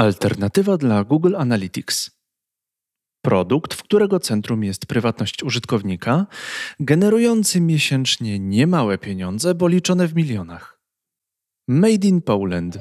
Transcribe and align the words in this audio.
Alternatywa 0.00 0.76
dla 0.76 1.04
Google 1.04 1.36
Analytics. 1.36 2.10
Produkt, 3.24 3.74
w 3.74 3.82
którego 3.82 4.20
centrum 4.20 4.64
jest 4.64 4.86
prywatność 4.86 5.42
użytkownika, 5.42 6.26
generujący 6.80 7.60
miesięcznie 7.60 8.38
niemałe 8.38 8.98
pieniądze, 8.98 9.54
bo 9.54 9.68
liczone 9.68 10.08
w 10.08 10.14
milionach. 10.14 10.80
Made 11.68 12.08
in 12.08 12.22
Poland. 12.22 12.78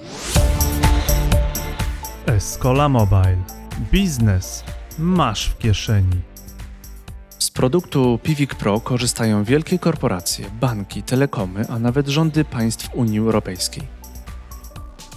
Escola 2.26 2.90
Mobile. 2.90 3.44
Biznes 3.92 4.64
masz 5.00 5.50
w 5.50 5.58
kieszeni. 5.58 6.22
Z 7.40 7.52
produktu 7.52 8.20
Pivik 8.24 8.56
Pro 8.56 8.80
korzystają 8.80 9.44
wielkie 9.44 9.80
korporacje, 9.80 10.46
banki, 10.62 11.04
telekomy, 11.04 11.66
a 11.70 11.80
nawet 11.80 12.08
rządy 12.08 12.46
państw 12.46 12.90
Unii 12.96 13.20
Europejskiej. 13.20 13.99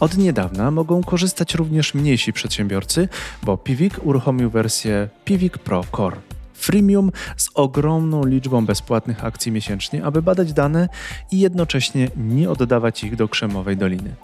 Od 0.03 0.16
niedawna 0.16 0.71
mogą 0.71 1.03
korzystać 1.03 1.55
również 1.55 1.95
mniejsi 1.95 2.32
przedsiębiorcy, 2.32 3.09
bo 3.43 3.56
Pivik 3.56 4.06
uruchomił 4.06 4.51
wersję 4.51 5.09
Pivik 5.24 5.59
Pro 5.59 5.84
Core. 5.97 6.16
Freemium 6.55 7.12
z 7.37 7.48
ogromną 7.55 8.24
liczbą 8.24 8.66
bezpłatnych 8.66 9.24
akcji 9.24 9.52
miesięcznie, 9.52 10.05
aby 10.05 10.23
badać 10.23 10.52
dane 10.52 10.88
i 11.30 11.41
jednocześnie 11.41 12.10
nie 12.16 12.51
oddawać 12.51 13.05
ich 13.05 13.16
do 13.16 13.29
krzemowej 13.29 13.77
doliny. 13.77 14.15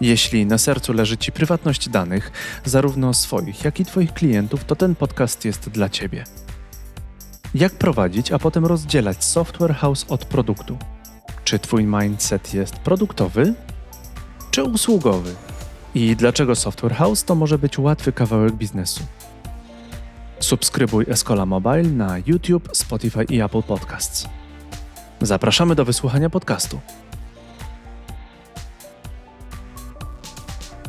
Jeśli 0.00 0.46
na 0.46 0.58
sercu 0.58 0.92
leży 0.92 1.18
Ci 1.18 1.32
prywatność 1.32 1.88
danych, 1.88 2.32
zarówno 2.64 3.14
swoich, 3.14 3.64
jak 3.64 3.80
i 3.80 3.84
Twoich 3.84 4.12
klientów, 4.12 4.64
to 4.64 4.76
ten 4.76 4.94
podcast 4.94 5.44
jest 5.44 5.68
dla 5.68 5.88
Ciebie. 5.88 6.24
Jak 7.54 7.72
prowadzić, 7.72 8.32
a 8.32 8.38
potem 8.38 8.66
rozdzielać 8.66 9.24
software 9.24 9.74
house 9.74 10.06
od 10.08 10.24
produktu? 10.24 10.78
Czy 11.44 11.58
Twój 11.58 11.84
mindset 11.84 12.54
jest 12.54 12.74
produktowy, 12.74 13.54
czy 14.56 14.64
usługowy? 14.64 15.34
I 15.94 16.16
dlaczego 16.16 16.54
Software 16.54 16.94
House 16.94 17.24
to 17.24 17.34
może 17.34 17.58
być 17.58 17.78
łatwy 17.78 18.12
kawałek 18.12 18.52
biznesu? 18.52 19.00
Subskrybuj 20.38 21.04
Escola 21.08 21.46
Mobile 21.46 21.82
na 21.82 22.18
YouTube, 22.26 22.68
Spotify 22.72 23.24
i 23.24 23.40
Apple 23.40 23.62
Podcasts. 23.62 24.28
Zapraszamy 25.20 25.74
do 25.74 25.84
wysłuchania 25.84 26.30
podcastu. 26.30 26.80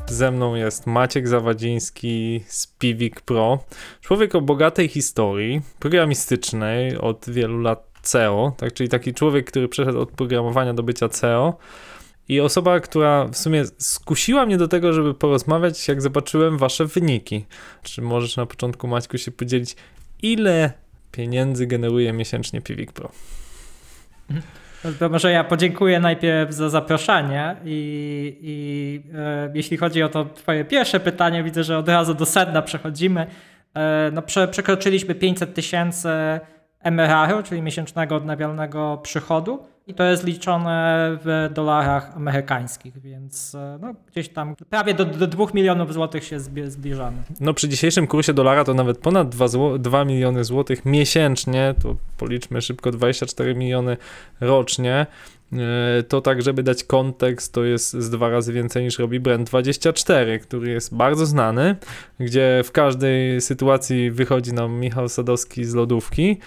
Ze 0.07 0.31
mną 0.31 0.55
jest 0.55 0.87
Maciek 0.87 1.27
Zawadziński 1.27 2.43
z 2.47 2.67
Pivik 2.67 3.21
Pro. 3.21 3.59
Człowiek 4.01 4.35
o 4.35 4.41
bogatej 4.41 4.87
historii, 4.87 5.61
programistycznej 5.79 6.97
od 6.97 7.29
wielu 7.29 7.61
lat 7.61 7.87
CEO, 8.01 8.53
tak, 8.57 8.73
czyli 8.73 8.89
taki 8.89 9.13
człowiek, 9.13 9.47
który 9.47 9.67
przeszedł 9.67 9.99
od 9.99 10.11
programowania 10.11 10.73
do 10.73 10.83
bycia 10.83 11.09
CEO 11.09 11.57
i 12.29 12.39
osoba, 12.39 12.79
która 12.79 13.27
w 13.27 13.37
sumie 13.37 13.65
skusiła 13.77 14.45
mnie 14.45 14.57
do 14.57 14.67
tego, 14.67 14.93
żeby 14.93 15.13
porozmawiać, 15.13 15.87
jak 15.87 16.01
zobaczyłem 16.01 16.57
wasze 16.57 16.85
wyniki. 16.85 17.45
Czy 17.83 18.01
możesz 18.01 18.37
na 18.37 18.45
początku, 18.45 18.87
Maćku, 18.87 19.17
się 19.17 19.31
podzielić, 19.31 19.75
ile 20.21 20.71
pieniędzy 21.11 21.67
generuje 21.67 22.13
miesięcznie 22.13 22.61
Pivik 22.61 22.91
Pro? 22.91 23.11
To 24.99 25.09
może 25.09 25.31
ja 25.31 25.43
podziękuję 25.43 25.99
najpierw 25.99 26.51
za 26.51 26.69
zaproszenie 26.69 27.55
i, 27.65 28.37
i 28.41 29.01
e, 29.17 29.51
jeśli 29.53 29.77
chodzi 29.77 30.03
o 30.03 30.09
to 30.09 30.25
twoje 30.25 30.65
pierwsze 30.65 30.99
pytanie, 30.99 31.43
widzę, 31.43 31.63
że 31.63 31.77
od 31.77 31.89
razu 31.89 32.13
do 32.13 32.25
sedna 32.25 32.61
przechodzimy. 32.61 33.27
E, 33.73 34.11
no, 34.13 34.21
prze, 34.21 34.47
przekroczyliśmy 34.47 35.15
500 35.15 35.53
tysięcy 35.53 36.09
MRR, 36.83 37.43
czyli 37.43 37.61
miesięcznego 37.61 38.15
odnawialnego 38.15 38.99
przychodu 39.03 39.67
i 39.87 39.93
to 39.93 40.03
jest 40.03 40.23
liczone 40.23 41.17
w 41.23 41.49
dolarach 41.53 42.15
amerykańskich, 42.15 43.01
więc 43.01 43.55
e, 43.55 43.79
no, 43.81 43.93
gdzieś 44.11 44.29
tam 44.29 44.55
prawie 44.69 44.93
do, 44.93 45.05
do 45.05 45.27
2 45.27 45.45
milionów 45.53 45.93
złotych 45.93 46.23
się 46.23 46.39
zbliżamy. 46.65 47.17
No 47.39 47.53
przy 47.53 47.69
dzisiejszym 47.69 48.07
kursie 48.07 48.33
dolara 48.33 48.63
to 48.63 48.73
nawet 48.73 48.97
ponad 48.97 49.29
2, 49.29 49.47
2 49.79 50.05
miliony 50.05 50.43
złotych 50.43 50.85
miesięcznie, 50.85 51.75
to 51.83 51.95
policzmy 52.17 52.61
szybko 52.61 52.91
24 52.91 53.55
miliony 53.55 53.97
rocznie. 54.41 55.05
E, 55.53 56.03
to 56.03 56.21
tak, 56.21 56.41
żeby 56.41 56.63
dać 56.63 56.83
kontekst, 56.83 57.53
to 57.53 57.63
jest 57.63 57.93
z 57.93 58.09
dwa 58.09 58.29
razy 58.29 58.53
więcej 58.53 58.83
niż 58.83 58.99
robi 58.99 59.21
Brand24, 59.21 60.39
który 60.39 60.71
jest 60.71 60.95
bardzo 60.95 61.25
znany, 61.25 61.75
gdzie 62.19 62.61
w 62.65 62.71
każdej 62.71 63.41
sytuacji 63.41 64.11
wychodzi 64.11 64.53
nam 64.53 64.79
Michał 64.79 65.09
Sadowski 65.09 65.65
z 65.65 65.73
lodówki, 65.73 66.37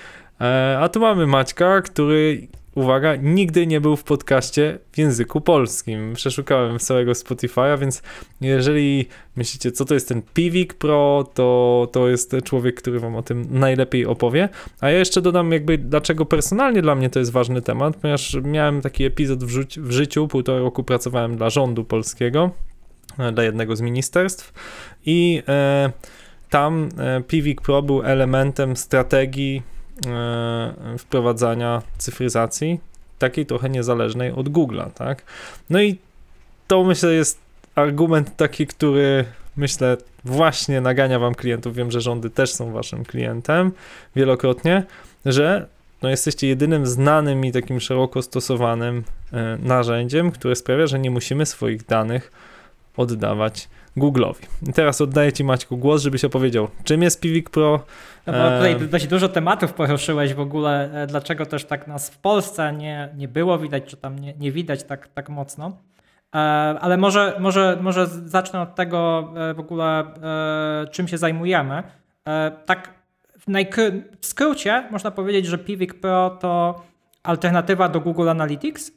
e, 0.41 0.78
a 0.81 0.89
tu 0.89 1.01
mamy 1.01 1.27
Maćka, 1.27 1.83
który 1.83 2.49
uwaga, 2.81 3.17
nigdy 3.17 3.67
nie 3.67 3.81
był 3.81 3.97
w 3.97 4.05
podcaście 4.05 4.79
w 4.93 4.99
języku 4.99 5.41
polskim. 5.41 6.15
Przeszukałem 6.15 6.79
całego 6.79 7.13
Spotify'a, 7.13 7.79
więc 7.79 8.03
jeżeli 8.41 9.07
myślicie, 9.37 9.73
co 9.73 9.85
to 9.85 9.95
jest 9.95 10.09
ten 10.09 10.23
Pivik 10.35 10.75
Pro, 10.75 11.29
to, 11.35 11.89
to 11.93 12.09
jest 12.09 12.37
człowiek, 12.45 12.75
który 12.75 13.01
wam 13.01 13.17
o 13.17 13.23
tym 13.23 13.47
najlepiej 13.51 14.07
opowie. 14.07 14.49
A 14.81 14.91
ja 14.91 14.99
jeszcze 14.99 15.23
dodam 15.23 15.53
jakby, 15.53 15.79
dlaczego 15.79 16.27
personalnie 16.27 16.83
dla 16.83 16.95
mnie 16.95 17.11
to 17.11 17.19
jest 17.19 17.33
ważny 17.33 17.63
temat, 17.63 17.97
ponieważ 17.97 18.37
miałem 18.43 18.81
taki 18.81 19.05
epizod 19.05 19.45
w, 19.45 19.51
ży 19.51 19.67
w 19.77 19.91
życiu, 19.93 20.29
półtora 20.29 20.59
roku 20.59 20.85
pracowałem 20.85 21.37
dla 21.37 21.51
rządu 21.51 21.85
polskiego, 21.85 22.51
dla 23.33 23.45
jednego 23.45 23.77
z 23.77 23.81
ministerstw 23.81 24.53
i 25.07 25.43
e, 25.49 25.93
tam 26.51 26.89
e, 26.99 27.23
Pivik 27.23 27.61
Pro 27.61 27.83
był 27.83 28.03
elementem 28.03 28.77
strategii 28.77 29.63
wprowadzania 30.99 31.83
cyfryzacji, 31.99 32.81
takiej 33.19 33.47
trochę 33.47 33.71
niezależnej 33.71 34.33
od 34.33 34.49
Google'a, 34.49 34.91
tak? 34.91 35.22
No 35.71 35.83
i 35.83 35.99
to 36.66 36.84
myślę 36.84 37.15
jest 37.15 37.38
argument 37.75 38.37
taki, 38.37 38.66
który 38.66 39.25
myślę 39.56 39.97
właśnie 40.25 40.81
nagania 40.81 41.19
wam 41.19 41.34
klientów, 41.34 41.75
wiem, 41.75 41.91
że 41.91 42.00
rządy 42.00 42.31
też 42.31 42.53
są 42.53 42.72
waszym 42.72 43.05
klientem 43.05 43.72
wielokrotnie, 44.16 44.84
że 45.27 45.66
no 46.03 46.09
jesteście 46.09 46.49
jedynym 46.49 46.87
znanym 46.87 47.44
i 47.44 47.53
takim 47.53 47.81
szeroko 47.81 48.22
stosowanym 48.22 49.05
e, 49.33 49.59
narzędziem, 49.62 50.31
które 50.31 50.56
sprawia, 50.56 50.87
że 50.87 50.99
nie 50.99 51.10
musimy 51.10 51.47
swoich 51.47 51.87
danych 51.87 52.33
oddawać 52.97 53.69
Google'owi. 54.00 54.47
I 54.69 54.72
teraz 54.72 55.00
oddaję 55.00 55.33
Ci 55.33 55.44
Maćku 55.44 55.77
głos, 55.77 56.03
żebyś 56.03 56.25
opowiedział, 56.25 56.69
czym 56.84 57.03
jest 57.03 57.21
Pivik 57.21 57.50
Pro. 57.50 57.81
No 58.27 58.33
bo 58.33 58.56
tutaj 58.56 58.88
dość 58.88 59.06
dużo 59.06 59.28
tematów 59.28 59.72
poruszyłeś 59.72 60.34
w 60.34 60.41
ogóle, 60.41 60.91
e, 61.03 61.06
dlaczego 61.06 61.47
też 61.47 61.65
tak 61.65 61.87
nas 61.87 62.10
w 62.10 62.19
Polsce 62.19 62.72
nie, 62.72 63.09
nie 63.16 63.28
było 63.28 63.59
widać, 63.59 63.84
czy 63.84 63.97
tam 63.97 64.19
nie, 64.19 64.34
nie 64.34 64.53
widać 64.53 64.84
tak, 64.84 65.09
tak 65.09 65.28
mocno. 65.28 65.77
E, 66.34 66.39
ale 66.81 66.97
może, 66.97 67.37
może, 67.41 67.78
może 67.81 68.06
zacznę 68.06 68.60
od 68.60 68.75
tego 68.75 69.33
e, 69.37 69.55
w 69.55 69.60
ogóle, 69.60 70.05
czym 70.91 71.09
się 71.09 71.19
zajmujemy. 71.19 71.83
Tak 72.66 72.94
w, 73.47 73.62
skrócie 74.21 74.84
można 74.91 75.10
powiedzieć, 75.10 75.47
że 75.47 75.59
Pivik 75.59 75.94
Pro 75.94 76.39
to 76.41 76.83
alternatywa 77.22 77.89
do 77.89 78.00
Google 78.00 78.28
Analytics 78.28 78.93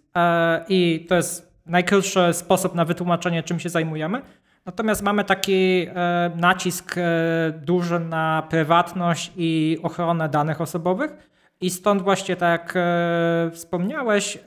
i 0.69 1.05
to 1.09 1.15
jest 1.15 1.53
najkrótszy 1.65 2.33
sposób 2.33 2.75
na 2.75 2.85
wytłumaczenie, 2.85 3.43
czym 3.43 3.59
się 3.59 3.69
zajmujemy. 3.69 4.21
Natomiast 4.65 5.01
mamy 5.01 5.23
taki 5.23 5.87
e, 5.95 6.31
nacisk 6.35 6.95
e, 6.97 7.01
duży 7.51 7.99
na 7.99 8.43
prywatność 8.49 9.31
i 9.35 9.79
ochronę 9.83 10.29
danych 10.29 10.61
osobowych. 10.61 11.29
I 11.61 11.69
stąd 11.69 12.01
właśnie, 12.01 12.35
tak 12.35 12.61
jak 12.61 12.73
e, 12.75 13.51
wspomniałeś, 13.53 14.37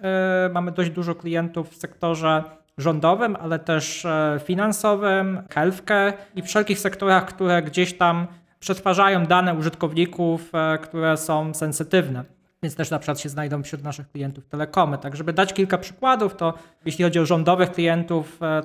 mamy 0.53 0.72
dość 0.72 0.91
dużo 0.91 1.15
klientów 1.15 1.71
w 1.71 1.77
sektorze 1.77 2.44
rządowym, 2.78 3.37
ale 3.41 3.59
też 3.59 4.06
finansowym, 4.44 5.43
healthcare 5.50 6.12
i 6.34 6.43
wszelkich 6.43 6.78
sektorach, 6.78 7.27
które 7.27 7.62
gdzieś 7.62 7.97
tam 7.97 8.27
przetwarzają 8.60 9.27
dane 9.27 9.54
użytkowników, 9.54 10.53
które 10.83 11.16
są 11.16 11.54
sensytywne 11.54 12.36
więc 12.66 12.77
też 12.77 12.91
na 12.91 12.99
przykład 12.99 13.21
się 13.21 13.28
znajdą 13.28 13.62
wśród 13.62 13.82
naszych 13.82 14.10
klientów 14.10 14.47
telekomy. 14.47 14.99
Tak, 14.99 15.16
żeby 15.16 15.32
dać 15.32 15.53
kilka 15.53 15.78
przykładów, 15.78 16.37
to 16.37 16.54
jeśli 16.84 17.04
chodzi 17.04 17.19
o 17.19 17.27
rządowych 17.27 17.72
klientów, 17.72 18.43
e, 18.43 18.47
e, 18.47 18.62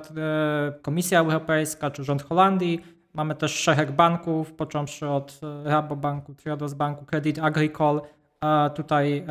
Komisja 0.82 1.20
Europejska 1.20 1.90
czy 1.90 2.04
rząd 2.04 2.22
Holandii, 2.22 2.80
mamy 3.14 3.34
też 3.34 3.54
szereg 3.54 3.92
banków, 3.92 4.52
począwszy 4.52 5.08
od 5.08 5.40
e, 5.42 5.70
Rabobanku, 5.70 6.34
Triodos 6.34 6.74
Banku, 6.74 7.04
Credit 7.04 7.38
Agricole, 7.38 8.00
tutaj 8.74 9.26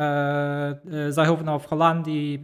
zarówno 1.08 1.58
w 1.58 1.66
Holandii, 1.66 2.42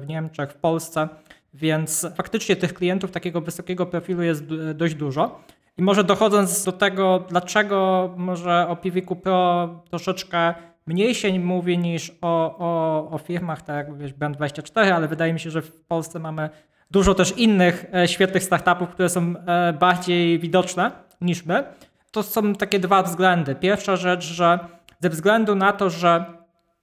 w 0.00 0.04
Niemczech, 0.06 0.50
w 0.50 0.56
Polsce, 0.56 1.08
więc 1.54 2.06
faktycznie 2.14 2.56
tych 2.56 2.74
klientów 2.74 3.10
takiego 3.10 3.40
wysokiego 3.40 3.86
profilu 3.86 4.22
jest 4.22 4.44
dość 4.74 4.94
dużo. 4.94 5.40
I 5.78 5.82
może 5.82 6.04
dochodząc 6.04 6.64
do 6.64 6.72
tego, 6.72 7.24
dlaczego 7.28 8.10
może 8.16 8.68
o 8.68 8.76
Piwiku 8.76 9.16
Pro 9.16 9.68
troszeczkę 9.90 10.54
mniej 10.86 11.14
się 11.14 11.38
mówi 11.38 11.78
niż 11.78 12.12
o, 12.22 12.58
o, 12.58 13.10
o 13.10 13.18
firmach, 13.18 13.62
tak 13.62 13.76
jak 13.76 13.88
mówisz, 13.88 14.14
Brand24, 14.14 14.90
ale 14.90 15.08
wydaje 15.08 15.32
mi 15.32 15.40
się, 15.40 15.50
że 15.50 15.62
w 15.62 15.80
Polsce 15.80 16.18
mamy 16.18 16.50
dużo 16.90 17.14
też 17.14 17.38
innych 17.38 17.86
e, 17.94 18.08
świetnych 18.08 18.42
startupów, 18.42 18.88
które 18.88 19.08
są 19.08 19.34
e, 19.46 19.72
bardziej 19.72 20.38
widoczne 20.38 20.90
niż 21.20 21.46
my. 21.46 21.64
To 22.10 22.22
są 22.22 22.54
takie 22.54 22.78
dwa 22.78 23.02
względy. 23.02 23.54
Pierwsza 23.54 23.96
rzecz, 23.96 24.24
że 24.24 24.58
ze 25.00 25.10
względu 25.10 25.54
na 25.54 25.72
to, 25.72 25.90
że 25.90 26.24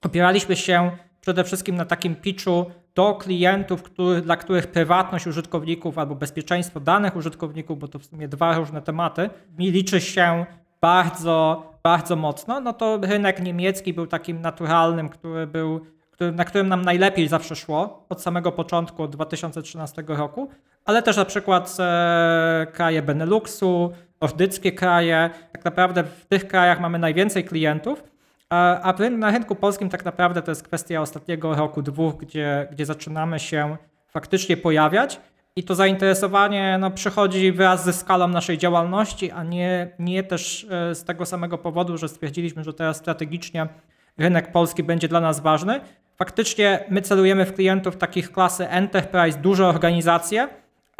opieraliśmy 0.04 0.56
się 0.56 0.90
przede 1.20 1.44
wszystkim 1.44 1.76
na 1.76 1.84
takim 1.84 2.14
pitchu 2.14 2.66
do 2.94 3.14
klientów, 3.14 3.82
który, 3.82 4.20
dla 4.20 4.36
których 4.36 4.66
prywatność 4.66 5.26
użytkowników 5.26 5.98
albo 5.98 6.14
bezpieczeństwo 6.14 6.80
danych 6.80 7.16
użytkowników, 7.16 7.78
bo 7.78 7.88
to 7.88 7.98
w 7.98 8.04
sumie 8.04 8.28
dwa 8.28 8.58
różne 8.58 8.82
tematy, 8.82 9.30
liczy 9.58 10.00
się 10.00 10.46
bardzo, 10.84 11.62
bardzo 11.82 12.16
mocno, 12.16 12.60
no 12.60 12.72
to 12.72 12.98
rynek 13.02 13.42
niemiecki 13.42 13.94
był 13.94 14.06
takim 14.06 14.40
naturalnym, 14.40 15.08
który 15.08 15.46
był, 15.46 15.80
który, 16.10 16.32
na 16.32 16.44
którym 16.44 16.68
nam 16.68 16.82
najlepiej 16.82 17.28
zawsze 17.28 17.56
szło 17.56 18.06
od 18.08 18.22
samego 18.22 18.52
początku, 18.52 19.02
od 19.02 19.10
2013 19.10 20.04
roku, 20.06 20.48
ale 20.84 21.02
też 21.02 21.16
na 21.16 21.24
przykład 21.24 21.76
e, 21.80 22.66
kraje 22.72 23.02
Beneluxu, 23.02 23.92
nordyckie 24.20 24.72
kraje. 24.72 25.30
Tak 25.52 25.64
naprawdę 25.64 26.04
w 26.04 26.26
tych 26.26 26.48
krajach 26.48 26.80
mamy 26.80 26.98
najwięcej 26.98 27.44
klientów, 27.44 28.04
a, 28.50 28.80
a 28.80 29.10
na 29.10 29.30
rynku 29.30 29.54
polskim 29.54 29.88
tak 29.88 30.04
naprawdę 30.04 30.42
to 30.42 30.50
jest 30.50 30.62
kwestia 30.62 31.00
ostatniego 31.00 31.54
roku, 31.54 31.82
dwóch, 31.82 32.16
gdzie, 32.16 32.68
gdzie 32.72 32.86
zaczynamy 32.86 33.38
się 33.38 33.76
faktycznie 34.06 34.56
pojawiać. 34.56 35.20
I 35.56 35.62
to 35.62 35.74
zainteresowanie 35.74 36.78
no, 36.80 36.90
przychodzi 36.90 37.52
wraz 37.52 37.84
ze 37.84 37.92
skalą 37.92 38.28
naszej 38.28 38.58
działalności, 38.58 39.30
a 39.30 39.42
nie, 39.42 39.90
nie 39.98 40.22
też 40.22 40.66
e, 40.70 40.94
z 40.94 41.04
tego 41.04 41.26
samego 41.26 41.58
powodu, 41.58 41.98
że 41.98 42.08
stwierdziliśmy, 42.08 42.64
że 42.64 42.74
teraz 42.74 42.96
strategicznie 42.96 43.68
rynek 44.18 44.52
polski 44.52 44.82
będzie 44.82 45.08
dla 45.08 45.20
nas 45.20 45.40
ważny. 45.40 45.80
Faktycznie 46.16 46.84
my 46.90 47.02
celujemy 47.02 47.46
w 47.46 47.54
klientów 47.54 47.96
takich 47.96 48.32
klasy 48.32 48.68
enterprise, 48.68 49.38
duże 49.38 49.66
organizacje 49.66 50.48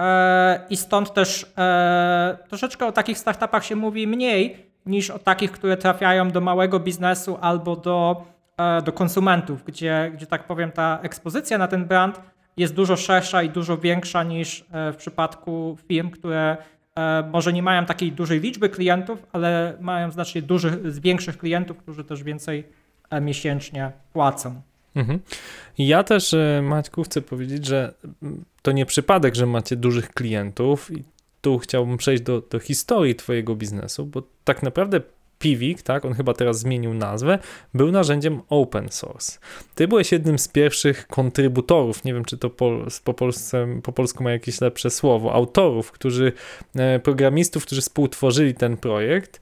e, 0.01 0.67
i 0.71 0.77
stąd 0.77 1.15
też 1.15 1.53
e, 1.59 2.39
troszeczkę 2.49 2.87
o 2.87 2.93
takich 2.93 3.19
startupach 3.19 3.65
się 3.65 3.77
mówi 3.77 4.07
mniej 4.07 4.67
niż 4.87 5.11
o 5.11 5.19
takich, 5.19 5.53
które 5.53 5.77
trafiają 5.77 6.31
do 6.31 6.41
małego 6.41 6.81
biznesu 6.81 7.39
albo 7.41 7.77
do, 7.77 8.25
do 8.85 8.93
konsumentów, 8.93 9.65
gdzie, 9.65 10.11
gdzie 10.15 10.27
tak 10.27 10.47
powiem 10.47 10.73
ta 10.73 10.99
ekspozycja 11.03 11.59
na 11.59 11.69
ten 11.69 11.85
brand 11.85 12.21
jest 12.56 12.75
dużo 12.75 12.97
szersza 12.97 13.43
i 13.43 13.51
dużo 13.51 13.79
większa 13.79 14.23
niż 14.23 14.65
e, 14.73 14.93
w 14.93 14.97
przypadku 14.97 15.79
firm, 15.89 16.11
które 16.11 16.56
e, 16.97 17.31
może 17.33 17.53
nie 17.53 17.62
mają 17.62 17.87
takiej 17.87 18.12
dużej 18.12 18.41
liczby 18.41 18.69
klientów, 18.69 19.27
ale 19.33 19.77
mają 19.81 20.11
znacznie 20.11 20.43
dużych, 20.43 21.01
większych 21.01 21.39
klientów, 21.39 21.77
którzy 21.77 22.05
też 22.05 22.23
więcej 22.23 22.65
e, 23.11 23.21
miesięcznie 23.21 23.93
płacą. 24.12 24.62
Mhm. 24.95 25.21
Ja 25.79 26.05
też, 26.05 26.35
Maćku, 26.62 27.03
chcę 27.03 27.23
powiedzieć, 27.23 27.67
że 27.67 27.95
to 28.62 28.73
nie 28.73 28.87
przypadek, 28.87 29.35
że 29.35 29.47
macie 29.47 29.77
dużych 29.77 30.09
klientów 30.09 30.91
i 30.91 31.05
tu 31.41 31.59
chciałbym 31.59 31.97
przejść 31.97 32.23
do, 32.23 32.41
do 32.50 32.59
historii 32.59 33.15
Twojego 33.15 33.57
biznesu, 33.57 34.07
bo 34.07 34.23
tak 34.45 34.62
naprawdę 34.62 35.00
Pivik, 35.44 35.82
tak, 35.82 36.05
on 36.05 36.14
chyba 36.14 36.35
teraz 36.35 36.58
zmienił 36.58 36.94
nazwę, 36.94 37.38
był 37.75 37.93
narzędziem 37.93 38.41
open 38.49 38.88
source. 38.88 39.38
Ty 39.75 39.88
byłeś 39.88 40.12
jednym 40.12 40.38
z 40.38 40.49
pierwszych 40.49 41.06
kontrybutorów, 41.06 42.05
nie 42.05 42.14
wiem 42.14 42.25
czy 42.25 42.38
to 42.38 42.50
po, 42.50 42.79
po, 43.05 43.14
polsce, 43.14 43.81
po 43.82 43.93
polsku 43.93 44.25
ma 44.25 44.31
jakieś 44.31 44.61
lepsze 44.61 44.91
słowo, 44.91 45.32
autorów, 45.32 45.93
którzy, 45.93 46.32
e, 46.76 46.99
programistów, 46.99 47.67
którzy 47.67 47.81
współtworzyli 47.81 48.55
ten 48.55 48.76
projekt. 48.76 49.41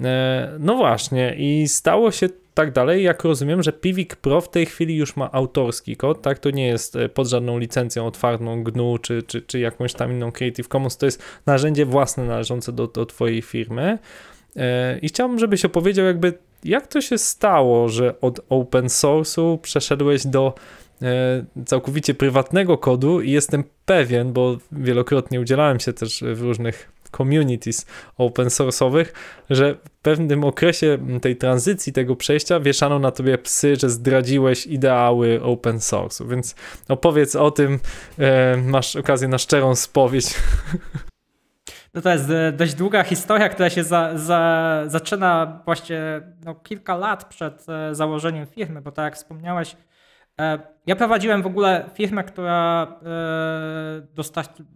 E, 0.00 0.56
no 0.58 0.76
właśnie 0.76 1.34
i 1.38 1.68
stało 1.68 2.10
się 2.10 2.28
tak 2.54 2.72
dalej. 2.72 3.02
Jak 3.02 3.24
rozumiem, 3.24 3.62
że 3.62 3.72
Pivik 3.72 4.16
Pro 4.16 4.40
w 4.40 4.50
tej 4.50 4.66
chwili 4.66 4.96
już 4.96 5.16
ma 5.16 5.32
autorski 5.32 5.96
kod, 5.96 6.22
tak? 6.22 6.38
To 6.38 6.50
nie 6.50 6.66
jest 6.66 6.96
e, 6.96 7.08
pod 7.08 7.28
żadną 7.28 7.58
licencją 7.58 8.06
otwartą 8.06 8.64
GNU 8.64 8.98
czy, 8.98 9.22
czy, 9.22 9.42
czy 9.42 9.58
jakąś 9.58 9.94
tam 9.94 10.12
inną 10.12 10.32
Creative 10.32 10.68
Commons. 10.68 10.96
To 10.96 11.06
jest 11.06 11.22
narzędzie 11.46 11.86
własne 11.86 12.24
należące 12.24 12.72
do, 12.72 12.86
do 12.86 13.06
Twojej 13.06 13.42
firmy. 13.42 13.98
E, 14.58 14.98
I 15.02 15.08
chciałbym, 15.08 15.38
żebyś 15.38 15.64
opowiedział, 15.64 16.06
jakby 16.06 16.32
jak 16.64 16.86
to 16.86 17.00
się 17.00 17.18
stało, 17.18 17.88
że 17.88 18.20
od 18.20 18.40
open 18.48 18.86
source'u 18.86 19.58
przeszedłeś 19.58 20.26
do 20.26 20.54
e, 21.02 21.44
całkowicie 21.66 22.14
prywatnego 22.14 22.78
kodu 22.78 23.20
i 23.20 23.30
jestem 23.30 23.64
pewien, 23.84 24.32
bo 24.32 24.56
wielokrotnie 24.72 25.40
udzielałem 25.40 25.80
się 25.80 25.92
też 25.92 26.24
w 26.34 26.40
różnych 26.40 26.92
communities 27.16 27.86
open 28.18 28.48
source'owych, 28.48 29.06
że 29.50 29.74
w 29.74 29.90
pewnym 30.02 30.44
okresie 30.44 30.98
tej 31.22 31.36
tranzycji, 31.36 31.92
tego 31.92 32.16
przejścia 32.16 32.60
wieszano 32.60 32.98
na 32.98 33.10
tobie 33.10 33.38
psy, 33.38 33.76
że 33.76 33.90
zdradziłeś 33.90 34.66
ideały 34.66 35.42
open 35.42 35.78
source'u, 35.78 36.28
więc 36.30 36.54
opowiedz 36.88 37.36
o 37.36 37.50
tym, 37.50 37.78
e, 38.18 38.56
masz 38.56 38.96
okazję 38.96 39.28
na 39.28 39.38
szczerą 39.38 39.74
spowiedź. 39.74 40.34
No 41.94 42.00
to 42.00 42.10
jest 42.10 42.30
e, 42.30 42.52
dość 42.52 42.74
długa 42.74 43.02
historia, 43.02 43.48
która 43.48 43.70
się 43.70 43.84
za, 43.84 44.18
za, 44.18 44.82
zaczyna 44.86 45.60
właśnie 45.64 46.00
no, 46.44 46.54
kilka 46.54 46.96
lat 46.96 47.24
przed 47.24 47.66
e, 47.68 47.94
założeniem 47.94 48.46
firmy, 48.46 48.82
bo 48.82 48.92
tak 48.92 49.04
jak 49.04 49.16
wspomniałeś, 49.16 49.76
e, 50.40 50.58
ja 50.86 50.96
prowadziłem 50.96 51.42
w 51.42 51.46
ogóle 51.46 51.90
firmę, 51.94 52.24
która 52.24 52.86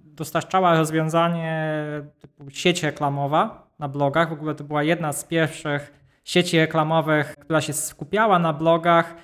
dostarczała 0.05 0.77
rozwiązanie 0.77 1.77
typu 2.19 2.51
sieć 2.51 2.83
reklamowa 2.83 3.67
na 3.79 3.89
blogach. 3.89 4.29
W 4.29 4.33
ogóle 4.33 4.55
to 4.55 4.65
była 4.65 4.83
jedna 4.83 5.13
z 5.13 5.25
pierwszych 5.25 5.93
sieci 6.25 6.59
reklamowych, 6.59 7.35
która 7.41 7.61
się 7.61 7.73
skupiała 7.73 8.39
na 8.39 8.53
blogach 8.53 9.15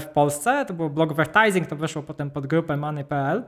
w 0.00 0.06
Polsce. 0.14 0.64
To 0.68 0.74
był 0.74 0.90
Blogvertising, 0.90 1.66
to 1.66 1.76
wyszło 1.76 2.02
potem 2.02 2.30
pod 2.30 2.46
grupę 2.46 2.76
Money.pl. 2.76 3.44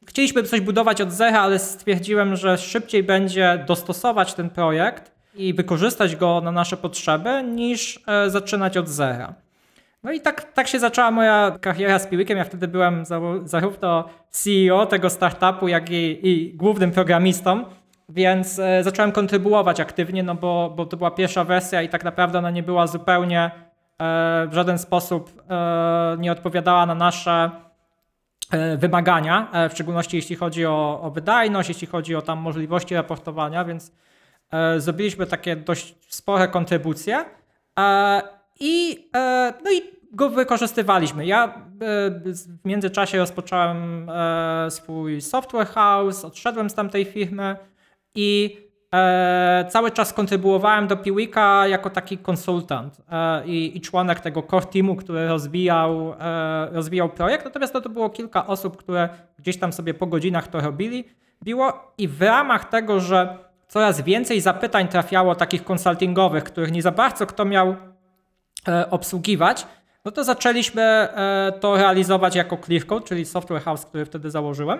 Chcieliśmy 0.07 0.43
coś 0.43 0.61
budować 0.61 1.01
od 1.01 1.13
zera, 1.13 1.41
ale 1.41 1.59
stwierdziłem, 1.59 2.37
że 2.37 2.59
szybciej 2.59 3.03
będzie 3.03 3.65
dostosować 3.67 4.35
ten 4.35 4.51
projekt 4.51 5.13
i 5.35 5.55
wykorzystać 5.55 6.17
go 6.17 6.41
na 6.41 6.53
nasze 6.53 6.77
potrzeby, 6.77 7.43
niż 7.43 8.01
e, 8.07 8.31
zaczynać 8.31 8.77
od 8.77 8.89
zera. 8.89 9.35
No 10.03 10.13
i 10.13 10.21
tak, 10.21 10.53
tak 10.53 10.69
się 10.69 10.79
zaczęła 10.79 11.11
moja 11.11 11.59
kariera 11.61 11.99
z 11.99 12.07
Piwikiem. 12.07 12.39
Ja 12.39 12.45
wtedy 12.45 12.69
byłem 12.69 13.05
zarówno 13.45 14.09
CEO 14.31 14.87
tego 14.87 15.11
startupu, 15.11 15.69
jak 15.69 15.91
i, 15.91 16.29
i 16.29 16.55
głównym 16.55 16.91
programistą, 16.91 17.65
więc 18.09 18.59
e, 18.59 18.83
zacząłem 18.83 19.13
kontrybuować 19.13 19.81
aktywnie, 19.81 20.23
no 20.23 20.35
bo, 20.35 20.73
bo 20.77 20.87
to 20.87 20.97
była 20.97 21.11
pierwsza 21.11 21.45
wersja 21.45 21.83
i 21.83 21.89
tak 21.89 22.05
naprawdę 22.05 22.39
ona 22.39 22.51
nie 22.51 22.63
była 22.63 22.87
zupełnie 22.87 23.45
e, 23.45 23.51
w 24.47 24.55
żaden 24.55 24.79
sposób 24.79 25.43
e, 25.51 26.17
nie 26.19 26.33
odpowiadała 26.33 26.87
na 26.87 26.95
nasze 26.95 27.51
e, 28.51 28.77
wymagania, 28.77 29.49
e, 29.53 29.69
w 29.69 29.73
szczególności 29.73 30.17
jeśli 30.17 30.37
chodzi 30.37 30.67
o, 30.67 31.01
o 31.03 31.11
wydajność, 31.11 31.69
jeśli 31.69 31.87
chodzi 31.87 32.17
o 32.17 32.23
tam 32.23 32.39
możliwości 32.39 32.95
raportowania, 32.95 33.65
więc 33.65 33.93
e, 34.53 34.81
zrobiliśmy 34.81 35.27
takie 35.27 35.57
dość 35.57 35.95
spore 36.09 36.49
kontrybucje. 36.49 37.25
I, 38.65 39.09
e, 39.17 39.53
no 39.65 39.71
i 39.73 39.83
go 40.13 40.31
wykorzystywaliśmy. 40.31 41.27
Ja 41.27 41.45
e, 41.45 41.51
w 42.35 42.65
międzyczasie 42.65 43.19
rozpocząłem 43.19 44.11
e, 44.11 44.71
swój 44.71 45.21
software 45.21 45.67
house, 45.67 46.25
odszedłem 46.25 46.71
z 46.71 46.75
tamtej 46.75 47.05
firmy 47.05 47.57
i 48.15 48.57
cały 49.69 49.91
czas 49.91 50.13
kontrybuowałem 50.13 50.87
do 50.87 50.97
Piwika 50.97 51.67
jako 51.67 51.91
taki 51.91 52.19
konsultant 52.19 53.01
i, 53.45 53.77
i, 53.77 53.81
członek 53.81 54.21
tego 54.21 54.43
core 54.43 54.67
teamu, 54.67 54.97
który 54.97 55.29
rozwijał, 55.29 56.15
rozwijał 56.73 57.09
projekt. 57.09 57.45
Natomiast 57.45 57.73
to, 57.73 57.81
to 57.81 57.89
było 57.89 58.11
kilka 58.11 58.47
osób, 58.47 58.77
które 58.77 59.09
gdzieś 59.39 59.59
tam 59.59 59.73
sobie 59.73 59.95
po 59.95 60.07
godzinach 60.07 60.49
to 60.49 60.61
robili. 60.61 61.05
Biło 61.45 61.93
i 61.99 62.09
w 62.09 62.23
ramach 62.23 62.69
tego, 62.69 63.01
że 63.01 63.39
coraz 63.69 64.01
więcej 64.01 64.41
zapytań 64.41 64.89
trafiało 64.89 65.35
takich 65.35 65.65
konsultingowych, 65.65 66.45
których 66.45 66.73
nie 66.73 66.83
za 66.83 66.91
bardzo 66.91 67.27
kto 67.27 67.45
miał 67.45 67.77
obsługiwać, 68.91 69.67
no 70.05 70.13
to 70.13 70.25
zaczęliśmy 70.25 70.83
e, 70.83 71.53
to 71.61 71.77
realizować 71.77 72.35
jako 72.37 72.57
Clearcode, 72.57 73.07
czyli 73.07 73.25
software 73.25 73.63
house, 73.63 73.87
który 73.87 74.05
wtedy 74.05 74.31
założyłem. 74.31 74.79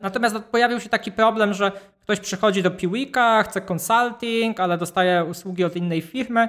Natomiast 0.00 0.36
pojawił 0.38 0.80
się 0.80 0.88
taki 0.88 1.12
problem, 1.12 1.54
że 1.54 1.72
ktoś 2.00 2.20
przychodzi 2.20 2.62
do 2.62 2.70
Piwika, 2.70 3.42
chce 3.42 3.60
consulting, 3.60 4.60
ale 4.60 4.78
dostaje 4.78 5.24
usługi 5.24 5.64
od 5.64 5.76
innej 5.76 6.02
firmy 6.02 6.48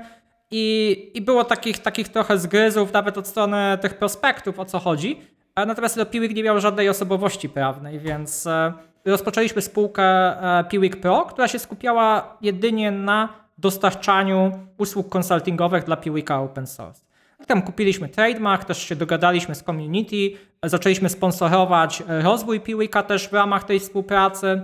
i, 0.52 1.12
i 1.14 1.22
było 1.22 1.44
takich, 1.44 1.80
takich 1.80 2.10
trochę 2.10 2.38
zgryzów 2.38 2.94
nawet 2.94 3.18
od 3.18 3.28
strony 3.28 3.78
tych 3.82 3.98
prospektów, 3.98 4.60
o 4.60 4.66
co 4.66 4.80
chodzi. 4.80 5.22
Natomiast 5.56 6.00
Piwik 6.12 6.36
nie 6.36 6.44
miał 6.44 6.60
żadnej 6.60 6.90
osobowości 6.90 7.50
prawnej, 7.50 8.00
więc 8.00 8.48
e, 8.48 8.74
rozpoczęliśmy 9.06 9.62
spółkę 9.62 10.36
Piwik 10.70 10.96
Pro, 10.96 11.26
która 11.26 11.48
się 11.48 11.60
skupiała 11.60 12.38
jedynie 12.42 12.92
na 12.92 13.30
dostarczaniu 13.60 14.52
usług 14.78 15.10
konsultingowych 15.10 15.84
dla 15.84 15.98
Piwika 15.98 16.42
Open 16.42 16.68
Source. 16.68 17.02
Tam 17.48 17.62
kupiliśmy 17.62 18.10
trademark, 18.10 18.66
też 18.66 18.78
się 18.78 18.96
dogadaliśmy 18.96 19.56
z 19.56 19.64
community, 19.64 20.32
zaczęliśmy 20.64 21.10
sponsorować 21.10 22.04
rozwój 22.08 22.60
Piwika 22.60 23.04
też 23.04 23.30
w 23.30 23.34
ramach 23.34 23.64
tej 23.64 23.80
współpracy, 23.80 24.48
e, 24.48 24.62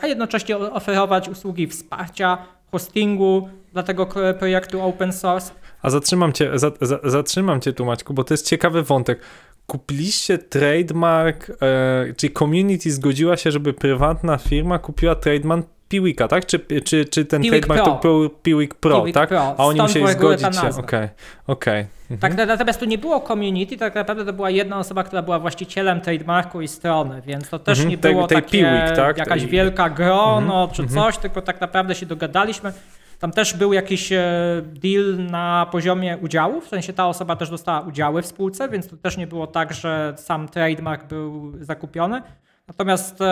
a 0.00 0.06
jednocześnie 0.06 0.58
oferować 0.58 1.28
usługi 1.28 1.66
wsparcia, 1.66 2.38
hostingu 2.72 3.48
dla 3.72 3.82
tego 3.82 4.06
projektu 4.38 4.82
open 4.82 5.12
source. 5.12 5.52
A 5.82 5.90
zatrzymam 5.90 6.32
cię, 6.32 6.50
za, 6.54 6.70
za, 6.80 6.98
zatrzymam 7.04 7.60
cię 7.60 7.72
tu, 7.72 7.84
Maćku, 7.84 8.14
bo 8.14 8.24
to 8.24 8.34
jest 8.34 8.48
ciekawy 8.48 8.82
wątek. 8.82 9.20
Kupiliście 9.66 10.38
trademark, 10.38 11.50
e, 11.50 12.14
czyli 12.16 12.32
community 12.32 12.90
zgodziła 12.90 13.36
się, 13.36 13.50
żeby 13.50 13.72
prywatna 13.72 14.38
firma 14.38 14.78
kupiła 14.78 15.14
trademark 15.14 15.66
Piwika, 15.90 16.28
tak? 16.28 16.46
Czy, 16.46 16.58
czy, 16.84 17.04
czy 17.04 17.24
ten 17.24 17.42
Piwik 17.42 17.66
trademark 17.66 17.84
Pro. 17.84 17.94
to 18.02 18.08
był 18.08 18.30
Piwik 18.30 18.74
Pro, 18.74 19.00
Piwik 19.00 19.14
tak? 19.14 19.28
Pro. 19.28 19.40
A 19.58 19.64
oni 19.64 19.76
Stąd 19.78 19.88
musieli 19.90 20.12
zgodzić 20.12 20.56
się. 20.56 20.68
Okej, 20.78 21.08
okej. 21.46 21.86
Mhm. 22.10 22.20
Tak, 22.20 22.36
na- 22.36 22.46
natomiast 22.46 22.80
tu 22.80 22.84
nie 22.86 22.98
było 22.98 23.20
community, 23.20 23.76
tak 23.76 23.94
naprawdę 23.94 24.24
to 24.24 24.32
była 24.32 24.50
jedna 24.50 24.78
osoba, 24.78 25.04
która 25.04 25.22
była 25.22 25.38
właścicielem 25.38 26.00
trademarku 26.00 26.60
i 26.60 26.68
strony, 26.68 27.22
więc 27.26 27.48
to 27.48 27.58
też 27.58 27.78
Mhm, 27.78 27.90
nie 27.90 27.98
było 27.98 28.26
tej 28.26 28.36
takie 28.42 28.50
Piwik, 28.50 28.96
tak? 28.96 29.18
jakaś 29.18 29.40
Tej- 29.40 29.50
wielka 29.50 29.90
grono 29.90 30.68
czy 30.72 30.82
Mhm, 30.82 31.00
coś, 31.04 31.18
tylko 31.18 31.42
tak 31.42 31.60
naprawdę 31.60 31.94
się 31.94 32.06
dogadaliśmy. 32.06 32.72
Tam 33.18 33.30
też 33.32 33.54
był 33.56 33.72
jakiś 33.72 34.12
e, 34.12 34.22
deal 34.64 35.16
na 35.30 35.66
poziomie 35.72 36.18
udziałów, 36.22 36.64
w 36.66 36.68
sensie 36.68 36.92
ta 36.92 37.06
osoba 37.08 37.36
też 37.36 37.50
dostała 37.50 37.80
udziały 37.80 38.22
w 38.22 38.26
spółce, 38.26 38.68
więc 38.68 38.88
to 38.88 38.96
też 38.96 39.16
nie 39.16 39.26
było 39.26 39.46
tak, 39.46 39.72
że 39.74 40.14
sam 40.16 40.48
trademark 40.48 41.04
był 41.04 41.52
zakupiony. 41.60 42.22
Natomiast 42.70 43.20
e, 43.20 43.24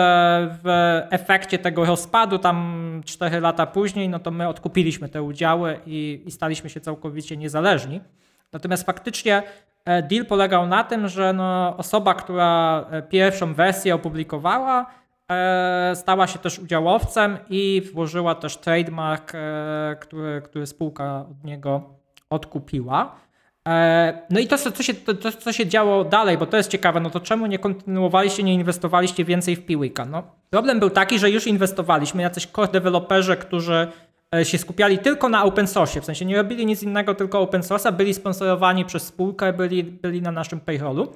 w 0.63 0.67
efekcie 1.09 1.59
tego 1.59 1.85
rozpadu, 1.85 2.39
tam 2.39 3.01
4 3.05 3.39
lata 3.39 3.65
później, 3.65 4.09
no 4.09 4.19
to 4.19 4.31
my 4.31 4.47
odkupiliśmy 4.47 5.09
te 5.09 5.23
udziały 5.23 5.79
i, 5.85 6.23
i 6.25 6.31
staliśmy 6.31 6.69
się 6.69 6.79
całkowicie 6.79 7.37
niezależni. 7.37 8.01
Natomiast 8.53 8.85
faktycznie 8.85 9.43
e, 9.85 10.03
deal 10.03 10.25
polegał 10.25 10.67
na 10.67 10.83
tym, 10.83 11.07
że 11.07 11.33
no 11.33 11.77
osoba, 11.77 12.13
która 12.13 12.85
e, 12.91 13.01
pierwszą 13.01 13.53
wersję 13.53 13.95
opublikowała, 13.95 14.85
stała 15.93 16.27
się 16.27 16.39
też 16.39 16.59
udziałowcem 16.59 17.37
i 17.49 17.81
włożyła 17.93 18.35
też 18.35 18.57
trademark, 18.57 19.33
który, 19.99 20.41
który 20.41 20.67
spółka 20.67 21.25
od 21.31 21.43
niego 21.43 21.83
odkupiła. 22.29 23.15
E, 23.67 24.21
No 24.29 24.39
i 24.39 24.47
to, 24.47 24.57
co 24.57 24.83
się, 24.83 24.93
to, 24.93 25.31
co 25.31 25.51
się 25.53 25.67
działo 25.67 26.03
dalej, 26.03 26.37
bo 26.37 26.45
to 26.45 26.57
jest 26.57 26.71
ciekawe, 26.71 26.99
no 26.99 27.09
to 27.09 27.19
czemu 27.19 27.45
nie 27.45 27.59
kontynuowaliście, 27.59 28.43
nie 28.43 28.53
inwestowaliście 28.53 29.25
więcej 29.25 29.55
w 29.55 29.65
Piwika? 29.65 30.05
No, 30.05 30.23
problem 30.49 30.79
był 30.79 30.89
taki, 30.89 31.19
że 31.19 31.29
już 31.29 31.47
inwestowaliśmy, 31.47 32.21
jacyś 32.21 32.47
core 32.47 32.67
deweloperzy, 32.71 33.37
którzy 33.37 33.87
e, 34.35 34.45
się 34.45 34.57
skupiali 34.57 34.97
tylko 34.97 35.29
na 35.29 35.43
open 35.43 35.67
source, 35.67 36.01
w 36.01 36.05
sensie 36.05 36.25
nie 36.25 36.35
robili 36.35 36.65
nic 36.65 36.83
innego, 36.83 37.15
tylko 37.15 37.39
open 37.39 37.61
source'a, 37.61 37.93
byli 37.93 38.13
sponsorowani 38.13 38.85
przez 38.85 39.03
spółkę, 39.03 39.53
byli, 39.53 39.83
byli 39.83 40.21
na 40.21 40.31
naszym 40.31 40.59
payrollu. 40.59 41.13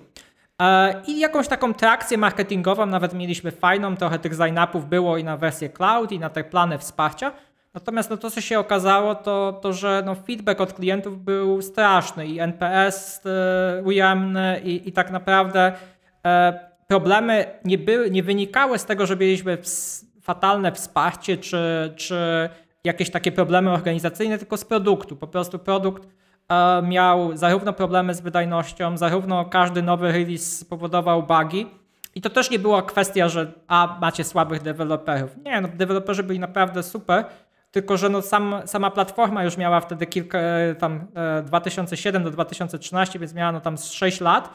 E, 0.61 1.01
I 1.07 1.19
jakąś 1.19 1.47
taką 1.47 1.73
trakcję 1.73 2.17
marketingową 2.17 2.85
nawet 2.85 3.13
mieliśmy 3.13 3.51
fajną, 3.51 3.97
trochę 3.97 4.19
tych 4.19 4.33
sign-upów 4.33 4.85
było 4.89 5.17
i 5.17 5.23
na 5.23 5.37
wersję 5.37 5.69
cloud, 5.69 6.11
i 6.11 6.19
na 6.19 6.29
te 6.29 6.43
plany 6.43 6.77
wsparcia. 6.77 7.31
Natomiast 7.73 8.09
no 8.09 8.17
to, 8.17 8.31
co 8.31 8.41
się 8.41 8.59
okazało, 8.59 9.15
to, 9.15 9.59
to 9.61 9.73
że 9.73 10.03
no 10.05 10.15
feedback 10.15 10.61
od 10.61 10.73
klientów 10.73 11.23
był 11.23 11.61
straszny 11.61 12.27
i 12.27 12.39
NPS 12.39 13.21
e, 13.25 13.83
ujemny 13.83 14.61
i, 14.63 14.89
i 14.89 14.91
tak 14.91 15.11
naprawdę 15.11 15.71
e, 16.25 16.59
problemy 16.87 17.45
nie, 17.65 17.77
były, 17.77 18.11
nie 18.11 18.23
wynikały 18.23 18.79
z 18.79 18.85
tego, 18.85 19.05
że 19.05 19.15
mieliśmy 19.15 19.57
fatalne 20.21 20.71
wsparcie 20.71 21.37
czy, 21.37 21.93
czy 21.95 22.49
jakieś 22.83 23.09
takie 23.09 23.31
problemy 23.31 23.71
organizacyjne, 23.71 24.37
tylko 24.37 24.57
z 24.57 24.65
produktu. 24.65 25.15
Po 25.15 25.27
prostu 25.27 25.59
produkt 25.59 26.07
e, 26.49 26.81
miał 26.81 27.37
zarówno 27.37 27.73
problemy 27.73 28.13
z 28.13 28.21
wydajnością, 28.21 28.97
zarówno 28.97 29.45
każdy 29.45 29.81
nowy 29.81 30.11
release 30.11 30.65
powodował 30.69 31.23
bugi. 31.23 31.67
I 32.15 32.21
to 32.21 32.29
też 32.29 32.49
nie 32.49 32.59
była 32.59 32.81
kwestia, 32.81 33.29
że 33.29 33.51
a 33.67 33.97
macie 34.01 34.23
słabych 34.23 34.61
deweloperów. 34.61 35.37
Nie, 35.45 35.61
no 35.61 35.67
deweloperzy 35.67 36.23
byli 36.23 36.39
naprawdę 36.39 36.83
super, 36.83 37.25
tylko 37.73 37.97
że 37.97 38.09
no 38.09 38.21
sam, 38.21 38.55
sama 38.65 38.91
platforma 38.91 39.43
już 39.43 39.57
miała 39.57 39.79
wtedy 39.79 40.05
kilka, 40.05 40.37
e, 40.39 40.75
tam 40.75 41.07
e, 41.15 41.43
2007 41.43 42.23
do 42.23 42.31
2013, 42.31 43.19
więc 43.19 43.33
miała 43.33 43.51
no 43.51 43.61
tam 43.61 43.77
z 43.77 43.91
6 43.91 44.21
lat 44.21 44.49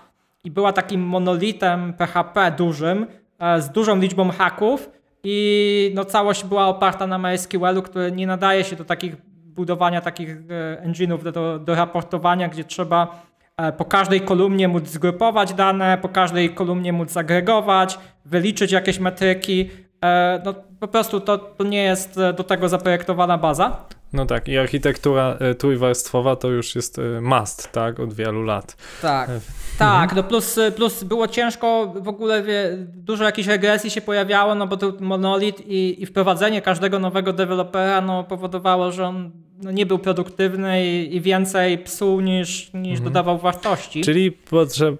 i 0.44 0.50
była 0.50 0.72
takim 0.72 1.00
monolitem 1.00 1.92
PHP 1.92 2.52
dużym, 2.58 3.06
e, 3.38 3.62
z 3.62 3.70
dużą 3.70 4.00
liczbą 4.00 4.30
haków 4.30 4.90
i 5.24 5.92
no 5.94 6.04
całość 6.04 6.44
była 6.44 6.66
oparta 6.66 7.06
na 7.06 7.18
MySQL-u, 7.18 7.82
który 7.82 8.12
nie 8.12 8.26
nadaje 8.26 8.64
się 8.64 8.76
do 8.76 8.84
takich 8.84 9.16
budowania 9.58 10.00
takich 10.00 10.30
e, 10.30 10.88
engine'ów 10.88 11.32
do, 11.32 11.58
do, 11.58 11.74
raportowania, 11.74 12.48
gdzie 12.48 12.64
trzeba 12.64 13.22
e, 13.56 13.72
po 13.72 13.84
każdej 13.84 14.20
kolumnie 14.20 14.68
móc 14.68 14.88
zgrupować 14.88 15.54
dane, 15.54 15.98
po 16.02 16.08
każdej 16.08 16.54
kolumnie 16.54 16.92
móc 16.92 17.10
zagregować, 17.10 17.98
wyliczyć 18.24 18.72
jakieś 18.72 18.98
metryki. 18.98 19.70
E, 20.04 20.42
No 20.44 20.54
po 20.80 20.88
prostu 20.88 21.20
to, 21.20 21.38
to 21.38 21.64
nie 21.64 21.82
jest 21.82 22.18
e, 22.18 22.32
do 22.32 22.44
tego 22.44 22.68
zaprojektowana 22.68 23.38
baza. 23.38 23.76
No 24.12 24.26
tak, 24.26 24.48
i 24.48 24.58
architektura 24.58 25.36
e, 25.40 25.54
trójwarstwowa 25.54 26.36
to 26.36 26.48
już 26.48 26.74
jest 26.74 26.98
e, 26.98 27.20
must, 27.20 27.72
tak, 27.72 28.00
od 28.00 28.14
wielu 28.14 28.42
lat. 28.42 28.76
Tak. 29.02 29.30
Tak, 29.78 30.14
no 30.14 30.22
plus, 30.22 30.58
plus 30.76 31.04
było 31.04 31.28
ciężko, 31.28 31.92
w 31.96 32.08
ogóle 32.08 32.42
wie, 32.42 32.76
dużo 32.80 33.24
jakichś 33.24 33.48
regresji 33.48 33.90
się 33.90 34.00
pojawiało, 34.00 34.54
no 34.54 34.66
bo 34.66 34.76
to 34.76 34.92
monolit 35.00 35.60
i, 35.66 36.02
i 36.02 36.06
wprowadzenie 36.06 36.62
każdego 36.62 36.98
nowego 36.98 37.32
dewelopera 37.32 38.00
no, 38.00 38.24
powodowało, 38.24 38.92
że 38.92 39.06
on 39.06 39.30
no, 39.62 39.70
nie 39.70 39.86
był 39.86 39.98
produktywny 39.98 40.86
i, 40.86 41.20
więcej 41.20 41.78
psuł 41.78 42.20
niż, 42.20 42.70
niż 42.74 43.00
dodawał 43.00 43.38
wartości. 43.38 44.00
Czyli 44.00 44.32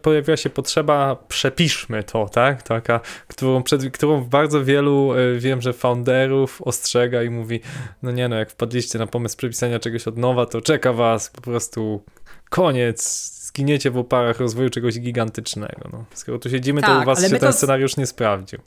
pojawiła 0.02 0.36
się 0.36 0.50
potrzeba, 0.50 1.16
przepiszmy 1.28 2.04
to, 2.04 2.28
tak? 2.28 2.62
Taka, 2.62 3.00
którą, 3.28 3.62
przed, 3.62 3.90
którą 3.90 4.24
bardzo 4.24 4.64
wielu, 4.64 5.12
e, 5.12 5.38
wiem, 5.38 5.62
że 5.62 5.72
founderów 5.72 6.62
ostrzega 6.62 7.22
i 7.22 7.30
mówi, 7.30 7.60
no 8.02 8.10
nie 8.10 8.28
no, 8.28 8.36
jak 8.36 8.50
wpadliście 8.50 8.98
na 8.98 9.06
pomysł 9.06 9.36
przepisania 9.36 9.78
czegoś 9.78 10.08
od 10.08 10.18
nowa, 10.18 10.46
to 10.46 10.60
czeka 10.60 10.92
was 10.92 11.30
po 11.30 11.40
prostu 11.40 12.04
koniec, 12.50 13.37
zginiecie 13.48 13.90
w 13.90 13.98
oparach 13.98 14.40
rozwoju 14.40 14.70
czegoś 14.70 15.00
gigantycznego. 15.00 15.88
No. 15.92 16.04
Skoro 16.14 16.38
tu 16.38 16.50
siedzimy, 16.50 16.80
to 16.80 16.86
Tak, 16.86 17.02
u 17.02 17.06
was 17.06 17.18
ale 17.18 17.28
się 17.28 17.38
ten 17.38 17.48
to- 17.48 17.52
scenariusz 17.52 17.96
nie 17.96 18.06
sprawdził. 18.06 18.58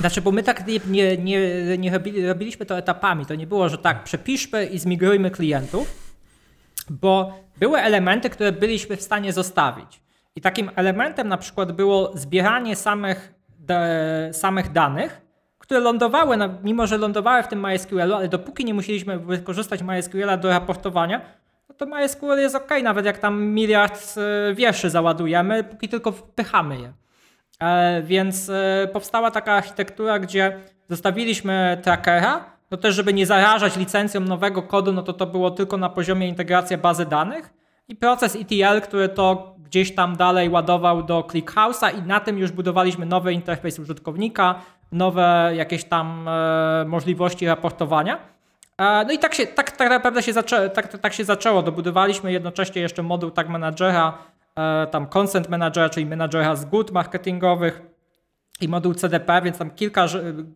Znaczy, 0.00 0.20
bo 0.22 0.32
my 0.32 0.42
tak 0.42 0.66
nie, 0.66 0.80
nie, 0.88 1.16
nie, 1.16 1.78
nie 1.78 1.90
robili, 1.92 2.26
robiliśmy 2.26 2.66
to 2.66 2.78
etapami. 2.78 3.26
To 3.26 3.34
nie 3.34 3.46
było, 3.46 3.68
że 3.68 3.78
tak, 3.78 4.04
przepiszmy 4.04 4.66
i 4.66 4.78
zmigrujmy 4.78 5.30
klientów, 5.30 5.94
bo 6.90 7.38
były 7.58 7.78
elementy, 7.78 8.30
które 8.30 8.52
byliśmy 8.52 8.96
w 8.96 9.02
stanie 9.02 9.32
zostawić. 9.32 10.00
I 10.36 10.40
takim 10.40 10.70
elementem 10.76 11.28
na 11.28 11.36
przykład 11.38 11.72
było 11.72 12.12
zbieranie 12.14 12.76
samych, 12.76 13.34
de, 13.58 14.30
samych 14.32 14.72
danych, 14.72 15.20
które 15.58 15.80
lądowały, 15.80 16.36
na, 16.36 16.58
mimo 16.62 16.86
że 16.86 16.98
lądowały 16.98 17.42
w 17.42 17.48
tym 17.48 17.60
MySQL-u, 17.60 18.14
ale 18.14 18.28
dopóki 18.28 18.64
nie 18.64 18.74
musieliśmy 18.74 19.18
wykorzystać 19.18 19.82
MySQL-a 19.82 20.36
do 20.36 20.48
raportowania, 20.48 21.20
to 21.76 21.86
MySQL 21.86 22.38
jest 22.38 22.54
ok, 22.54 22.70
nawet 22.82 23.06
jak 23.06 23.18
tam 23.18 23.44
miliard 23.44 24.14
e, 24.16 24.54
wierszy 24.54 24.90
załadujemy, 24.90 25.64
póki 25.64 25.88
tylko 25.88 26.12
wpychamy 26.12 26.80
je. 26.80 26.92
E, 27.60 28.02
Więc 28.02 28.48
e, 28.48 28.88
powstała 28.92 29.30
taka 29.30 29.52
architektura, 29.52 30.18
gdzie 30.18 30.60
zostawiliśmy 30.88 31.80
trackera, 31.82 32.44
no 32.70 32.76
też 32.76 32.94
żeby 32.94 33.12
nie 33.12 33.26
zarażać 33.26 33.76
licencją 33.76 34.20
nowego 34.20 34.62
kodu, 34.62 34.92
no 34.92 35.02
to 35.02 35.12
to 35.12 35.26
było 35.26 35.50
tylko 35.50 35.76
na 35.76 35.88
poziomie 35.88 36.28
integracji 36.28 36.76
bazy 36.78 37.06
danych 37.06 37.54
i 37.88 37.96
proces 37.96 38.36
ETL, 38.36 38.80
który 38.82 39.08
to 39.08 39.56
gdzieś 39.58 39.94
tam 39.94 40.16
dalej 40.16 40.48
ładował 40.50 41.02
do 41.02 41.20
ClickHouse'a 41.20 41.98
i 41.98 42.02
na 42.02 42.20
tym 42.20 42.38
już 42.38 42.52
budowaliśmy 42.52 43.06
nowy 43.06 43.32
interfejs 43.32 43.78
użytkownika, 43.78 44.54
nowe 44.92 45.52
jakieś 45.56 45.84
tam 45.84 46.28
możliwości 46.86 47.46
raportowania. 47.46 48.35
No 48.78 49.12
i 49.12 49.18
tak 49.18 49.34
się, 49.34 49.46
tak, 49.46 49.70
tak 49.70 49.90
naprawdę 49.90 50.22
się, 50.22 50.32
zaczę, 50.32 50.70
tak, 50.70 50.98
tak 50.98 51.12
się 51.12 51.24
zaczęło. 51.24 51.62
Dobudowaliśmy 51.62 52.32
jednocześnie 52.32 52.82
jeszcze 52.82 53.02
moduł 53.02 53.30
tag 53.30 53.48
managera, 53.48 54.18
e, 54.58 54.86
tam 54.86 55.06
consent 55.06 55.48
managera, 55.48 55.88
czyli 55.88 56.06
managera 56.06 56.56
zgód 56.56 56.90
marketingowych 56.90 57.82
i 58.60 58.68
moduł 58.68 58.94
CDP, 58.94 59.42
więc 59.42 59.58
tam 59.58 59.70
kilka, 59.70 60.06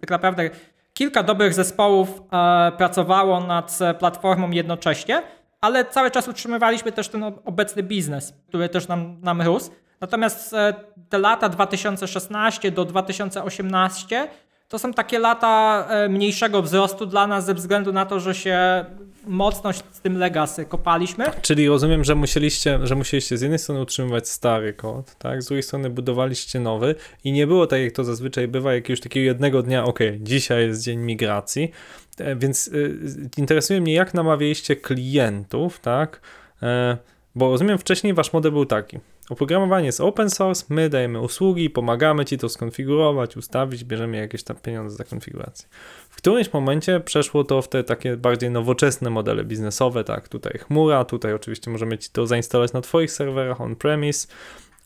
tak 0.00 0.10
naprawdę 0.10 0.50
kilka 0.92 1.22
dobrych 1.22 1.54
zespołów 1.54 2.22
e, 2.32 2.72
pracowało 2.72 3.40
nad 3.40 3.78
platformą 3.98 4.50
jednocześnie, 4.50 5.22
ale 5.60 5.84
cały 5.84 6.10
czas 6.10 6.28
utrzymywaliśmy 6.28 6.92
też 6.92 7.08
ten 7.08 7.22
ob- 7.22 7.40
obecny 7.44 7.82
biznes, 7.82 8.34
który 8.48 8.68
też 8.68 8.88
nam, 8.88 9.20
nam 9.20 9.42
rósł. 9.42 9.70
Natomiast 10.00 10.54
e, 10.54 10.74
te 11.08 11.18
lata 11.18 11.48
2016 11.48 12.70
do 12.70 12.84
2018 12.84 14.28
to 14.70 14.78
są 14.78 14.92
takie 14.92 15.18
lata 15.18 15.86
e, 15.90 16.08
mniejszego 16.08 16.62
wzrostu 16.62 17.06
dla 17.06 17.26
nas 17.26 17.44
ze 17.44 17.54
względu 17.54 17.92
na 17.92 18.06
to, 18.06 18.20
że 18.20 18.34
się 18.34 18.84
mocno 19.26 19.72
z 19.72 20.00
tym 20.02 20.18
legacy 20.18 20.64
kopaliśmy. 20.64 21.24
Czyli 21.42 21.68
rozumiem, 21.68 22.04
że 22.04 22.14
musieliście, 22.14 22.78
że 22.82 22.94
musieliście 22.94 23.38
z 23.38 23.40
jednej 23.40 23.58
strony 23.58 23.80
utrzymywać 23.80 24.28
stary 24.28 24.72
kod, 24.72 25.14
tak? 25.18 25.42
Z 25.42 25.46
drugiej 25.46 25.62
strony 25.62 25.90
budowaliście 25.90 26.60
nowy 26.60 26.94
i 27.24 27.32
nie 27.32 27.46
było 27.46 27.66
tak, 27.66 27.80
jak 27.80 27.92
to 27.92 28.04
zazwyczaj 28.04 28.48
bywa, 28.48 28.74
jakiegoś 28.74 29.00
takiego 29.00 29.24
jednego 29.24 29.62
dnia, 29.62 29.84
ok, 29.84 29.98
dzisiaj 30.20 30.66
jest 30.66 30.82
dzień 30.82 30.98
migracji, 30.98 31.70
e, 32.18 32.36
więc 32.36 32.68
y, 32.68 33.30
interesuje 33.36 33.80
mnie, 33.80 33.94
jak 33.94 34.14
namawialiście 34.14 34.76
klientów, 34.76 35.80
tak? 35.80 36.20
E, 36.62 36.96
bo 37.34 37.50
rozumiem, 37.50 37.78
wcześniej 37.78 38.14
wasz 38.14 38.32
model 38.32 38.52
był 38.52 38.66
taki. 38.66 38.98
Oprogramowanie 39.30 39.86
jest 39.86 40.00
open 40.00 40.30
source, 40.30 40.64
my 40.68 40.88
dajemy 40.88 41.20
usługi, 41.20 41.70
pomagamy 41.70 42.24
ci 42.24 42.38
to 42.38 42.48
skonfigurować, 42.48 43.36
ustawić, 43.36 43.84
bierzemy 43.84 44.16
jakieś 44.16 44.42
tam 44.42 44.56
pieniądze 44.56 44.96
za 44.96 45.04
konfigurację. 45.04 45.68
W 46.10 46.16
którymś 46.16 46.52
momencie 46.52 47.00
przeszło 47.00 47.44
to 47.44 47.62
w 47.62 47.68
te 47.68 47.84
takie 47.84 48.16
bardziej 48.16 48.50
nowoczesne 48.50 49.10
modele 49.10 49.44
biznesowe, 49.44 50.04
tak, 50.04 50.28
tutaj 50.28 50.58
chmura, 50.58 51.04
tutaj 51.04 51.34
oczywiście 51.34 51.70
możemy 51.70 51.98
ci 51.98 52.10
to 52.10 52.26
zainstalować 52.26 52.72
na 52.72 52.80
twoich 52.80 53.12
serwerach 53.12 53.60
on-premise, 53.60 54.28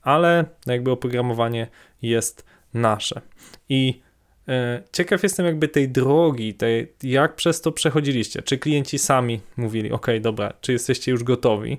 ale 0.03 0.45
jakby 0.67 0.91
oprogramowanie 0.91 1.67
jest 2.03 2.45
nasze. 2.75 3.21
I 3.69 4.01
e, 4.49 4.83
ciekaw 4.93 5.23
jestem 5.23 5.47
jakby 5.47 5.69
tej 5.69 5.89
drogi, 5.89 6.55
tej, 6.55 6.93
jak 7.03 7.35
przez 7.35 7.61
to 7.61 7.73
przechodziliście. 7.73 8.43
Czy 8.43 8.59
klienci 8.59 8.99
sami 8.99 9.41
mówili, 9.57 9.93
ok, 9.93 10.07
dobra, 10.21 10.53
czy 10.61 10.73
jesteście 10.73 11.11
już 11.11 11.25
gotowi? 11.25 11.79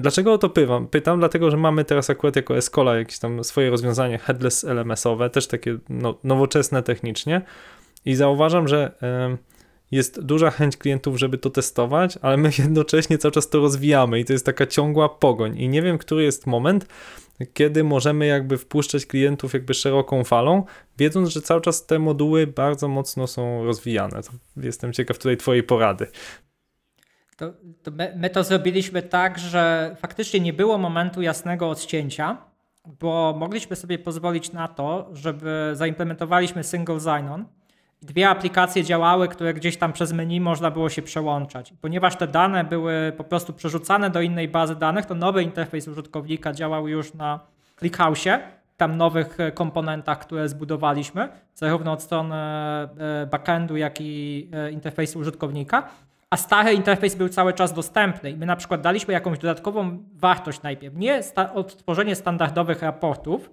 Dlaczego 0.00 0.32
o 0.32 0.38
to 0.38 0.50
pytam? 0.50 0.88
Pytam, 0.88 1.18
dlatego 1.18 1.50
że 1.50 1.56
mamy 1.56 1.84
teraz 1.84 2.10
akurat 2.10 2.36
jako 2.36 2.56
Escola 2.56 2.96
jakieś 2.96 3.18
tam 3.18 3.44
swoje 3.44 3.70
rozwiązanie 3.70 4.18
headless 4.18 4.64
LMS-owe, 4.64 5.30
też 5.30 5.46
takie 5.46 5.78
no, 5.88 6.18
nowoczesne 6.24 6.82
technicznie 6.82 7.42
i 8.04 8.14
zauważam, 8.14 8.68
że 8.68 8.92
jest 9.92 10.20
duża 10.20 10.50
chęć 10.50 10.76
klientów, 10.76 11.18
żeby 11.18 11.38
to 11.38 11.50
testować, 11.50 12.18
ale 12.22 12.36
my 12.36 12.50
jednocześnie 12.58 13.18
cały 13.18 13.32
czas 13.32 13.48
to 13.48 13.58
rozwijamy 13.58 14.20
i 14.20 14.24
to 14.24 14.32
jest 14.32 14.46
taka 14.46 14.66
ciągła 14.66 15.08
pogoń 15.08 15.58
i 15.58 15.68
nie 15.68 15.82
wiem, 15.82 15.98
który 15.98 16.22
jest 16.22 16.46
moment, 16.46 16.86
kiedy 17.54 17.84
możemy 17.84 18.26
jakby 18.26 18.58
wpuszczać 18.58 19.06
klientów 19.06 19.54
jakby 19.54 19.74
szeroką 19.74 20.24
falą, 20.24 20.64
wiedząc, 20.98 21.28
że 21.28 21.42
cały 21.42 21.60
czas 21.60 21.86
te 21.86 21.98
moduły 21.98 22.46
bardzo 22.46 22.88
mocno 22.88 23.26
są 23.26 23.64
rozwijane. 23.64 24.20
Jestem 24.56 24.92
ciekaw 24.92 25.18
tutaj 25.18 25.36
twojej 25.36 25.62
porady. 25.62 26.06
To, 27.42 27.52
to 27.82 27.90
my, 27.90 28.12
my, 28.16 28.30
to 28.30 28.44
zrobiliśmy 28.44 29.02
tak, 29.02 29.38
że 29.38 29.94
faktycznie 29.98 30.40
nie 30.40 30.52
było 30.52 30.78
momentu 30.78 31.22
jasnego 31.22 31.70
odcięcia, 31.70 32.36
bo 33.00 33.34
mogliśmy 33.38 33.76
sobie 33.76 33.98
pozwolić 33.98 34.52
na 34.52 34.68
to, 34.68 35.08
żeby 35.12 35.70
zaimplementowaliśmy 35.74 36.64
single 36.64 37.00
sign-on. 37.00 37.44
Dwie 38.02 38.28
aplikacje 38.28 38.84
działały, 38.84 39.28
które 39.28 39.54
gdzieś 39.54 39.76
tam 39.76 39.92
przez 39.92 40.12
menu 40.12 40.40
można 40.40 40.70
było 40.70 40.88
się 40.88 41.02
przełączać. 41.02 41.74
Ponieważ 41.80 42.16
te 42.16 42.26
dane 42.26 42.64
były 42.64 43.12
po 43.16 43.24
prostu 43.24 43.52
przerzucane 43.52 44.10
do 44.10 44.20
innej 44.20 44.48
bazy 44.48 44.76
danych, 44.76 45.06
to 45.06 45.14
nowy 45.14 45.42
interfejs 45.42 45.88
użytkownika 45.88 46.52
działał 46.52 46.88
już 46.88 47.14
na 47.14 47.40
ClickHouse'ie, 47.80 48.38
tam 48.76 48.96
nowych 48.96 49.38
komponentach, 49.54 50.18
które 50.18 50.48
zbudowaliśmy, 50.48 51.28
zarówno 51.54 51.92
od 51.92 52.02
strony 52.02 52.34
e, 52.34 52.88
backendu, 53.30 53.76
jak 53.76 54.00
i 54.00 54.48
e, 54.52 54.70
interfejsu 54.70 55.18
użytkownika 55.18 55.88
a 56.32 56.36
stary 56.36 56.72
interfejs 56.72 57.14
był 57.14 57.28
cały 57.28 57.52
czas 57.52 57.72
dostępny 57.72 58.30
i 58.30 58.36
my 58.36 58.46
na 58.46 58.56
przykład 58.56 58.80
daliśmy 58.80 59.14
jakąś 59.14 59.38
dodatkową 59.38 59.98
wartość 60.14 60.62
najpierw, 60.62 60.96
nie 60.96 61.22
sta 61.22 61.54
odtworzenie 61.54 62.14
standardowych 62.16 62.82
raportów, 62.82 63.50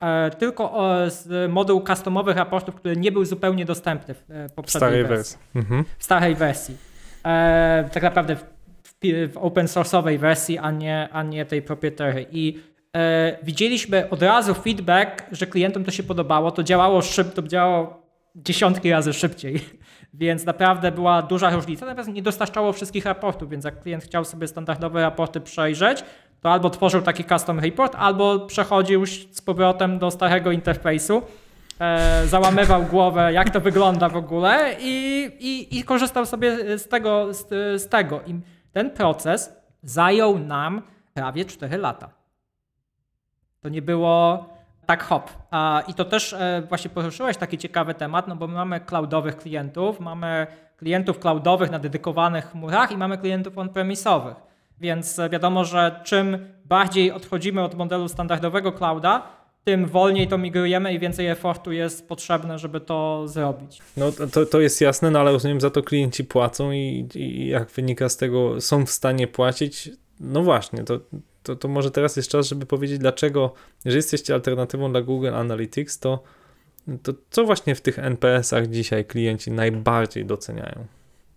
e, 0.00 0.30
tylko 0.30 0.80
z 1.08 1.50
moduł 1.52 1.84
customowych 1.86 2.36
raportów, 2.36 2.74
który 2.74 2.96
nie 2.96 3.12
był 3.12 3.24
zupełnie 3.24 3.64
dostępny 3.64 4.14
w 4.14 4.30
e, 4.30 4.48
poprzedniej 4.48 4.90
starej 4.90 5.04
wersji. 5.04 5.38
wersji. 5.54 5.60
Mhm. 5.60 5.84
W 5.98 6.04
starej 6.04 6.34
wersji. 6.34 6.76
E, 7.24 7.88
tak 7.92 8.02
naprawdę 8.02 8.36
w, 8.36 8.44
w, 8.82 9.32
w 9.32 9.36
open 9.36 9.66
source'owej 9.66 10.18
wersji, 10.18 10.58
a 10.58 10.70
nie, 10.70 11.08
a 11.12 11.22
nie 11.22 11.44
tej 11.44 11.62
proprietary. 11.62 12.26
I 12.30 12.62
e, 12.96 13.38
widzieliśmy 13.42 14.10
od 14.10 14.22
razu 14.22 14.54
feedback, 14.54 15.24
że 15.32 15.46
klientom 15.46 15.84
to 15.84 15.90
się 15.90 16.02
podobało, 16.02 16.50
to 16.50 16.62
działało 16.62 17.02
szybko, 17.02 17.42
to 17.42 17.48
działało 17.48 17.99
dziesiątki 18.34 18.90
razy 18.90 19.12
szybciej 19.12 19.60
więc 20.14 20.44
naprawdę 20.44 20.92
była 20.92 21.22
duża 21.22 21.50
różnica. 21.50 21.86
Natomiast 21.86 22.08
nie 22.08 22.22
dostarczało 22.22 22.72
wszystkich 22.72 23.04
raportów, 23.04 23.50
więc 23.50 23.64
jak 23.64 23.82
klient 23.82 24.04
chciał 24.04 24.24
sobie 24.24 24.48
standardowe 24.48 25.02
raporty 25.02 25.40
przejrzeć, 25.40 26.04
to 26.40 26.50
albo 26.50 26.70
tworzył 26.70 27.02
taki 27.02 27.24
custom 27.24 27.60
report, 27.60 27.96
albo 27.98 28.38
przechodził 28.38 29.06
z 29.06 29.40
powrotem 29.40 29.98
do 29.98 30.10
starego 30.10 30.52
interfejsu, 30.52 31.22
e, 31.80 32.26
załamywał 32.26 32.82
głowę, 32.92 33.32
jak 33.32 33.50
to 33.50 33.60
wygląda 33.60 34.08
w 34.08 34.16
ogóle 34.16 34.76
i, 34.80 35.24
i, 35.40 35.78
i 35.78 35.84
korzystał 35.84 36.26
sobie 36.26 36.78
z 36.78 36.88
tego, 36.88 37.34
z, 37.34 37.48
z 37.82 37.88
tego. 37.88 38.20
I 38.26 38.40
ten 38.72 38.90
proces 38.90 39.52
zajął 39.82 40.38
nam 40.38 40.82
prawie 41.14 41.44
4 41.44 41.76
lata. 41.76 42.10
To 43.60 43.68
nie 43.68 43.82
było 43.82 44.46
tak, 44.90 45.04
hop. 45.04 45.30
I 45.88 45.94
to 45.94 46.04
też 46.04 46.32
e, 46.32 46.62
właśnie 46.68 46.90
poruszyłeś 46.90 47.36
taki 47.36 47.58
ciekawy 47.58 47.94
temat, 47.94 48.28
no 48.28 48.36
bo 48.36 48.46
my 48.46 48.54
mamy 48.54 48.80
cloudowych 48.80 49.36
klientów, 49.36 50.00
mamy 50.00 50.46
klientów 50.76 51.18
cloudowych 51.18 51.70
na 51.70 51.78
dedykowanych 51.78 52.50
chmurach 52.50 52.92
i 52.92 52.96
mamy 52.96 53.18
klientów 53.18 53.58
on-premisowych. 53.58 54.36
Więc 54.80 55.20
wiadomo, 55.30 55.64
że 55.64 56.00
czym 56.04 56.38
bardziej 56.64 57.12
odchodzimy 57.12 57.62
od 57.62 57.74
modelu 57.74 58.08
standardowego 58.08 58.72
clouda, 58.72 59.22
tym 59.64 59.86
wolniej 59.86 60.28
to 60.28 60.38
migrujemy 60.38 60.94
i 60.94 60.98
więcej 60.98 61.26
efortu 61.26 61.72
jest 61.72 62.08
potrzebne, 62.08 62.58
żeby 62.58 62.80
to 62.80 63.28
zrobić. 63.28 63.82
No 63.96 64.12
to, 64.32 64.46
to 64.46 64.60
jest 64.60 64.80
jasne, 64.80 65.10
no 65.10 65.20
ale 65.20 65.32
rozumiem, 65.32 65.60
za 65.60 65.70
to 65.70 65.82
klienci 65.82 66.24
płacą 66.24 66.72
i, 66.72 67.08
i 67.14 67.48
jak 67.48 67.70
wynika 67.70 68.08
z 68.08 68.16
tego, 68.16 68.60
są 68.60 68.86
w 68.86 68.90
stanie 68.90 69.26
płacić. 69.26 69.90
No 70.20 70.42
właśnie, 70.42 70.84
to 70.84 71.00
to, 71.42 71.56
to 71.56 71.68
może 71.68 71.90
teraz 71.90 72.16
jest 72.16 72.30
czas, 72.30 72.48
żeby 72.48 72.66
powiedzieć, 72.66 72.98
dlaczego, 72.98 73.52
jeżeli 73.84 73.98
jesteście 73.98 74.34
alternatywą 74.34 74.90
dla 74.90 75.02
Google 75.02 75.34
Analytics, 75.34 75.98
to, 75.98 76.22
to 77.02 77.12
co 77.30 77.44
właśnie 77.44 77.74
w 77.74 77.80
tych 77.80 77.98
NPS-ach 77.98 78.66
dzisiaj 78.66 79.04
klienci 79.04 79.50
najbardziej 79.50 80.24
doceniają? 80.24 80.86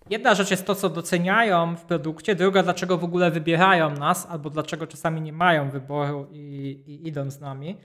Jedna 0.10 0.36
rzecz 0.36 0.52
jest 0.52 0.66
to, 0.66 0.76
co 0.76 0.90
doceniają 0.90 1.76
w 1.76 1.82
produkcie, 1.82 2.36
druga, 2.36 2.64
dlaczego 2.64 2.98
w 2.98 3.04
ogóle 3.04 3.32
wybierają 3.32 3.90
nas, 3.90 4.28
albo 4.30 4.50
dlaczego 4.50 4.88
czasami 4.88 5.22
nie 5.22 5.34
mają 5.34 5.70
wyboru 5.70 6.28
i, 6.32 6.80
i 6.88 7.08
idą 7.08 7.32
z 7.32 7.40
nami. 7.40 7.78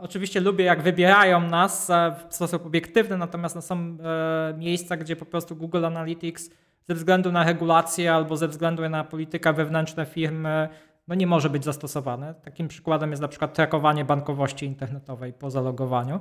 oczywiście 0.00 0.40
lubię, 0.40 0.64
jak 0.64 0.82
wybierają 0.82 1.40
nas 1.40 1.90
e, 1.90 2.14
w 2.28 2.34
sposób 2.34 2.66
obiektywny, 2.66 3.18
natomiast 3.18 3.54
no, 3.54 3.62
są 3.62 3.76
e, 3.76 4.54
miejsca, 4.58 4.96
gdzie 4.96 5.16
po 5.16 5.24
prostu 5.24 5.56
Google 5.56 5.84
Analytics 5.84 6.50
ze 6.88 6.94
względu 6.94 7.32
na 7.32 7.44
regulacje 7.44 8.14
albo 8.14 8.36
ze 8.36 8.48
względu 8.48 8.88
na 8.88 9.04
politykę 9.04 9.52
wewnętrzne 9.52 10.06
firmy 10.06 10.68
no 11.10 11.16
nie 11.16 11.26
może 11.26 11.50
być 11.50 11.64
zastosowane. 11.64 12.34
Takim 12.34 12.68
przykładem 12.68 13.10
jest 13.10 13.22
na 13.22 13.28
przykład 13.28 13.54
trakowanie 13.54 14.04
bankowości 14.04 14.66
internetowej 14.66 15.32
po 15.32 15.50
zalogowaniu. 15.50 16.20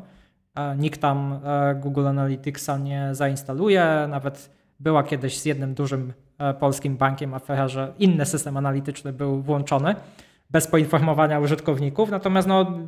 Nikt 0.77 1.01
tam 1.01 1.39
e, 1.43 1.75
Google 1.75 2.07
Analyticsa 2.07 2.77
nie 2.77 3.09
zainstaluje, 3.11 4.07
nawet 4.09 4.49
była 4.79 5.03
kiedyś 5.03 5.39
z 5.39 5.45
jednym 5.45 5.73
dużym 5.73 6.13
e, 6.37 6.53
polskim 6.53 6.97
bankiem 6.97 7.33
afera, 7.33 7.67
że 7.67 7.93
inny 7.99 8.25
system 8.25 8.57
analityczny 8.57 9.13
był 9.13 9.41
włączony 9.41 9.95
bez 10.49 10.67
poinformowania 10.67 11.39
użytkowników. 11.39 12.11
Natomiast 12.11 12.47
no, 12.47 12.79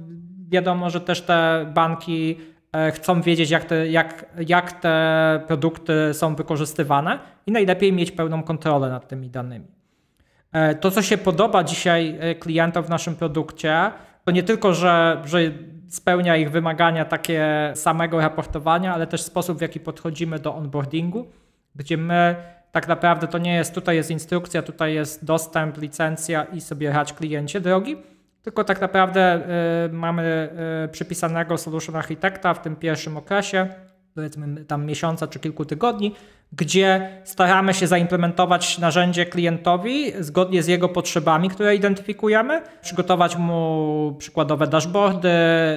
wiadomo, 0.50 0.90
że 0.90 1.02
też 1.02 1.22
te 1.22 1.72
banki 1.74 2.38
e, 2.74 2.92
chcą 2.92 3.22
wiedzieć, 3.22 3.50
jak 3.50 3.66
te, 3.66 3.88
jak, 3.88 4.26
jak 4.48 4.72
te 4.72 5.44
produkty 5.48 5.94
są 6.14 6.36
wykorzystywane 6.36 7.20
i 7.48 7.52
najlepiej 7.52 7.94
mieć 7.94 8.12
pełną 8.12 8.44
kontrolę 8.44 8.90
nad 8.90 9.08
tymi 9.08 9.30
danymi. 9.30 9.81
E, 10.54 10.76
to, 10.76 10.92
co 10.92 11.02
się 11.02 11.18
podoba 11.18 11.64
dzisiaj 11.64 12.18
e, 12.20 12.36
klientom 12.36 12.84
w 12.84 12.90
naszym 12.90 13.16
produkcie, 13.16 13.92
to 14.26 14.32
nie 14.32 14.44
tylko, 14.44 14.74
że, 14.74 15.22
że 15.26 15.40
spełnia 15.90 16.38
ich 16.38 16.52
wymagania 16.52 17.06
takie 17.06 17.72
samego 17.76 18.20
raportowania, 18.20 18.94
ale 18.94 19.08
też 19.08 19.22
sposób, 19.22 19.58
w 19.58 19.62
jaki 19.62 19.80
podchodzimy 19.80 20.40
do 20.40 20.56
onboardingu, 20.56 21.28
gdzie 21.76 21.98
my 21.98 22.36
tak 22.72 22.88
naprawdę 22.88 23.28
to 23.28 23.38
nie 23.38 23.56
jest, 23.56 23.76
tutaj 23.76 23.96
jest 23.96 24.12
instrukcja, 24.12 24.62
tutaj 24.62 24.94
jest 24.94 25.26
dostęp, 25.26 25.78
licencja 25.78 26.44
i 26.44 26.62
sobie 26.62 26.92
rać 26.92 27.14
kliencie 27.14 27.62
drogi, 27.62 27.98
tylko 28.42 28.64
tak 28.64 28.82
naprawdę 28.82 29.42
y, 29.86 29.94
mamy 29.94 30.50
y, 30.86 30.88
przypisanego 30.88 31.58
solution 31.58 31.96
architekta 31.96 32.54
w 32.54 32.62
tym 32.62 32.76
pierwszym 32.76 33.18
okresie, 33.18 33.68
powiedzmy 34.15 34.65
tam 34.65 34.86
miesiąca 34.86 35.28
czy 35.28 35.39
kilku 35.39 35.65
tygodni, 35.65 36.15
gdzie 36.54 37.10
staramy 37.24 37.74
się 37.74 37.88
zaimplementować 37.88 38.78
narzędzie 38.78 39.26
klientowi 39.26 40.12
zgodnie 40.19 40.63
z 40.63 40.67
jego 40.67 40.89
potrzebami, 40.89 41.50
które 41.50 41.76
identyfikujemy, 41.76 42.62
przygotować 42.82 43.36
mu 43.36 44.15
przykładowe 44.19 44.67
dashboardy, 44.67 45.30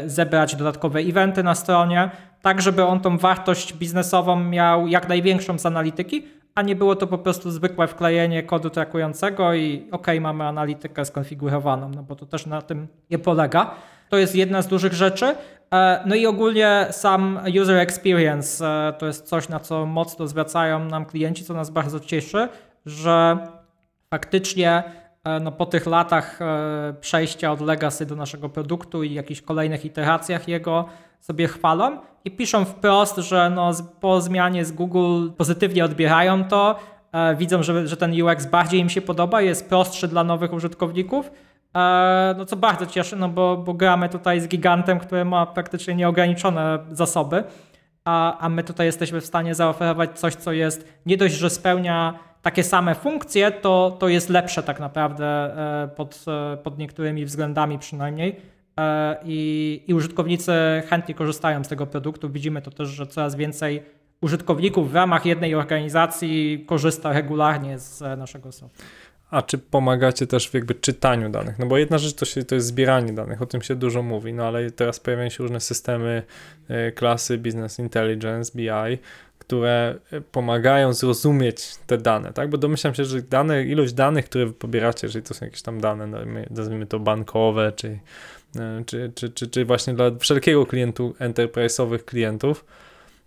zebrać 0.06 0.56
dodatkowe 0.56 1.00
eventy 1.00 1.42
na 1.42 1.54
stronie, 1.54 2.10
tak 2.42 2.62
żeby 2.62 2.84
on 2.84 3.00
tą 3.00 3.18
wartość 3.18 3.74
biznesową 3.74 4.36
miał 4.44 4.86
jak 4.86 5.08
największą 5.08 5.58
z 5.58 5.66
analityki, 5.66 6.26
a 6.54 6.62
nie 6.62 6.76
było 6.76 6.96
to 6.96 7.06
po 7.06 7.18
prostu 7.18 7.50
zwykłe 7.50 7.86
wklejenie 7.86 8.42
kodu 8.42 8.70
trakującego 8.70 9.54
i 9.54 9.88
ok, 9.92 10.06
mamy 10.20 10.44
analitykę 10.44 11.04
skonfigurowaną, 11.04 11.88
no 11.88 12.02
bo 12.02 12.16
to 12.16 12.26
też 12.26 12.46
na 12.46 12.62
tym 12.62 12.88
nie 13.10 13.18
polega. 13.18 13.74
To 14.08 14.18
jest 14.18 14.36
jedna 14.36 14.62
z 14.62 14.66
dużych 14.66 14.92
rzeczy. 14.92 15.34
E, 15.72 16.02
no 16.06 16.14
i 16.14 16.26
ogólnie 16.26 16.86
sam 16.90 17.40
user 17.60 17.76
experience 17.76 18.66
e, 18.66 18.92
to 18.92 19.06
jest 19.06 19.26
coś, 19.26 19.48
na 19.48 19.60
co 19.60 19.86
mocno 19.86 20.26
zwracają 20.26 20.84
nam 20.84 21.06
klienci, 21.06 21.44
co 21.44 21.54
nas 21.54 21.70
bardzo 21.70 22.00
cieszy, 22.00 22.48
że 22.86 23.38
faktycznie 24.10 24.82
no, 25.40 25.52
po 25.52 25.66
tych 25.66 25.86
latach 25.86 26.38
przejścia 27.00 27.52
od 27.52 27.60
legacy 27.60 28.06
do 28.06 28.16
naszego 28.16 28.48
produktu 28.48 29.02
i 29.02 29.14
jakichś 29.14 29.40
kolejnych 29.40 29.84
iteracjach 29.84 30.48
jego 30.48 30.84
sobie 31.20 31.48
chwalą 31.48 31.98
i 32.24 32.30
piszą 32.30 32.64
wprost, 32.64 33.16
że 33.16 33.50
no, 33.50 33.70
po 34.00 34.20
zmianie 34.20 34.64
z 34.64 34.72
Google 34.72 35.30
pozytywnie 35.36 35.84
odbierają 35.84 36.44
to, 36.44 36.78
widzą, 37.36 37.62
że, 37.62 37.88
że 37.88 37.96
ten 37.96 38.22
UX 38.22 38.46
bardziej 38.46 38.80
im 38.80 38.88
się 38.88 39.02
podoba, 39.02 39.42
jest 39.42 39.68
prostszy 39.68 40.08
dla 40.08 40.24
nowych 40.24 40.52
użytkowników. 40.52 41.30
E, 41.76 42.34
no 42.38 42.44
co 42.44 42.56
bardzo 42.56 42.86
cieszy, 42.86 43.16
no 43.16 43.28
bo, 43.28 43.56
bo 43.56 43.74
gramy 43.74 44.08
tutaj 44.08 44.40
z 44.40 44.48
gigantem, 44.48 44.98
który 44.98 45.24
ma 45.24 45.46
praktycznie 45.46 45.94
nieograniczone 45.94 46.78
zasoby, 46.90 47.44
a, 48.04 48.38
a 48.38 48.48
my 48.48 48.64
tutaj 48.64 48.86
jesteśmy 48.86 49.20
w 49.20 49.26
stanie 49.26 49.54
zaoferować 49.54 50.18
coś, 50.18 50.34
co 50.34 50.52
jest 50.52 50.88
nie 51.06 51.16
dość, 51.16 51.34
że 51.34 51.50
spełnia 51.50 52.18
takie 52.42 52.64
same 52.64 52.94
funkcje, 52.94 53.50
to, 53.50 53.96
to 54.00 54.08
jest 54.08 54.28
lepsze 54.28 54.62
tak 54.62 54.80
naprawdę 54.80 55.26
e, 55.26 55.88
pod, 55.88 56.24
e, 56.28 56.56
pod 56.56 56.78
niektórymi 56.78 57.24
względami 57.24 57.78
przynajmniej. 57.78 58.54
I, 59.24 59.82
I 59.86 59.94
użytkownicy 59.94 60.52
chętnie 60.88 61.14
korzystają 61.14 61.64
z 61.64 61.68
tego 61.68 61.86
produktu. 61.86 62.30
Widzimy 62.30 62.62
to 62.62 62.70
też, 62.70 62.88
że 62.88 63.06
coraz 63.06 63.34
więcej 63.34 63.82
użytkowników 64.20 64.90
w 64.90 64.94
ramach 64.94 65.26
jednej 65.26 65.54
organizacji 65.54 66.64
korzysta 66.66 67.12
regularnie 67.12 67.78
z 67.78 68.18
naszego 68.18 68.52
softu. 68.52 68.82
A 69.34 69.42
czy 69.42 69.58
pomagacie 69.58 70.26
też 70.26 70.48
w 70.50 70.54
jakby 70.54 70.74
czytaniu 70.74 71.30
danych? 71.30 71.58
No 71.58 71.66
bo 71.66 71.78
jedna 71.78 71.98
rzecz 71.98 72.14
to, 72.14 72.24
się, 72.24 72.44
to 72.44 72.54
jest 72.54 72.66
zbieranie 72.66 73.12
danych, 73.12 73.42
o 73.42 73.46
tym 73.46 73.62
się 73.62 73.74
dużo 73.74 74.02
mówi, 74.02 74.32
no 74.32 74.46
ale 74.46 74.70
teraz 74.70 75.00
pojawiają 75.00 75.28
się 75.28 75.42
różne 75.42 75.60
systemy 75.60 76.22
e, 76.68 76.92
klasy 76.92 77.38
Business 77.38 77.78
Intelligence, 77.78 78.52
BI, 78.54 78.98
które 79.38 79.98
e, 80.12 80.20
pomagają 80.20 80.92
zrozumieć 80.92 81.76
te 81.86 81.98
dane, 81.98 82.32
tak? 82.32 82.50
Bo 82.50 82.58
domyślam 82.58 82.94
się, 82.94 83.04
że 83.04 83.22
dane, 83.22 83.64
ilość 83.64 83.92
danych, 83.92 84.24
które 84.24 84.52
pobieracie, 84.52 85.06
jeżeli 85.06 85.24
to 85.24 85.34
są 85.34 85.44
jakieś 85.44 85.62
tam 85.62 85.80
dane, 85.80 86.06
no, 86.06 86.18
nazwijmy 86.50 86.86
to 86.86 86.98
bankowe, 86.98 87.72
czy, 87.76 87.98
e, 88.56 88.84
czy, 88.86 89.12
czy, 89.14 89.30
czy, 89.30 89.48
czy 89.48 89.64
właśnie 89.64 89.94
dla 89.94 90.10
wszelkiego 90.18 90.66
klientu, 90.66 91.14
enterprise'owych 91.20 92.04
klientów, 92.04 92.64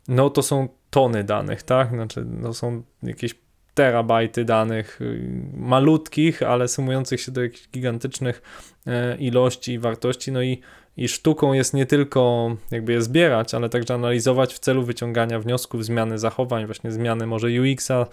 no 0.07 0.29
to 0.29 0.41
są 0.41 0.67
tony 0.89 1.23
danych, 1.23 1.63
tak? 1.63 1.89
Znaczy, 1.89 2.25
no 2.25 2.53
są 2.53 2.83
jakieś 3.03 3.46
terabajty 3.77 4.45
danych 4.45 5.01
y, 5.01 5.21
malutkich, 5.53 6.43
ale 6.43 6.67
sumujących 6.67 7.21
się 7.21 7.31
do 7.31 7.43
jakichś 7.43 7.69
gigantycznych 7.69 8.41
e, 8.87 9.17
ilości 9.17 9.73
i 9.73 9.79
wartości. 9.79 10.31
No 10.31 10.41
i, 10.41 10.61
i 10.97 11.07
sztuką 11.07 11.53
jest 11.53 11.73
nie 11.73 11.85
tylko 11.85 12.49
jakby 12.71 12.93
je 12.93 13.01
zbierać, 13.01 13.53
ale 13.53 13.69
także 13.69 13.93
analizować 13.93 14.53
w 14.53 14.59
celu 14.59 14.83
wyciągania 14.83 15.39
wniosków, 15.39 15.85
zmiany 15.85 16.17
zachowań, 16.19 16.65
właśnie 16.65 16.91
zmiany 16.91 17.27
może 17.27 17.47
UX-a 17.47 18.05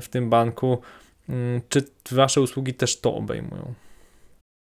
w 0.00 0.08
tym 0.08 0.30
banku. 0.30 0.78
Mm, 1.28 1.60
czy 1.68 1.84
wasze 2.12 2.40
usługi 2.40 2.74
też 2.74 3.00
to 3.00 3.14
obejmują? 3.14 3.74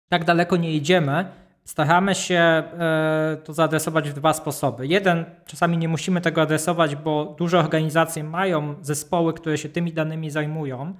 Tak 0.09 0.25
daleko 0.25 0.57
nie 0.57 0.73
idziemy. 0.73 1.25
Staramy 1.69 2.15
się 2.15 2.35
e, 2.35 3.37
to 3.43 3.53
zaadresować 3.53 4.09
w 4.09 4.13
dwa 4.13 4.33
sposoby. 4.33 4.87
Jeden, 4.87 5.25
czasami 5.45 5.77
nie 5.77 5.87
musimy 5.87 6.21
tego 6.21 6.41
adresować, 6.41 6.95
bo 6.95 7.35
duże 7.37 7.59
organizacje 7.59 8.23
mają 8.23 8.75
zespoły, 8.81 9.33
które 9.33 9.57
się 9.57 9.69
tymi 9.69 9.93
danymi 9.93 10.29
zajmują 10.29 10.93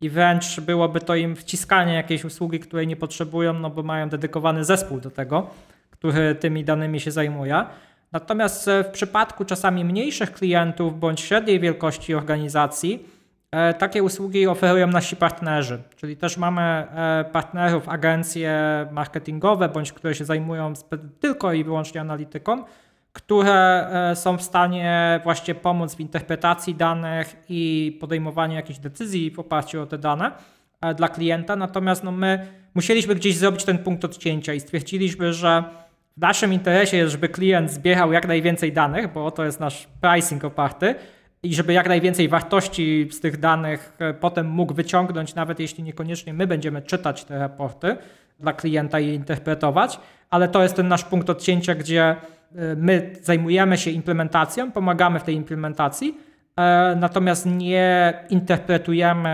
i 0.00 0.10
wręcz 0.10 0.60
byłoby 0.60 1.00
to 1.00 1.14
im 1.14 1.36
wciskanie 1.36 1.94
jakiejś 1.94 2.24
usługi, 2.24 2.60
której 2.60 2.86
nie 2.86 2.96
potrzebują, 2.96 3.52
no 3.52 3.70
bo 3.70 3.82
mają 3.82 4.08
dedykowany 4.08 4.64
zespół 4.64 5.00
do 5.00 5.10
tego, 5.10 5.50
który 5.90 6.34
tymi 6.34 6.64
danymi 6.64 7.00
się 7.00 7.10
zajmuje. 7.10 7.64
Natomiast 8.12 8.70
w 8.84 8.88
przypadku 8.88 9.44
czasami 9.44 9.84
mniejszych 9.84 10.32
klientów 10.32 11.00
bądź 11.00 11.20
średniej 11.20 11.60
wielkości 11.60 12.14
organizacji, 12.14 13.04
E, 13.04 13.15
takie 13.78 14.02
usługi 14.02 14.46
oferują 14.46 14.86
nasi 14.86 15.16
partnerzy, 15.16 15.82
czyli 15.96 16.16
też 16.16 16.36
mamy 16.36 16.62
e, 16.62 17.24
partnerów, 17.32 17.88
agencje 17.88 18.52
marketingowe, 18.92 19.68
bądź 19.68 19.92
które 19.92 20.14
się 20.14 20.24
zajmują 20.24 20.72
tylko 21.20 21.52
i 21.52 21.64
wyłącznie 21.64 22.00
analityką, 22.00 22.64
które 23.12 23.88
e, 24.10 24.16
są 24.16 24.38
w 24.38 24.42
stanie 24.42 25.20
właśnie 25.24 25.54
pomóc 25.54 25.94
w 25.94 26.00
interpretacji 26.00 26.74
danych 26.74 27.36
i 27.48 27.96
podejmowaniu 28.00 28.54
jakichś 28.54 28.78
decyzji 28.78 29.30
w 29.30 29.38
oparciu 29.38 29.82
o 29.82 29.86
te 29.86 29.98
dane 29.98 30.32
dla 30.96 31.08
klienta. 31.08 31.56
Natomiast 31.56 32.04
no, 32.04 32.12
my 32.12 32.46
musieliśmy 32.74 33.14
gdzieś 33.14 33.36
zrobić 33.36 33.64
ten 33.64 33.78
punkt 33.78 34.04
odcięcia 34.04 34.54
i 34.54 34.60
stwierdziliśmy, 34.60 35.32
że 35.32 35.64
w 36.16 36.20
naszym 36.20 36.52
interesie 36.52 36.96
jest, 36.96 37.12
żeby 37.12 37.28
klient 37.28 37.70
zbierał 37.70 38.12
jak 38.12 38.28
najwięcej 38.28 38.72
danych, 38.72 39.12
bo 39.12 39.30
to 39.30 39.44
jest 39.44 39.60
nasz 39.60 39.88
pricing 40.00 40.44
oparty 40.44 40.94
i 41.46 41.54
żeby 41.54 41.72
jak 41.72 41.88
najwięcej 41.88 42.28
wartości 42.28 43.08
z 43.12 43.20
tych 43.20 43.40
danych 43.40 43.96
e, 43.98 44.14
potem 44.14 44.46
mógł 44.46 44.74
wyciągnąć, 44.74 45.34
nawet 45.34 45.60
jeśli 45.60 45.84
niekoniecznie 45.84 46.34
my 46.34 46.46
będziemy 46.46 46.82
czytać 46.82 47.24
te 47.24 47.38
raporty 47.38 47.96
dla 48.40 48.52
klienta 48.52 49.00
i 49.00 49.08
interpretować, 49.08 50.00
ale 50.30 50.48
to 50.48 50.62
jest 50.62 50.76
ten 50.76 50.88
nasz 50.88 51.04
punkt 51.04 51.30
odcięcia, 51.30 51.74
gdzie 51.74 52.02
e, 52.10 52.16
my 52.76 53.12
zajmujemy 53.22 53.78
się 53.78 53.90
implementacją, 53.90 54.72
pomagamy 54.72 55.20
w 55.20 55.22
tej 55.22 55.34
implementacji, 55.34 56.18
e, 56.56 56.96
natomiast 57.00 57.46
nie 57.46 58.14
interpretujemy 58.30 59.28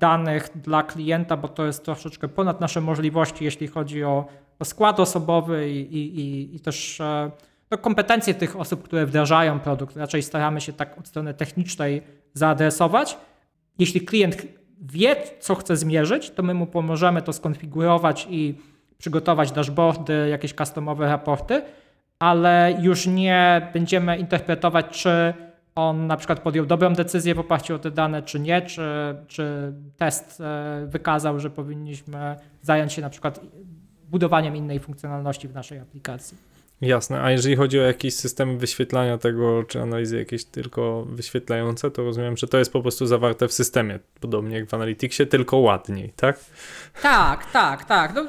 danych 0.00 0.48
dla 0.54 0.82
klienta, 0.82 1.36
bo 1.36 1.48
to 1.48 1.66
jest 1.66 1.84
troszeczkę 1.84 2.28
ponad 2.28 2.60
nasze 2.60 2.80
możliwości, 2.80 3.44
jeśli 3.44 3.68
chodzi 3.68 4.04
o, 4.04 4.26
o 4.58 4.64
skład 4.64 5.00
osobowy 5.00 5.70
i, 5.70 5.98
i, 5.98 6.56
i 6.56 6.60
też 6.60 7.02
no, 7.70 7.78
kompetencje 7.78 8.34
tych 8.34 8.60
osób, 8.60 8.82
które 8.82 9.06
wdrażają 9.06 9.60
produkt. 9.60 9.96
Raczej 9.96 10.22
staramy 10.22 10.60
się 10.60 10.72
tak 10.72 10.98
od 10.98 11.08
strony 11.08 11.34
technicznej 11.34 12.02
zaadresować. 12.34 13.18
Jeśli 13.78 14.00
klient 14.00 14.36
wie, 14.80 15.16
co 15.40 15.54
chce 15.54 15.76
zmierzyć, 15.76 16.30
to 16.30 16.42
my 16.42 16.54
mu 16.54 16.66
pomożemy 16.66 17.22
to 17.22 17.32
skonfigurować 17.32 18.26
i 18.30 18.54
przygotować 18.98 19.52
dashboardy, 19.52 20.28
jakieś 20.30 20.54
customowe 20.54 21.06
raporty, 21.06 21.62
ale 22.18 22.78
już 22.80 23.06
nie 23.06 23.70
będziemy 23.72 24.18
interpretować, 24.18 24.86
czy 24.90 25.34
on 25.74 26.06
na 26.06 26.16
przykład 26.16 26.40
podjął 26.40 26.66
dobrą 26.66 26.92
decyzję 26.92 27.34
w 27.34 27.38
oparciu 27.38 27.74
o 27.74 27.78
te 27.78 27.90
dane, 27.90 28.22
czy 28.22 28.40
nie, 28.40 28.62
czy, 28.62 29.16
czy 29.26 29.72
test 29.96 30.40
e, 30.40 30.86
wykazał, 30.86 31.40
że 31.40 31.50
powinniśmy 31.50 32.36
zająć 32.62 32.92
się 32.92 33.02
na 33.02 33.10
przykład 33.10 33.40
budowaniem 34.10 34.56
innej 34.56 34.80
funkcjonalności 34.80 35.48
w 35.48 35.54
naszej 35.54 35.78
aplikacji. 35.78 36.55
Jasne, 36.80 37.22
a 37.22 37.30
jeżeli 37.30 37.56
chodzi 37.56 37.80
o 37.80 37.82
jakieś 37.82 38.14
systemy 38.14 38.58
wyświetlania 38.58 39.18
tego, 39.18 39.64
czy 39.64 39.82
analizy 39.82 40.18
jakieś 40.18 40.44
tylko 40.44 41.04
wyświetlające, 41.08 41.90
to 41.90 42.02
rozumiem, 42.02 42.36
że 42.36 42.46
to 42.46 42.58
jest 42.58 42.72
po 42.72 42.82
prostu 42.82 43.06
zawarte 43.06 43.48
w 43.48 43.52
systemie, 43.52 43.98
podobnie 44.20 44.56
jak 44.56 44.68
w 44.68 44.74
Analyticsie, 44.74 45.26
tylko 45.26 45.56
ładniej, 45.56 46.12
tak? 46.16 46.38
Tak, 47.02 47.50
tak, 47.50 47.84
tak. 47.84 48.14
No, 48.14 48.26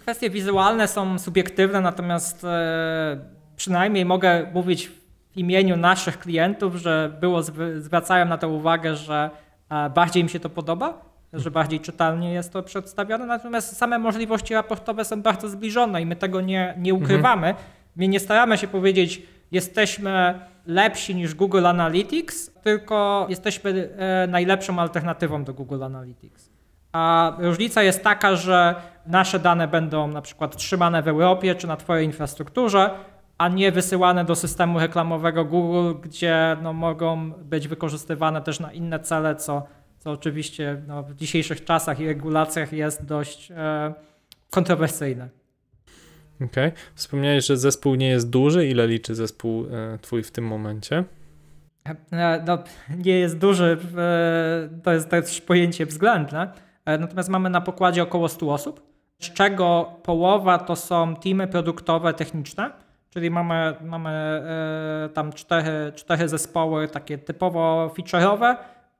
kwestie 0.00 0.30
wizualne 0.30 0.88
są 0.88 1.18
subiektywne, 1.18 1.80
natomiast 1.80 2.44
e, 2.44 3.24
przynajmniej 3.56 4.04
mogę 4.04 4.50
mówić 4.54 4.88
w 4.88 5.36
imieniu 5.36 5.76
naszych 5.76 6.18
klientów, 6.18 6.74
że 6.74 7.16
było, 7.20 7.42
zwracają 7.78 8.26
na 8.26 8.38
to 8.38 8.48
uwagę, 8.48 8.96
że 8.96 9.30
e, 9.70 9.90
bardziej 9.90 10.22
im 10.22 10.28
się 10.28 10.40
to 10.40 10.50
podoba, 10.50 11.13
że 11.34 11.50
bardziej 11.50 11.80
czytelnie 11.80 12.32
jest 12.32 12.52
to 12.52 12.62
przedstawione, 12.62 13.26
natomiast 13.26 13.76
same 13.76 13.98
możliwości 13.98 14.54
raportowe 14.54 15.04
są 15.04 15.22
bardzo 15.22 15.48
zbliżone 15.48 16.02
i 16.02 16.06
my 16.06 16.16
tego 16.16 16.40
nie, 16.40 16.74
nie 16.78 16.90
mhm. 16.90 17.04
ukrywamy. 17.04 17.46
Mhm. 17.46 17.66
My 17.96 18.08
nie 18.08 18.20
staramy 18.20 18.58
się 18.58 18.68
powiedzieć, 18.68 19.22
jesteśmy 19.52 20.40
lepsi 20.66 21.14
niż 21.14 21.34
Google 21.34 21.66
Analytics, 21.66 22.50
tylko 22.62 23.26
jesteśmy 23.28 23.88
e, 23.96 24.26
najlepszą 24.26 24.78
alternatywą 24.78 25.44
do 25.44 25.54
Google 25.54 25.82
Analytics. 25.82 26.50
A 26.92 27.32
różnica 27.38 27.82
jest 27.82 28.04
taka, 28.04 28.36
że 28.36 28.74
nasze 29.06 29.38
dane 29.38 29.68
będą 29.68 30.08
na 30.08 30.22
przykład 30.22 30.56
trzymane 30.56 31.02
w 31.02 31.08
Europie 31.08 31.54
czy 31.54 31.66
na 31.66 31.76
Twojej 31.76 32.06
infrastrukturze, 32.06 32.90
a 33.38 33.48
nie 33.48 33.72
wysyłane 33.72 34.24
do 34.24 34.36
systemu 34.36 34.78
reklamowego 34.78 35.44
Google, 35.44 36.00
gdzie 36.00 36.56
no, 36.62 36.72
mogą 36.72 37.30
być 37.30 37.68
wykorzystywane 37.68 38.42
też 38.42 38.60
na 38.60 38.72
inne 38.72 39.00
cele, 39.00 39.36
co 39.36 39.62
co 40.04 40.10
oczywiście 40.10 40.82
no, 40.86 41.02
w 41.02 41.14
dzisiejszych 41.14 41.64
czasach 41.64 42.00
i 42.00 42.06
regulacjach 42.06 42.72
jest 42.72 43.04
dość 43.04 43.50
e, 43.50 43.94
kontrowersyjne. 44.50 45.28
Okej. 46.36 46.68
Okay. 46.68 46.72
Wspomniałeś, 46.94 47.46
że 47.46 47.56
zespół 47.56 47.94
nie 47.94 48.08
jest 48.08 48.30
duży. 48.30 48.66
Ile 48.66 48.86
liczy 48.86 49.14
zespół 49.14 49.66
e, 49.66 49.98
twój 49.98 50.22
w 50.22 50.30
tym 50.30 50.46
momencie? 50.46 51.04
E, 52.12 52.42
no, 52.46 52.58
nie 53.04 53.18
jest 53.18 53.38
duży, 53.38 53.78
e, 53.98 54.80
to 54.82 54.92
jest 54.92 55.08
też 55.08 55.40
pojęcie 55.40 55.86
względne. 55.86 56.52
E, 56.84 56.98
natomiast 56.98 57.28
mamy 57.28 57.50
na 57.50 57.60
pokładzie 57.60 58.02
około 58.02 58.28
100 58.28 58.52
osób, 58.52 58.86
z 59.20 59.32
czego 59.32 59.92
połowa 60.02 60.58
to 60.58 60.76
są 60.76 61.16
teamy 61.16 61.46
produktowe, 61.46 62.14
techniczne, 62.14 62.70
czyli 63.10 63.30
mamy, 63.30 63.74
mamy 63.80 64.42
tam 65.14 65.32
cztery, 65.32 65.92
cztery 65.94 66.28
zespoły 66.28 66.88
takie 66.88 67.18
typowo 67.18 67.90
feature'owe, 67.96 68.56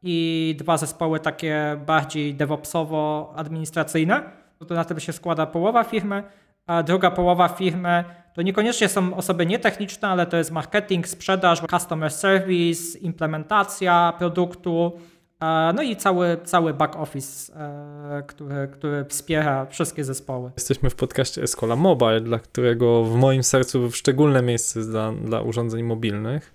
i 0.07 0.57
dwa 0.59 0.77
zespoły 0.77 1.21
takie 1.21 1.81
bardziej 1.87 2.37
DevOpsowo-administracyjne. 2.37 4.23
To 4.69 4.75
na 4.75 4.85
tym 4.85 5.01
się 5.01 5.13
składa 5.13 5.47
połowa 5.47 5.85
firmy, 5.85 6.23
a 6.67 6.83
druga 6.83 7.11
połowa 7.11 7.49
firmy 7.49 8.05
to 8.35 8.43
niekoniecznie 8.43 8.89
są 8.89 9.17
osoby 9.17 9.47
nietechniczne, 9.47 10.09
ale 10.09 10.27
to 10.27 10.37
jest 10.37 10.51
marketing, 10.51 11.09
sprzedaż, 11.09 11.61
customer 11.71 12.11
service, 12.11 12.99
implementacja 12.99 14.13
produktu, 14.19 14.93
no 15.75 15.83
i 15.83 15.97
cały, 15.97 16.39
cały 16.45 16.75
back 16.75 16.97
office, 16.97 17.55
e, 17.55 18.23
który, 18.27 18.69
który 18.73 19.05
wspiera 19.05 19.67
wszystkie 19.67 20.05
zespoły. 20.05 20.51
Jesteśmy 20.57 20.91
w 20.91 20.95
podcaście 20.95 21.43
Escola 21.43 21.77
Mobile, 21.77 22.21
dla 22.21 22.39
którego 22.39 23.05
w 23.05 23.15
moim 23.17 23.43
sercu 23.43 23.91
szczególne 23.93 24.43
miejsce 24.43 24.81
dla, 24.81 25.13
dla 25.13 25.41
urządzeń 25.41 25.83
mobilnych. 25.83 26.55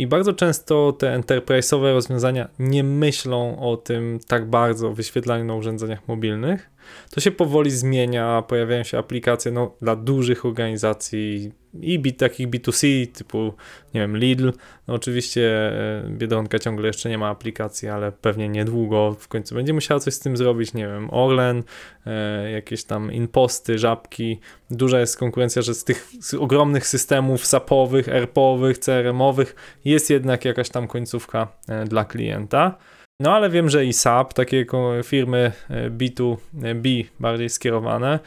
I 0.00 0.06
bardzo 0.06 0.32
często 0.32 0.92
te 0.92 1.18
enterprise'owe 1.18 1.92
rozwiązania 1.92 2.48
nie 2.58 2.84
myślą 2.84 3.58
o 3.58 3.76
tym 3.76 4.18
tak 4.26 4.50
bardzo, 4.50 4.88
o 4.88 4.92
wyświetlaniu 4.92 5.44
na 5.44 5.54
urządzeniach 5.54 6.08
mobilnych. 6.08 6.70
To 7.10 7.20
się 7.20 7.30
powoli 7.30 7.70
zmienia, 7.70 8.42
pojawiają 8.48 8.82
się 8.82 8.98
aplikacje 8.98 9.52
no, 9.52 9.74
dla 9.82 9.96
dużych 9.96 10.46
organizacji 10.46 11.52
i 11.80 11.98
bit, 11.98 12.18
takich 12.18 12.48
B2C 12.48 13.06
typu, 13.06 13.54
nie 13.94 14.00
wiem, 14.00 14.16
Lidl. 14.16 14.52
No, 14.88 14.94
oczywiście 14.94 15.42
e, 15.72 16.04
Biedronka 16.08 16.58
ciągle 16.58 16.86
jeszcze 16.86 17.08
nie 17.08 17.18
ma 17.18 17.28
aplikacji, 17.28 17.88
ale 17.88 18.12
pewnie 18.12 18.48
niedługo 18.48 19.16
w 19.20 19.28
końcu 19.28 19.54
będzie 19.54 19.72
musiała 19.72 20.00
coś 20.00 20.14
z 20.14 20.20
tym 20.20 20.36
zrobić, 20.36 20.74
nie 20.74 20.86
wiem, 20.86 21.08
Orlen, 21.10 21.62
e, 22.06 22.50
jakieś 22.50 22.84
tam 22.84 23.12
imposty, 23.12 23.78
żabki. 23.78 24.40
Duża 24.70 25.00
jest 25.00 25.16
konkurencja, 25.18 25.62
że 25.62 25.74
z 25.74 25.84
tych 25.84 26.08
z 26.20 26.34
ogromnych 26.34 26.86
systemów 26.86 27.46
SAP-owych, 27.46 28.08
ERP-owych, 28.08 28.78
CRM-owych 28.78 29.54
jest 29.84 30.10
jednak 30.10 30.44
jakaś 30.44 30.70
tam 30.70 30.88
końcówka 30.88 31.48
e, 31.68 31.84
dla 31.84 32.04
klienta. 32.04 32.78
No 33.20 33.34
ale 33.34 33.50
wiem, 33.50 33.70
że 33.70 33.84
i 33.84 33.92
SAP, 33.92 34.34
takie 34.34 34.66
firmy 35.04 35.52
B2B 35.90 37.04
bardziej 37.20 37.48
skierowane, 37.48 38.18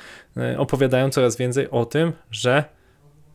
opowiadają 0.58 1.10
coraz 1.10 1.38
więcej 1.38 1.69
o 1.69 1.86
tym, 1.86 2.13
że 2.32 2.63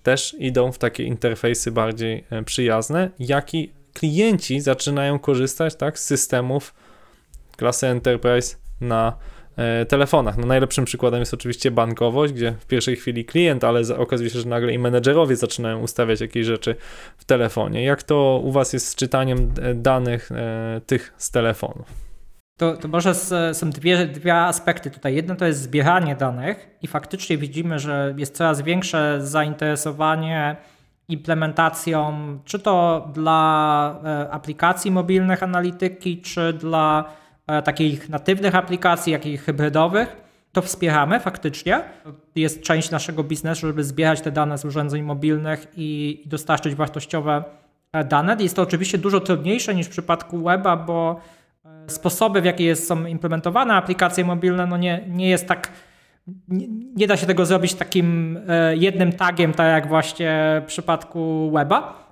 też 0.03 0.37
idą 0.39 0.73
w 0.73 0.79
takie 0.79 1.05
interfejsy 1.05 1.71
bardziej 1.71 2.25
przyjazne, 2.45 3.11
jak 3.19 3.55
i 3.55 3.73
klienci 3.95 4.61
zaczynają 4.61 5.19
korzystać 5.19 5.77
tak, 5.77 5.99
z 5.99 6.05
systemów 6.05 6.75
klasy 7.57 7.87
Enterprise 7.87 8.57
na 8.81 9.13
E, 9.13 9.38
telefonach. 9.89 10.37
No 10.39 10.47
najlepszym 10.47 10.85
przykładem 10.85 11.21
jest 11.21 11.35
oczywiście 11.35 11.71
bankowość, 11.71 12.33
gdzie 12.33 12.53
w 12.53 12.67
pierwszej 12.67 12.97
chwili 12.97 13.25
klient, 13.25 13.65
ale 13.65 13.83
okazuje 13.97 14.31
się, 14.31 14.41
że 14.41 14.49
nagle 14.49 14.73
i 14.73 14.79
menedżerowie 14.79 15.37
zaczynają 15.37 15.81
ustawiać 15.81 16.21
jakieś 16.21 16.47
rzeczy 16.47 16.77
w 17.17 17.25
telefonie. 17.25 17.85
Jak 17.85 18.03
to 18.03 18.41
u 18.45 18.53
Was 18.53 18.73
jest 18.73 18.89
z 18.89 18.95
czytaniem 18.95 19.53
e, 19.63 19.75
danych 19.75 20.33
e, 20.33 20.81
tych 20.87 21.15
z 21.17 21.31
telefonów? 21.31 21.87
To, 22.57 22.77
to 22.77 22.89
może 22.89 23.15
są 23.53 23.71
dwie, 23.71 24.07
dwa 24.07 24.47
aspekty 24.47 24.91
tutaj. 24.91 25.15
Jedno 25.15 25.37
to 25.37 25.47
jest 25.47 25.63
zbieranie 25.63 26.17
danych 26.17 26.69
i 26.83 26.87
faktycznie 26.87 27.39
widzimy, 27.39 27.79
że 27.79 28.15
jest 28.17 28.37
coraz 28.37 28.63
większe 28.63 29.19
zainteresowanie 29.21 30.57
implementacją, 31.09 32.13
czy 32.45 32.59
to 32.59 33.09
dla 33.15 34.01
aplikacji 34.31 34.91
mobilnych 34.91 35.43
analityki, 35.43 36.23
czy 36.23 36.53
dla 36.53 37.05
E, 37.05 37.28
takich 37.65 38.09
natywnych 38.09 38.55
aplikacji, 38.55 39.13
jak 39.13 39.27
i 39.27 39.37
hybrydowych, 39.37 40.17
to 40.53 40.63
wspieramy 40.63 41.21
faktycznie. 41.21 41.81
Jest 42.35 42.63
część 42.63 42.91
naszego 42.91 43.25
biznesu, 43.25 43.67
żeby 43.67 43.85
zbierać 43.85 44.21
te 44.21 44.33
dane 44.33 44.59
z 44.59 44.65
urządzeń 44.65 45.03
mobilnych 45.03 45.67
i, 45.77 46.23
dostarczyć 46.27 46.75
wartościowe 46.75 47.45
e, 47.93 48.05
dane. 48.05 48.37
Jest 48.41 48.57
to 48.57 48.63
oczywiście 48.63 48.99
dużo 48.99 49.21
trudniejsze 49.21 49.75
niż 49.75 49.87
w 49.87 49.91
przypadku 49.91 50.43
weba, 50.43 50.77
bo 50.77 51.21
e, 51.65 51.91
sposoby, 51.91 52.41
w 52.41 52.45
jaki 52.45 52.65
jest, 52.65 52.87
są 52.87 53.07
implementowane 53.07 53.75
aplikacje 53.75 54.25
mobilne, 54.25 54.67
no 54.67 54.77
nie, 54.77 55.05
nie 55.09 55.29
jest 55.29 55.49
tak. 55.49 55.73
Nie, 56.97 57.07
da 57.07 57.17
się 57.17 57.27
tego 57.27 57.47
zrobić 57.47 57.75
takim 57.75 58.39
jednym 58.75 59.13
tagiem, 59.13 59.53
tak 59.53 59.67
jak 59.67 59.89
właśnie 59.89 60.63
w 60.65 60.67
przypadku 60.67 61.51
weba, 61.55 62.09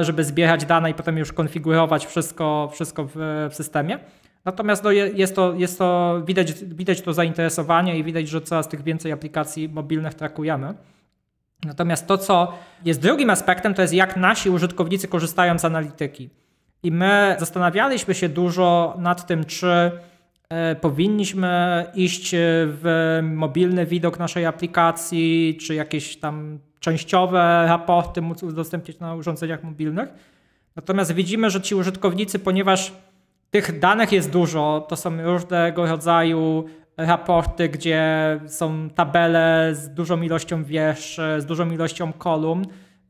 żeby 0.00 0.24
zbierać 0.24 0.64
dane 0.64 0.90
i 0.90 0.94
potem 0.94 1.18
już 1.18 1.32
konfigurować 1.32 2.06
wszystko, 2.06 2.70
wszystko 2.72 3.08
w 3.14 3.48
systemie. 3.52 3.98
Natomiast 4.44 4.84
no, 4.84 4.90
jest 4.92 5.36
to, 5.36 5.54
jest 5.54 5.78
to 5.78 6.20
widać, 6.26 6.52
widać 6.64 7.00
to 7.00 7.12
zainteresowanie 7.12 7.98
i 7.98 8.04
widać, 8.04 8.28
że 8.28 8.40
coraz 8.40 8.68
tych 8.68 8.82
więcej 8.82 9.12
aplikacji 9.12 9.68
mobilnych 9.68 10.14
trakujemy. 10.14 10.74
Natomiast 11.64 12.06
to, 12.06 12.18
co 12.18 12.54
jest 12.84 13.00
drugim 13.00 13.30
aspektem, 13.30 13.74
to 13.74 13.82
jest 13.82 13.94
jak 13.94 14.16
nasi 14.16 14.50
użytkownicy 14.50 15.08
korzystają 15.08 15.58
z 15.58 15.64
analityki. 15.64 16.30
I 16.82 16.92
my 16.92 17.36
zastanawialiśmy 17.38 18.14
się 18.14 18.28
dużo 18.28 18.94
nad 18.98 19.26
tym, 19.26 19.44
czy 19.44 19.90
e, 20.48 20.74
powinniśmy 20.74 21.86
iść 21.94 22.30
w 22.34 23.18
mobilny 23.22 23.86
widok 23.86 24.18
naszej 24.18 24.46
aplikacji, 24.46 25.58
czy 25.60 25.74
jakieś 25.74 26.16
tam 26.16 26.58
częściowe 26.80 27.64
raporty 27.68 28.22
móc 28.22 28.42
udostępnić 28.42 28.98
na 28.98 29.14
urządzeniach 29.14 29.64
mobilnych. 29.64 30.08
Natomiast 30.76 31.12
widzimy, 31.12 31.50
że 31.50 31.60
ci 31.60 31.74
użytkownicy, 31.74 32.38
ponieważ 32.38 32.92
tych 33.50 33.78
danych 33.78 34.12
jest 34.12 34.30
dużo, 34.30 34.86
to 34.88 34.96
są 34.96 35.22
różnego 35.22 35.86
rodzaju 35.86 36.64
raporty, 36.96 37.68
gdzie 37.68 38.04
są 38.46 38.90
tabele 38.90 39.70
z 39.74 39.94
dużą 39.94 40.22
ilością 40.22 40.64
wiersz, 40.64 41.20
z 41.38 41.46
dużą 41.46 41.70
ilością 41.70 42.12
kolumn, 42.12 42.64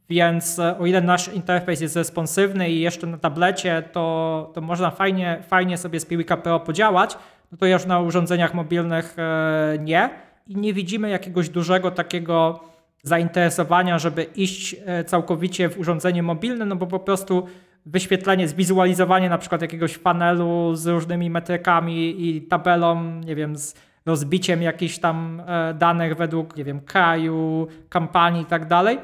więc 0.08 0.58
o 0.78 0.86
ile 0.86 1.00
nasz 1.00 1.28
interfejs 1.28 1.80
jest 1.80 1.96
responsywny 1.96 2.70
i 2.70 2.80
jeszcze 2.80 3.06
na 3.06 3.18
tablecie, 3.18 3.82
to, 3.92 4.50
to 4.54 4.60
można 4.60 4.90
fajnie, 4.90 5.42
fajnie 5.48 5.78
sobie 5.78 6.00
z 6.00 6.06
Piwika 6.06 6.36
Pro 6.36 6.60
podziałać, 6.60 7.18
no 7.52 7.58
to 7.58 7.66
już 7.66 7.86
na 7.86 8.00
urządzeniach 8.00 8.54
mobilnych 8.54 9.16
e, 9.18 9.78
nie. 9.80 10.10
I 10.46 10.56
nie 10.56 10.72
widzimy 10.72 11.10
jakiegoś 11.10 11.48
dużego 11.48 11.90
takiego 11.90 12.60
zainteresowania, 13.02 13.98
żeby 13.98 14.22
iść 14.22 14.76
e, 14.86 15.04
całkowicie 15.04 15.68
w 15.68 15.78
urządzenie 15.78 16.22
mobilne, 16.22 16.64
no 16.64 16.76
bo 16.76 16.86
po 16.86 16.98
prostu 16.98 17.46
wyświetlenie, 17.86 18.48
zwizualizowanie 18.48 19.28
na 19.28 19.38
przykład 19.38 19.62
jakiegoś 19.62 19.98
panelu 19.98 20.74
z 20.74 20.86
różnymi 20.86 21.30
metrykami 21.30 22.28
i 22.28 22.42
tabelą, 22.42 23.04
nie 23.20 23.36
wiem, 23.36 23.56
z 23.56 23.74
rozbiciem 24.06 24.62
jakichś 24.62 24.98
tam 24.98 25.42
e, 25.46 25.74
danych 25.74 26.16
według, 26.16 26.56
nie 26.56 26.64
wiem, 26.64 26.80
kraju, 26.80 27.66
kampanii 27.88 28.42
i 28.42 28.46
tak 28.46 28.66
dalej. 28.66 28.98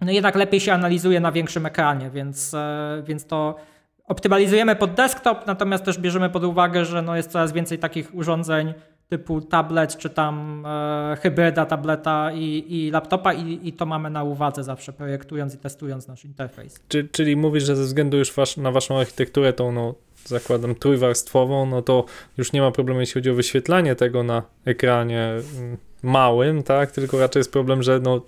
No 0.00 0.12
jednak 0.12 0.34
lepiej 0.34 0.60
się 0.60 0.72
analizuje 0.72 1.20
na 1.20 1.32
większym 1.32 1.66
ekranie, 1.66 2.10
więc, 2.10 2.54
e, 2.54 3.02
więc 3.06 3.26
to 3.26 3.56
optymalizujemy 4.04 4.76
pod 4.76 4.94
desktop, 4.94 5.46
natomiast 5.46 5.84
też 5.84 5.98
bierzemy 5.98 6.30
pod 6.30 6.44
uwagę, 6.44 6.84
że 6.84 7.02
no 7.02 7.16
jest 7.16 7.30
coraz 7.30 7.52
więcej 7.52 7.78
takich 7.78 8.14
urządzeń 8.14 8.74
typu 9.08 9.40
tablet, 9.40 9.96
czy 9.96 10.10
tam 10.10 10.64
e, 10.66 11.16
hybryda 11.20 11.66
tableta 11.66 12.32
i, 12.32 12.64
i 12.68 12.90
laptopa 12.90 13.32
i, 13.32 13.68
i, 13.68 13.72
to 13.72 13.86
mamy 13.86 14.10
na 14.10 14.24
uwadze 14.24 14.64
zawsze 14.64 14.92
projektując 14.92 15.54
i 15.54 15.58
testując 15.58 16.08
nasz 16.08 16.24
interfejs. 16.24 16.80
Czy, 16.88 17.08
czyli 17.12 17.36
mówisz, 17.36 17.64
że 17.64 17.76
ze 17.76 17.84
względu 17.84 18.16
już 18.16 18.32
wasz, 18.32 18.56
na 18.56 18.70
waszą 18.70 18.98
architekturę 18.98 19.52
tą 19.52 19.72
no, 19.72 19.94
zakładam 20.24 20.74
trójwarstwową, 20.74 21.66
no 21.66 21.82
to 21.82 22.04
już 22.38 22.52
nie 22.52 22.60
ma 22.60 22.70
problemu 22.70 23.00
jeśli 23.00 23.14
chodzi 23.14 23.30
o 23.30 23.34
wyświetlanie 23.34 23.94
tego 23.94 24.22
na 24.22 24.42
ekranie 24.64 25.32
mm, 25.58 25.76
małym, 26.02 26.62
tak, 26.62 26.90
tylko 26.90 27.18
raczej 27.18 27.40
jest 27.40 27.52
problem, 27.52 27.82
że 27.82 28.00
no 28.00 28.20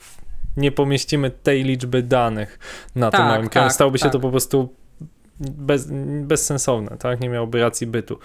nie 0.56 0.72
pomieścimy 0.72 1.30
tej 1.30 1.64
liczby 1.64 2.02
danych 2.02 2.58
na 2.94 3.10
tak, 3.10 3.20
tym 3.20 3.28
małym 3.28 3.46
ekranie. 3.46 3.66
Tak, 3.66 3.74
Stałoby 3.74 3.98
tak. 3.98 4.08
się 4.08 4.12
to 4.12 4.20
po 4.20 4.30
prostu 4.30 4.74
bez, 5.40 5.88
bezsensowne, 6.22 6.96
tak? 6.98 7.20
Nie 7.20 7.28
miałoby 7.28 7.60
racji 7.60 7.86
bytu. 7.86 8.18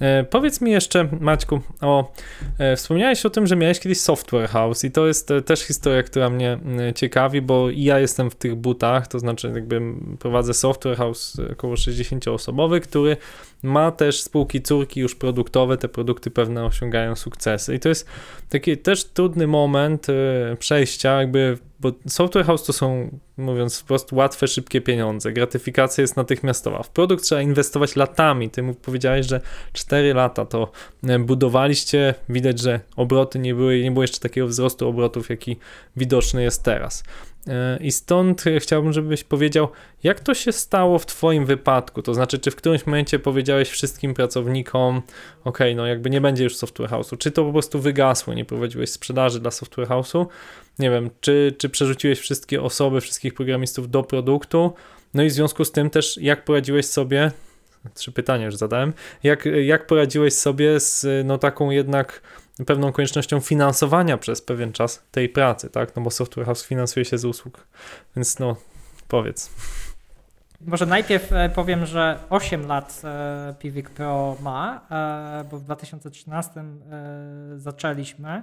E, 0.00 0.24
powiedz 0.24 0.60
mi 0.60 0.70
jeszcze, 0.70 1.08
Maćku, 1.20 1.60
o, 1.80 2.12
e, 2.58 2.76
wspomniałeś 2.76 3.26
o 3.26 3.30
tym, 3.30 3.46
że 3.46 3.56
miałeś 3.56 3.80
kiedyś 3.80 4.00
Software 4.00 4.48
House 4.48 4.84
i 4.84 4.90
to 4.90 5.06
jest 5.06 5.30
e, 5.30 5.42
też 5.42 5.60
historia, 5.60 6.02
która 6.02 6.30
mnie 6.30 6.58
e, 6.88 6.92
ciekawi, 6.94 7.42
bo 7.42 7.70
ja 7.70 7.98
jestem 7.98 8.30
w 8.30 8.34
tych 8.34 8.54
butach, 8.54 9.06
to 9.06 9.18
znaczy 9.18 9.52
jakby 9.54 9.80
prowadzę 10.18 10.54
Software 10.54 10.96
House 10.96 11.36
około 11.52 11.74
60-osobowy, 11.74 12.80
który 12.80 13.16
ma 13.62 13.90
też 13.90 14.22
spółki 14.22 14.62
córki 14.62 15.00
już 15.00 15.14
produktowe, 15.14 15.76
te 15.76 15.88
produkty 15.88 16.30
pewne 16.30 16.64
osiągają 16.64 17.16
sukcesy 17.16 17.74
i 17.74 17.80
to 17.80 17.88
jest 17.88 18.06
taki 18.48 18.78
też 18.78 19.04
trudny 19.04 19.46
moment 19.46 20.06
e, 20.08 20.56
przejścia, 20.56 21.18
jakby 21.20 21.58
bo 21.82 21.92
software 22.06 22.46
house 22.46 22.64
to 22.64 22.72
są, 22.72 23.18
mówiąc 23.36 23.78
wprost, 23.78 24.12
łatwe, 24.12 24.48
szybkie 24.48 24.80
pieniądze. 24.80 25.32
Gratyfikacja 25.32 26.02
jest 26.02 26.16
natychmiastowa. 26.16 26.82
W 26.82 26.90
produkt 26.90 27.24
trzeba 27.24 27.42
inwestować 27.42 27.96
latami. 27.96 28.50
Ty 28.50 28.62
mu 28.62 28.74
powiedziałeś, 28.74 29.26
że 29.26 29.40
4 29.72 30.14
lata 30.14 30.46
to 30.46 30.72
e, 31.08 31.18
budowaliście. 31.18 32.14
Widać, 32.28 32.58
że 32.58 32.80
obroty 32.96 33.38
nie 33.38 33.54
były, 33.54 33.82
nie 33.82 33.90
było 33.90 34.02
jeszcze 34.02 34.18
takiego 34.20 34.46
wzrostu 34.46 34.88
obrotów, 34.88 35.30
jaki 35.30 35.56
widoczny 35.96 36.42
jest 36.42 36.62
teraz. 36.62 37.04
E, 37.48 37.78
I 37.80 37.92
stąd 37.92 38.44
chciałbym, 38.58 38.92
żebyś 38.92 39.24
powiedział, 39.24 39.68
jak 40.02 40.20
to 40.20 40.34
się 40.34 40.52
stało 40.52 40.98
w 40.98 41.06
Twoim 41.06 41.46
wypadku? 41.46 42.02
To 42.02 42.14
znaczy, 42.14 42.38
czy 42.38 42.50
w 42.50 42.56
którymś 42.56 42.86
momencie 42.86 43.18
powiedziałeś 43.18 43.70
wszystkim 43.70 44.14
pracownikom, 44.14 45.02
ok, 45.44 45.58
no 45.76 45.86
jakby 45.86 46.10
nie 46.10 46.20
będzie 46.20 46.44
już 46.44 46.56
software 46.56 46.90
house'u, 46.90 47.18
czy 47.18 47.30
to 47.30 47.44
po 47.44 47.52
prostu 47.52 47.80
wygasło, 47.80 48.34
nie 48.34 48.44
prowadziłeś 48.44 48.90
sprzedaży 48.90 49.40
dla 49.40 49.50
software 49.50 49.88
house'u? 49.88 50.26
Nie 50.78 50.90
wiem, 50.90 51.10
czy, 51.20 51.54
czy 51.58 51.68
przerzuciłeś 51.68 52.18
wszystkie 52.18 52.62
osoby, 52.62 53.00
wszystkich 53.00 53.34
programistów 53.34 53.90
do 53.90 54.02
produktu? 54.02 54.72
No 55.14 55.22
i 55.22 55.28
w 55.28 55.32
związku 55.32 55.64
z 55.64 55.72
tym 55.72 55.90
też, 55.90 56.18
jak 56.20 56.44
poradziłeś 56.44 56.86
sobie, 56.86 57.30
trzy 57.94 58.12
pytania 58.12 58.44
już 58.44 58.56
zadałem, 58.56 58.92
jak, 59.22 59.48
jak 59.64 59.86
poradziłeś 59.86 60.34
sobie 60.34 60.80
z 60.80 61.06
no 61.26 61.38
taką 61.38 61.70
jednak 61.70 62.22
pewną 62.66 62.92
koniecznością 62.92 63.40
finansowania 63.40 64.18
przez 64.18 64.42
pewien 64.42 64.72
czas 64.72 65.04
tej 65.10 65.28
pracy, 65.28 65.70
tak? 65.70 65.96
No 65.96 66.02
bo 66.02 66.10
Software 66.10 66.46
House 66.46 66.64
finansuje 66.64 67.04
się 67.04 67.18
z 67.18 67.24
usług, 67.24 67.66
więc 68.16 68.38
no 68.38 68.56
powiedz. 69.08 69.50
Może 70.66 70.86
najpierw 70.86 71.32
e, 71.32 71.50
powiem, 71.54 71.86
że 71.86 72.18
8 72.30 72.66
lat 72.66 73.02
e, 73.04 73.54
Pivik 73.58 73.90
Pro 73.90 74.36
ma, 74.40 74.86
e, 74.90 75.44
bo 75.50 75.58
w 75.58 75.64
2013 75.64 76.64
zaczęliśmy 77.56 78.42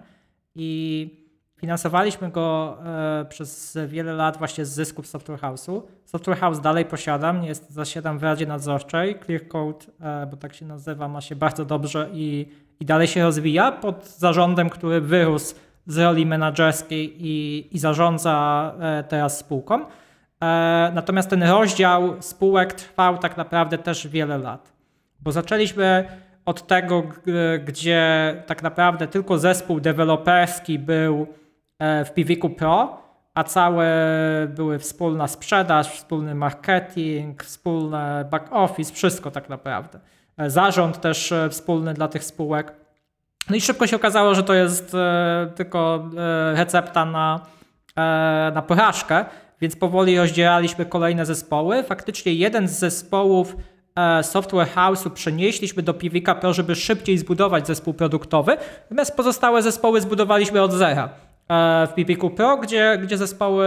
i 0.55 1.28
Finansowaliśmy 1.59 2.29
go 2.29 2.77
e, 2.85 3.25
przez 3.29 3.77
wiele 3.87 4.13
lat 4.13 4.37
właśnie 4.37 4.65
z 4.65 4.69
zysków 4.69 5.07
Software 5.07 5.39
House'u. 5.39 5.81
Software 6.05 6.37
House 6.37 6.61
dalej 6.61 6.85
posiadam, 6.85 7.43
jest, 7.43 7.71
zasiadam 7.71 8.19
w 8.19 8.23
Radzie 8.23 8.45
Nadzorczej. 8.45 9.19
ClearCode, 9.25 9.85
e, 10.01 10.27
bo 10.31 10.37
tak 10.37 10.53
się 10.53 10.65
nazywa, 10.65 11.07
ma 11.07 11.21
się 11.21 11.35
bardzo 11.35 11.65
dobrze 11.65 12.09
i, 12.13 12.45
i 12.79 12.85
dalej 12.85 13.07
się 13.07 13.23
rozwija 13.23 13.71
pod 13.71 14.07
zarządem, 14.07 14.69
który 14.69 15.01
wyrósł 15.01 15.55
z 15.87 15.97
roli 15.97 16.25
menedżerskiej 16.25 17.27
i, 17.27 17.67
i 17.75 17.79
zarządza 17.79 18.73
e, 18.79 19.03
teraz 19.03 19.37
spółką. 19.37 19.75
E, 19.81 19.85
natomiast 20.93 21.29
ten 21.29 21.43
rozdział 21.43 22.15
spółek 22.19 22.73
trwał 22.73 23.17
tak 23.17 23.37
naprawdę 23.37 23.77
też 23.77 24.07
wiele 24.07 24.37
lat, 24.37 24.73
bo 25.19 25.31
zaczęliśmy 25.31 26.05
od 26.45 26.67
tego, 26.67 27.03
gdzie 27.65 28.33
tak 28.47 28.63
naprawdę 28.63 29.07
tylko 29.07 29.37
zespół 29.37 29.79
deweloperski 29.79 30.79
był 30.79 31.27
w 31.79 32.09
Piwiku 32.13 32.49
Pro, 32.49 32.99
a 33.39 33.43
całe 33.43 33.87
były 34.55 34.79
wspólna 34.79 35.27
sprzedaż, 35.27 35.87
wspólny 35.87 36.35
marketing, 36.35 37.43
wspólny 37.43 38.25
back 38.31 38.45
office, 38.51 38.93
wszystko 38.93 39.31
tak 39.31 39.49
naprawdę. 39.49 39.99
E, 40.37 40.49
Zarząd 40.49 41.01
też 41.01 41.31
e, 41.31 41.49
wspólny 41.49 41.93
dla 41.93 42.07
tych 42.07 42.23
spółek. 42.23 42.73
No 43.49 43.55
i 43.55 43.61
szybko 43.61 43.87
się 43.87 43.95
okazało, 43.95 44.35
że 44.35 44.43
to 44.43 44.53
jest 44.53 44.95
e, 44.95 45.51
tylko 45.55 46.09
e, 46.17 46.53
recepta 46.55 47.05
na, 47.05 47.39
e, 47.95 48.01
na 48.55 48.61
porażkę, 48.61 49.25
więc 49.61 49.75
powoli 49.75 50.17
rozdzielaliśmy 50.17 50.85
kolejne 50.85 51.25
zespoły. 51.25 51.83
Faktycznie 51.83 52.33
jeden 52.33 52.67
z 52.67 52.71
zespołów 52.71 53.55
e, 53.95 54.23
Software 54.23 54.67
House'u 54.75 55.09
przenieśliśmy 55.09 55.83
do 55.83 55.93
Piwika 55.93 56.35
Pro, 56.35 56.53
żeby 56.53 56.75
szybciej 56.75 57.17
zbudować 57.17 57.67
zespół 57.67 57.93
produktowy, 57.93 58.57
natomiast 58.83 59.15
pozostałe 59.15 59.61
zespoły 59.61 60.01
zbudowaliśmy 60.01 60.61
od 60.61 60.71
zera 60.71 61.09
e, 61.09 61.28
w 61.87 61.93
Piwiku 61.95 62.29
Pro, 62.29 62.57
gdzie, 62.57 62.97
gdzie 63.03 63.17
zespoły 63.17 63.65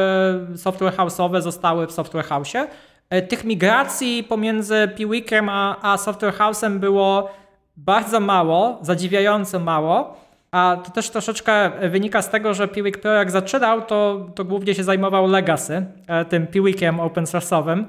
software 0.57 0.93
house'owe 0.93 1.41
zostały 1.41 1.87
w 1.87 1.93
Software 1.93 2.25
House'ie. 2.25 2.67
E, 3.11 3.23
Tych 3.23 3.45
migracji 3.45 4.25
pomiędzy 4.25 4.89
Piwikiem 4.97 5.49
a, 5.49 5.77
a 5.83 5.99
Software 5.99 6.35
House'em 6.35 6.79
było 6.79 7.31
bardzo 7.77 8.21
mało, 8.21 8.79
zadziwiająco 8.83 9.59
mało. 9.59 10.17
A 10.53 10.77
to 10.85 10.91
też 10.91 11.11
troszeczkę 11.11 11.71
wynika 11.91 12.23
z 12.23 12.31
tego, 12.31 12.55
że 12.55 12.69
Piwik 12.69 12.99
Pro 12.99 13.13
jak 13.13 13.31
zaczynał, 13.31 13.83
to, 13.83 14.27
to 14.35 14.45
głównie 14.45 14.75
się 14.75 14.85
zajmował 14.85 15.27
Legacy, 15.27 15.87
e, 16.07 16.25
tym 16.25 16.47
Piwikiem 16.47 17.01
open 17.01 17.25
source'owym. 17.25 17.85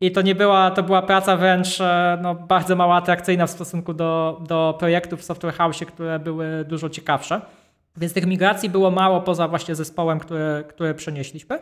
I 0.00 0.12
to 0.12 0.22
nie 0.22 0.34
była, 0.34 0.70
to 0.70 0.82
była 0.82 1.02
praca 1.02 1.36
wręcz 1.36 1.80
e, 1.80 2.18
no, 2.22 2.34
bardzo 2.34 2.76
mało 2.76 2.96
atrakcyjna 2.96 3.46
w 3.46 3.50
stosunku 3.50 3.94
do, 3.94 4.40
do 4.48 4.76
projektów 4.78 5.20
w 5.20 5.24
Software 5.24 5.54
House, 5.54 5.84
które 5.86 6.18
były 6.18 6.64
dużo 6.68 6.88
ciekawsze. 6.88 7.40
Więc 7.98 8.12
tych 8.12 8.26
migracji 8.26 8.70
było 8.70 8.90
mało 8.90 9.20
poza 9.20 9.48
właśnie 9.48 9.74
zespołem, 9.74 10.18
który, 10.18 10.64
który 10.68 10.94
przenieśliśmy 10.94 11.58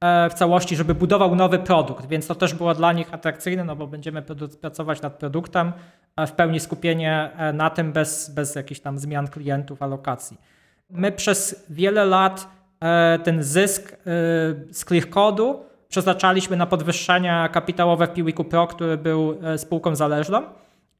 e, 0.00 0.30
w 0.30 0.34
całości, 0.34 0.76
żeby 0.76 0.94
budował 0.94 1.34
nowy 1.34 1.58
produkt, 1.58 2.06
więc 2.06 2.26
to 2.26 2.34
też 2.34 2.54
było 2.54 2.74
dla 2.74 2.92
nich 2.92 3.14
atrakcyjne, 3.14 3.64
no 3.64 3.76
bo 3.76 3.86
będziemy 3.86 4.22
pracować 4.60 5.02
nad 5.02 5.18
produktem, 5.18 5.72
e, 6.16 6.26
w 6.26 6.32
pełni 6.32 6.60
skupienie 6.60 7.30
e, 7.36 7.52
na 7.52 7.70
tym 7.70 7.92
bez, 7.92 8.30
bez 8.30 8.54
jakichś 8.54 8.80
tam 8.80 8.98
zmian 8.98 9.28
klientów, 9.28 9.82
alokacji. 9.82 10.38
My 10.90 11.12
przez 11.12 11.66
wiele 11.70 12.04
lat 12.04 12.48
ten 13.24 13.42
zysk 13.42 13.96
z 14.70 14.84
ClearCode'u 14.84 15.54
przeznaczaliśmy 15.88 16.56
na 16.56 16.66
podwyższenia 16.66 17.48
kapitałowe 17.48 18.06
w 18.06 18.12
Piwiku 18.12 18.44
Pro, 18.44 18.66
który 18.66 18.96
był 18.96 19.38
spółką 19.56 19.96
zależną. 19.96 20.42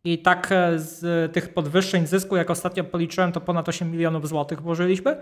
I 0.05 0.19
tak 0.19 0.53
e, 0.53 0.79
z 0.79 1.33
tych 1.33 1.55
podwyższeń 1.55 2.07
zysku, 2.07 2.37
jak 2.37 2.51
ostatnio 2.51 2.85
policzyłem, 2.85 3.33
to 3.33 3.41
ponad 3.41 3.69
8 3.69 3.91
milionów 3.91 4.29
złotych 4.29 4.63
włożyliśmy. 4.63 5.17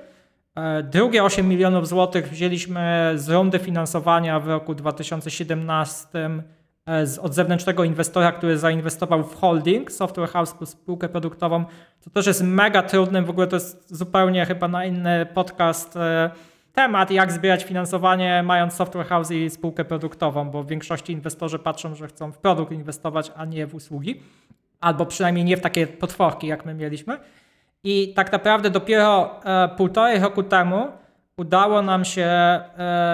E, 0.54 0.82
Drugie 0.82 1.24
8 1.24 1.48
milionów 1.48 1.88
złotych 1.88 2.28
wzięliśmy 2.28 3.12
z 3.14 3.28
rundy 3.28 3.58
finansowania 3.58 4.40
w 4.40 4.48
roku 4.48 4.74
2017 4.74 6.08
e, 6.18 7.04
od 7.22 7.34
zewnętrznego 7.34 7.84
inwestora, 7.84 8.32
który 8.32 8.58
zainwestował 8.58 9.24
w 9.24 9.34
holding 9.34 9.92
Software 9.92 10.28
House 10.28 10.54
plus 10.54 10.68
spółkę 10.68 11.08
produktową. 11.08 11.64
To 12.04 12.10
też 12.10 12.26
jest 12.26 12.42
mega 12.42 12.82
trudny, 12.82 13.22
w 13.22 13.30
ogóle 13.30 13.46
to 13.46 13.56
jest 13.56 13.96
zupełnie 13.96 14.46
chyba 14.46 14.68
na 14.68 14.84
inny 14.84 15.26
podcast 15.34 15.98
temat, 16.72 17.10
jak 17.10 17.32
zbierać 17.32 17.64
finansowanie 17.64 18.42
mając 18.42 18.72
Software 18.72 19.06
House 19.06 19.30
i 19.30 19.50
spółkę 19.50 19.84
produktową, 19.84 20.50
bo 20.50 20.62
w 20.62 20.68
większości 20.68 21.12
inwestorzy 21.12 21.58
patrzą, 21.58 21.94
że 21.94 22.08
chcą 22.08 22.32
w 22.32 22.38
produkt 22.38 22.72
inwestować, 22.72 23.32
a 23.36 23.44
nie 23.44 23.66
w 23.66 23.74
usługi, 23.74 24.20
albo 24.82 25.06
przynajmniej 25.06 25.44
nie 25.44 25.56
w 25.56 25.60
takie 25.60 25.86
potworki, 25.86 26.46
jak 26.46 26.64
my 26.66 26.74
mieliśmy. 26.74 27.18
I 27.84 28.14
tak 28.14 28.32
naprawdę 28.32 28.70
dopiero 28.70 29.40
e, 29.44 29.68
półtorej 29.76 30.20
roku 30.20 30.42
temu 30.42 30.88
udało 31.36 31.82
nam 31.82 32.04
się 32.04 32.22
e, 32.24 32.62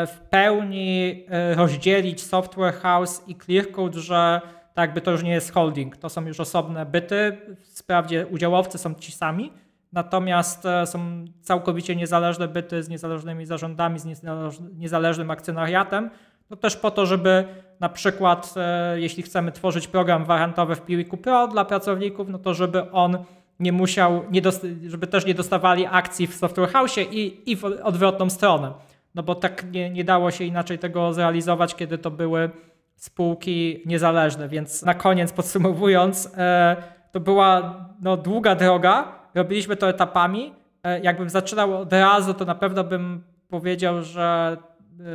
w 0.07 0.19
pełni 0.31 1.25
e, 1.29 1.55
rozdzielić 1.55 2.23
Software 2.23 2.75
House 2.75 3.23
i 3.27 3.37
ClearCode, 3.37 4.01
że 4.01 4.41
tak 4.75 4.89
jakby 4.89 5.01
to 5.01 5.11
już 5.11 5.23
nie 5.23 5.33
jest 5.33 5.53
holding, 5.53 5.97
to 5.97 6.09
są 6.09 6.27
już 6.27 6.41
osobne 6.41 6.87
byty. 6.87 7.39
Wprawdzie 7.77 8.27
udziałowcy 8.27 8.79
są 8.79 8.95
ci 8.95 9.13
sami, 9.13 9.53
natomiast 9.93 10.67
e, 10.67 10.87
są 10.87 11.25
całkowicie 11.41 11.97
niezależne 11.97 12.49
byty 12.49 12.83
z 12.83 12.89
niezależnymi 12.89 13.47
zarządami, 13.47 13.99
z 13.99 14.05
niezależ- 14.07 14.75
niezależnym 14.77 15.31
akcjonariatem. 15.31 16.11
To 16.49 16.57
też 16.57 16.77
po 16.77 16.91
to, 16.91 17.07
żeby 17.07 17.45
na 17.81 17.89
przykład, 17.89 18.55
e, 18.57 19.01
jeśli 19.01 19.23
chcemy 19.23 19.53
tworzyć 19.53 19.89
program 19.89 20.25
warantowy 20.25 20.75
w 20.75 20.83
Piwiku 20.83 21.17
Pro 21.17 21.49
dla 21.49 21.65
pracowników, 21.65 22.29
no 22.29 22.39
to 22.39 22.55
żeby 22.55 22.91
on 22.91 23.19
nie 23.61 23.73
musiał, 23.73 24.25
nie 24.31 24.43
żeby 24.87 25.07
też 25.07 25.27
nie 25.27 25.35
dostawali 25.35 25.87
akcji 25.91 26.27
w 26.27 26.35
Software 26.35 26.69
House 26.69 26.99
i, 26.99 27.51
i 27.51 27.57
w 27.57 27.65
odwrotną 27.65 28.31
stronę. 28.31 28.73
No 29.15 29.23
bo 29.23 29.35
tak 29.35 29.73
nie, 29.73 29.91
nie 29.91 30.05
dało 30.05 30.31
się 30.31 30.45
inaczej 30.45 30.79
tego 30.79 31.13
zrealizować, 31.13 31.75
kiedy 31.75 31.99
to 31.99 32.11
były 32.11 32.51
spółki 32.97 33.83
niezależne. 33.87 34.49
Więc 34.49 34.83
na 34.83 34.95
koniec 34.95 35.33
podsumowując, 35.33 36.33
e, 36.37 36.77
to 37.13 37.21
była 37.21 37.85
no, 38.03 38.17
długa 38.17 38.55
droga. 38.55 39.13
Robiliśmy 39.35 39.77
to 39.77 39.89
etapami. 39.89 40.53
E, 40.85 41.01
jakbym 41.01 41.31
zaczynał 41.31 41.81
od 41.81 41.93
razu, 41.93 42.35
to 42.35 42.45
na 42.45 42.55
pewno 42.55 42.85
bym 42.85 43.23
powiedział, 43.49 44.03
że 44.03 44.57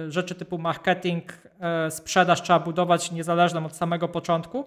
rzeczy 0.07 0.35
typu 0.35 0.57
marketing, 0.57 1.23
e, 1.59 1.91
sprzedaż 1.91 2.41
trzeba 2.41 2.59
budować 2.59 3.11
niezależną 3.11 3.65
od 3.65 3.75
samego 3.75 4.07
początku. 4.07 4.65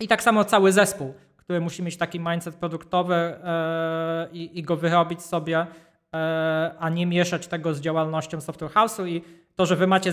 I 0.00 0.08
tak 0.08 0.22
samo 0.22 0.44
cały 0.44 0.72
zespół, 0.72 1.14
który 1.36 1.60
musi 1.60 1.82
mieć 1.82 1.96
taki 1.96 2.20
mindset 2.20 2.54
produktowy 2.54 3.14
e, 3.14 4.28
i, 4.32 4.58
i 4.58 4.62
go 4.62 4.76
wyrobić 4.76 5.22
sobie, 5.22 5.66
e, 6.14 6.74
a 6.78 6.88
nie 6.88 7.06
mieszać 7.06 7.46
tego 7.46 7.74
z 7.74 7.80
działalnością 7.80 8.40
Software 8.40 8.70
House'u. 8.70 9.08
I 9.08 9.22
to, 9.56 9.66
że 9.66 9.76
wy 9.76 9.86
macie 9.86 10.12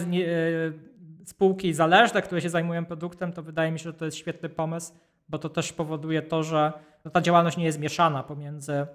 spółki 1.25 1.73
zależne, 1.73 2.21
które 2.21 2.41
się 2.41 2.49
zajmują 2.49 2.85
produktem, 2.85 3.33
to 3.33 3.43
wydaje 3.43 3.71
mi 3.71 3.79
się, 3.79 3.83
że 3.83 3.93
to 3.93 4.05
jest 4.05 4.17
świetny 4.17 4.49
pomysł, 4.49 4.93
bo 5.29 5.39
to 5.39 5.49
też 5.49 5.73
powoduje 5.73 6.21
to, 6.21 6.43
że 6.43 6.73
no, 7.05 7.11
ta 7.11 7.21
działalność 7.21 7.57
nie 7.57 7.65
jest 7.65 7.79
mieszana 7.79 8.23
pomiędzy 8.23 8.87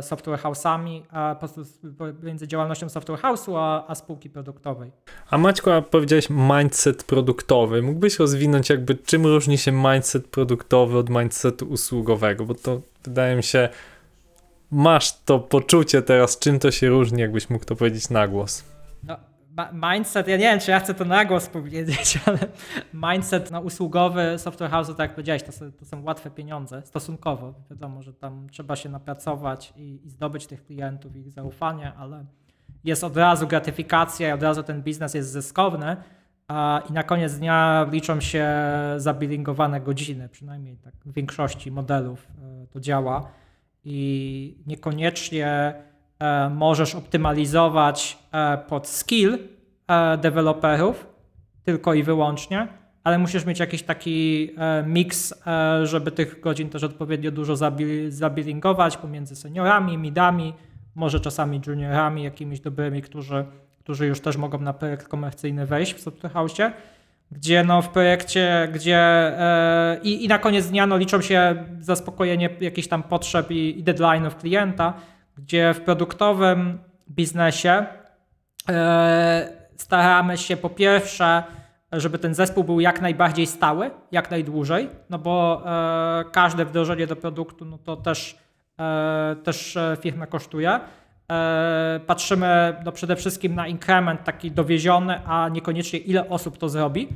software 0.00 0.38
house'ami, 0.38 1.02
a 1.10 1.36
pomiędzy 2.20 2.48
działalnością 2.48 2.88
software 2.88 3.20
house'u 3.20 3.56
a, 3.58 3.84
a 3.88 3.94
spółki 3.94 4.30
produktowej. 4.30 4.92
A 5.30 5.38
Maćku, 5.38 5.70
a 5.70 5.82
powiedziałeś 5.82 6.30
mindset 6.30 7.04
produktowy. 7.04 7.82
Mógłbyś 7.82 8.18
rozwinąć 8.18 8.70
jakby 8.70 8.94
czym 8.94 9.26
różni 9.26 9.58
się 9.58 9.72
mindset 9.72 10.26
produktowy 10.26 10.98
od 10.98 11.10
mindsetu 11.10 11.66
usługowego, 11.66 12.44
bo 12.44 12.54
to 12.54 12.80
wydaje 13.04 13.36
mi 13.36 13.42
się 13.42 13.68
masz 14.70 15.24
to 15.24 15.38
poczucie 15.38 16.02
teraz, 16.02 16.38
czym 16.38 16.58
to 16.58 16.70
się 16.70 16.88
różni, 16.88 17.20
jakbyś 17.20 17.50
mógł 17.50 17.64
to 17.64 17.76
powiedzieć 17.76 18.10
na 18.10 18.28
głos. 18.28 18.64
No, 19.04 19.16
mindset, 19.72 20.28
ja 20.28 20.36
nie 20.36 20.42
wiem, 20.42 20.60
czy 20.60 20.70
ja 20.70 20.80
chcę 20.80 20.94
to 20.94 21.04
na 21.04 21.24
głos 21.24 21.48
powiedzieć, 21.48 22.18
ale 22.26 22.38
mindset 22.94 23.50
no, 23.50 23.60
usługowy 23.60 24.38
software 24.38 24.70
house, 24.70 24.88
tak 24.88 24.98
jak 24.98 25.14
powiedziałeś, 25.14 25.42
to 25.42 25.52
są, 25.52 25.72
to 25.72 25.84
są 25.84 26.02
łatwe 26.02 26.30
pieniądze, 26.30 26.82
stosunkowo. 26.84 27.54
Wiadomo, 27.70 28.02
że 28.02 28.14
tam 28.14 28.48
trzeba 28.50 28.76
się 28.76 28.88
napracować 28.88 29.72
i, 29.76 30.00
i 30.04 30.10
zdobyć 30.10 30.46
tych 30.46 30.64
klientów 30.64 31.16
ich 31.16 31.30
zaufanie, 31.30 31.92
ale 31.98 32.24
jest 32.84 33.04
od 33.04 33.16
razu 33.16 33.46
gratyfikacja 33.46 34.28
i 34.28 34.32
od 34.32 34.42
razu 34.42 34.62
ten 34.62 34.82
biznes 34.82 35.14
jest 35.14 35.30
zyskowny 35.30 35.96
a, 36.48 36.82
i 36.90 36.92
na 36.92 37.02
koniec 37.02 37.34
dnia 37.34 37.86
liczą 37.90 38.20
się 38.20 38.48
zabilingowane 38.96 39.80
godziny, 39.80 40.28
przynajmniej 40.28 40.76
tak 40.76 40.94
w 41.06 41.12
większości 41.12 41.70
modelów 41.70 42.28
e, 42.42 42.66
to 42.66 42.80
działa 42.80 43.30
i 43.84 44.58
niekoniecznie 44.66 45.74
możesz 46.50 46.94
optymalizować 46.94 48.18
e, 48.32 48.58
pod 48.58 48.88
skill 48.88 49.38
e, 49.88 50.18
deweloperów 50.18 51.06
tylko 51.64 51.94
i 51.94 52.02
wyłącznie, 52.02 52.68
ale 53.04 53.18
musisz 53.18 53.46
mieć 53.46 53.58
jakiś 53.58 53.82
taki 53.82 54.50
e, 54.58 54.84
miks, 54.86 55.34
e, 55.46 55.86
żeby 55.86 56.10
tych 56.10 56.40
godzin 56.40 56.68
też 56.68 56.84
odpowiednio 56.84 57.30
dużo 57.30 57.54
zabi- 57.54 58.10
zabilingować 58.10 58.96
pomiędzy 58.96 59.36
seniorami, 59.36 59.98
midami, 59.98 60.54
może 60.94 61.20
czasami 61.20 61.60
juniorami, 61.66 62.22
jakimiś 62.22 62.60
dobrymi, 62.60 63.02
którzy, 63.02 63.44
którzy 63.78 64.06
już 64.06 64.20
też 64.20 64.36
mogą 64.36 64.58
na 64.58 64.72
projekt 64.72 65.08
komercyjny 65.08 65.66
wejść 65.66 65.94
w 65.94 66.00
Software 66.00 66.32
House'ie 66.32 66.72
gdzie 67.32 67.64
no 67.64 67.82
w 67.82 67.88
projekcie, 67.88 68.68
gdzie 68.72 68.98
e, 68.98 70.00
i, 70.02 70.24
i 70.24 70.28
na 70.28 70.38
koniec 70.38 70.66
dnia 70.66 70.86
no 70.86 70.96
liczą 70.96 71.20
się 71.20 71.64
zaspokojenie 71.80 72.50
jakichś 72.60 72.88
tam 72.88 73.02
potrzeb 73.02 73.50
i, 73.50 73.78
i 73.80 73.84
deadline'ów 73.84 74.34
klienta, 74.34 74.94
gdzie 75.38 75.74
w 75.74 75.80
produktowym 75.80 76.78
biznesie. 77.10 77.86
E, 78.68 79.52
staramy 79.76 80.38
się 80.38 80.56
po 80.56 80.70
pierwsze, 80.70 81.42
żeby 81.92 82.18
ten 82.18 82.34
zespół 82.34 82.64
był 82.64 82.80
jak 82.80 83.00
najbardziej 83.00 83.46
stały, 83.46 83.90
jak 84.12 84.30
najdłużej, 84.30 84.88
no 85.10 85.18
bo 85.18 85.62
e, 85.66 86.24
każde 86.32 86.64
wdrożenie 86.64 87.06
do 87.06 87.16
produktu 87.16 87.64
no 87.64 87.78
to 87.78 87.96
też, 87.96 88.38
e, 88.78 89.36
też 89.44 89.78
firmę 90.00 90.26
kosztuje. 90.26 90.80
Patrzymy 92.06 92.76
no 92.84 92.92
przede 92.92 93.16
wszystkim 93.16 93.54
na 93.54 93.66
inkrement 93.66 94.24
taki 94.24 94.50
dowieziony, 94.50 95.20
a 95.26 95.48
niekoniecznie 95.48 95.98
ile 95.98 96.28
osób 96.28 96.58
to 96.58 96.68
zrobi, 96.68 97.08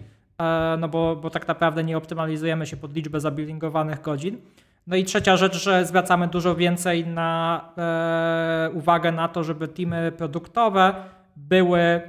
no 0.78 0.88
bo, 0.88 1.16
bo 1.16 1.30
tak 1.30 1.48
naprawdę 1.48 1.84
nie 1.84 1.96
optymalizujemy 1.96 2.66
się 2.66 2.76
pod 2.76 2.94
liczbę 2.94 3.20
zabilingowanych 3.20 4.00
godzin. 4.00 4.38
No 4.86 4.96
i 4.96 5.04
trzecia 5.04 5.36
rzecz, 5.36 5.62
że 5.62 5.86
zwracamy 5.86 6.28
dużo 6.28 6.54
więcej 6.54 7.06
na 7.06 7.60
e, 7.78 8.70
uwagę 8.74 9.12
na 9.12 9.28
to, 9.28 9.44
żeby 9.44 9.68
teamy 9.68 10.12
produktowe 10.12 10.94
były 11.36 12.00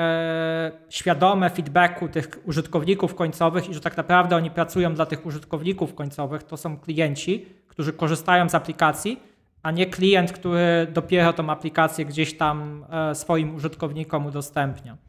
e, 0.00 0.72
świadome 0.88 1.50
feedbacku 1.50 2.08
tych 2.08 2.28
użytkowników 2.44 3.14
końcowych 3.14 3.68
i 3.68 3.74
że 3.74 3.80
tak 3.80 3.96
naprawdę 3.96 4.36
oni 4.36 4.50
pracują 4.50 4.94
dla 4.94 5.06
tych 5.06 5.26
użytkowników 5.26 5.94
końcowych. 5.94 6.42
To 6.42 6.56
są 6.56 6.76
klienci, 6.78 7.46
którzy 7.68 7.92
korzystają 7.92 8.48
z 8.48 8.54
aplikacji, 8.54 9.20
a 9.62 9.70
nie 9.70 9.86
klient, 9.86 10.32
który 10.32 10.86
dopiero 10.92 11.32
tą 11.32 11.50
aplikację 11.50 12.04
gdzieś 12.04 12.36
tam 12.36 12.86
e, 12.90 13.14
swoim 13.14 13.54
użytkownikom 13.54 14.26
udostępnia. 14.26 15.05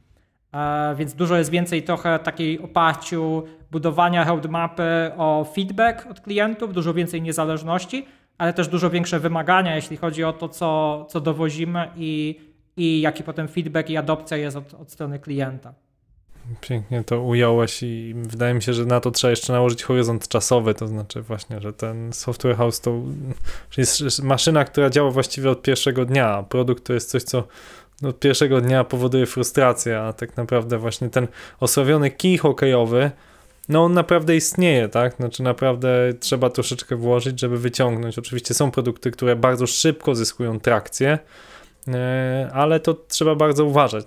E, 0.57 0.95
Więc 0.95 1.13
dużo 1.13 1.37
jest 1.37 1.49
więcej 1.49 1.83
trochę 1.83 2.19
takiej 2.19 2.59
oparciu 2.59 3.43
budowania 3.71 4.23
roadmapy 4.23 5.11
o 5.17 5.47
feedback 5.55 6.05
od 6.11 6.21
klientów, 6.21 6.73
dużo 6.73 6.93
więcej 6.93 7.21
niezależności, 7.21 8.05
ale 8.37 8.53
też 8.53 8.67
dużo 8.67 8.89
większe 8.89 9.19
wymagania, 9.19 9.75
jeśli 9.75 9.97
chodzi 9.97 10.23
o 10.23 10.33
to, 10.33 10.49
co, 10.49 11.05
co 11.09 11.21
dowozimy 11.21 11.87
i, 11.95 12.39
i 12.77 13.01
jaki 13.01 13.23
potem 13.23 13.47
feedback 13.47 13.89
i 13.89 13.97
adopcja 13.97 14.37
jest 14.37 14.57
od, 14.57 14.73
od 14.73 14.91
strony 14.91 15.19
klienta. 15.19 15.73
Pięknie 16.61 17.03
to 17.03 17.21
ująłeś 17.21 17.83
i 17.83 18.13
wydaje 18.15 18.53
mi 18.53 18.61
się, 18.61 18.73
że 18.73 18.85
na 18.85 18.99
to 18.99 19.11
trzeba 19.11 19.31
jeszcze 19.31 19.53
nałożyć 19.53 19.83
horyzont 19.83 20.27
czasowy, 20.27 20.73
to 20.73 20.87
znaczy 20.87 21.21
właśnie, 21.21 21.61
że 21.61 21.73
ten 21.73 22.13
software 22.13 22.55
house 22.55 22.81
to 22.81 23.01
jest 23.77 24.23
maszyna, 24.23 24.65
która 24.65 24.89
działa 24.89 25.11
właściwie 25.11 25.49
od 25.49 25.61
pierwszego 25.61 26.05
dnia, 26.05 26.27
a 26.27 26.43
produkt 26.43 26.85
to 26.85 26.93
jest 26.93 27.09
coś, 27.09 27.23
co 27.23 27.43
od 28.03 28.19
pierwszego 28.19 28.61
dnia 28.61 28.83
powoduje 28.83 29.25
frustrację, 29.25 29.99
a 29.99 30.13
tak 30.13 30.37
naprawdę 30.37 30.77
właśnie 30.77 31.09
ten 31.09 31.27
osławiony 31.59 32.11
kij 32.11 32.37
hokejowy, 32.37 33.11
no 33.69 33.83
on 33.83 33.93
naprawdę 33.93 34.35
istnieje, 34.35 34.89
tak? 34.89 35.15
Znaczy 35.15 35.43
naprawdę 35.43 36.13
trzeba 36.19 36.49
troszeczkę 36.49 36.95
włożyć, 36.95 37.39
żeby 37.39 37.57
wyciągnąć. 37.57 38.19
Oczywiście 38.19 38.53
są 38.53 38.71
produkty, 38.71 39.11
które 39.11 39.35
bardzo 39.35 39.67
szybko 39.67 40.15
zyskują 40.15 40.59
trakcję, 40.59 41.19
e, 41.87 42.49
ale 42.53 42.79
to 42.79 42.93
trzeba 42.93 43.35
bardzo 43.35 43.65
uważać. 43.65 44.05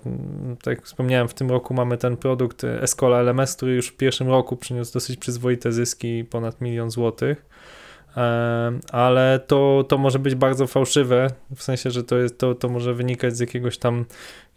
Tak 0.63 0.77
jak 0.77 0.85
wspomniałem, 0.85 1.27
w 1.27 1.33
tym 1.33 1.49
roku 1.49 1.73
mamy 1.73 1.97
ten 1.97 2.17
produkt 2.17 2.63
Escola 2.63 3.19
LMS, 3.19 3.55
który 3.55 3.73
już 3.73 3.87
w 3.87 3.97
pierwszym 3.97 4.29
roku 4.29 4.57
przyniósł 4.57 4.93
dosyć 4.93 5.17
przyzwoite 5.17 5.71
zyski, 5.71 6.23
ponad 6.29 6.61
milion 6.61 6.91
złotych. 6.91 7.45
Ale 8.91 9.39
to, 9.47 9.85
to 9.87 9.97
może 9.97 10.19
być 10.19 10.35
bardzo 10.35 10.67
fałszywe, 10.67 11.27
w 11.55 11.63
sensie, 11.63 11.91
że 11.91 12.03
to, 12.03 12.17
jest, 12.17 12.37
to, 12.37 12.55
to 12.55 12.69
może 12.69 12.93
wynikać 12.93 13.37
z 13.37 13.39
jakiegoś 13.39 13.77
tam 13.77 14.05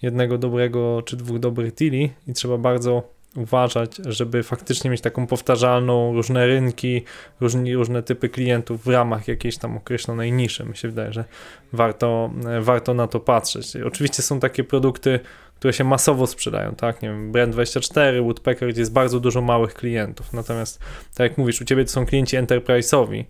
jednego 0.02 0.38
dobrego 0.38 1.02
czy 1.02 1.16
dwóch 1.16 1.38
dobrych 1.38 1.74
deali 1.74 2.12
i 2.28 2.32
trzeba 2.32 2.58
bardzo 2.58 3.14
uważać, 3.36 3.96
żeby 4.06 4.42
faktycznie 4.42 4.90
mieć 4.90 5.00
taką 5.00 5.26
powtarzalną, 5.26 6.12
różne 6.12 6.46
rynki, 6.46 7.02
różni, 7.40 7.74
różne 7.74 8.02
typy 8.02 8.28
klientów 8.28 8.84
w 8.84 8.88
ramach 8.88 9.28
jakiejś 9.28 9.58
tam 9.58 9.76
określonej 9.76 10.32
niszy. 10.32 10.64
Mi 10.64 10.76
się 10.76 10.88
wydaje, 10.88 11.12
że 11.12 11.24
warto, 11.72 12.30
warto 12.60 12.94
na 12.94 13.06
to 13.06 13.20
patrzeć. 13.20 13.76
Oczywiście 13.76 14.22
są 14.22 14.40
takie 14.40 14.64
produkty, 14.64 15.20
które 15.64 15.72
się 15.72 15.84
masowo 15.84 16.26
sprzedają, 16.26 16.74
tak? 16.74 17.02
Nie 17.02 17.08
wiem, 17.08 17.32
Brand24, 17.32 18.22
Woodpecker, 18.22 18.68
gdzie 18.68 18.80
jest 18.80 18.92
bardzo 18.92 19.20
dużo 19.20 19.40
małych 19.40 19.74
klientów. 19.74 20.32
Natomiast, 20.32 20.78
tak 21.14 21.30
jak 21.30 21.38
mówisz, 21.38 21.60
u 21.60 21.64
ciebie 21.64 21.84
to 21.84 21.90
są 21.90 22.06
klienci 22.06 22.36
enterprise'owi 22.36 23.24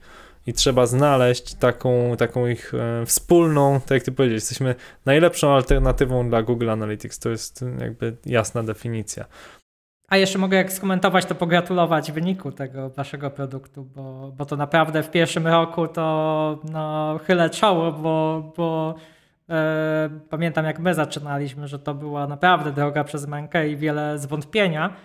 i 0.47 0.53
trzeba 0.53 0.87
znaleźć 0.87 1.55
taką, 1.55 2.17
taką 2.17 2.47
ich 2.47 2.75
e, 2.75 3.07
wspólną, 3.07 3.81
tak 3.81 3.91
jak 3.91 4.03
ty 4.03 4.13
powiedziałeś, 4.13 4.43
jesteśmy 4.43 4.75
najlepszą 5.07 5.55
alternatywą 5.55 6.29
dla 6.29 6.43
Google 6.43 6.71
Analytics. 6.71 7.19
To 7.19 7.31
jest 7.31 7.65
jakby 7.81 8.17
jasna 8.27 8.63
definicja. 8.63 9.25
A 10.09 10.17
jeszcze 10.17 10.39
mogę 10.39 10.57
jak 10.57 10.73
skomentować, 10.73 11.25
to 11.25 11.35
pogratulować 11.35 12.13
wyniku 12.13 12.53
tego 12.53 12.91
waszego 12.91 13.31
produktu, 13.31 13.85
bo, 13.85 14.33
bo 14.37 14.47
to 14.47 14.57
naprawdę 14.57 15.03
w 15.03 15.11
pierwszym 15.11 15.47
roku 15.47 15.89
to 15.89 16.59
no, 16.73 17.19
chylę 17.27 17.51
czoło, 17.51 17.93
bo, 17.93 18.53
bo 18.57 18.95
pamiętam 20.31 20.65
jak 20.65 20.79
my 20.79 20.95
zaczynaliśmy, 20.95 21.69
że 21.69 21.79
to 21.79 21.95
była 21.95 22.27
naprawdę 22.27 22.73
droga 22.73 23.05
przez 23.05 23.27
mękę 23.27 23.69
i 23.69 23.77
wiele 23.77 24.19
zwątpienia. 24.19 24.97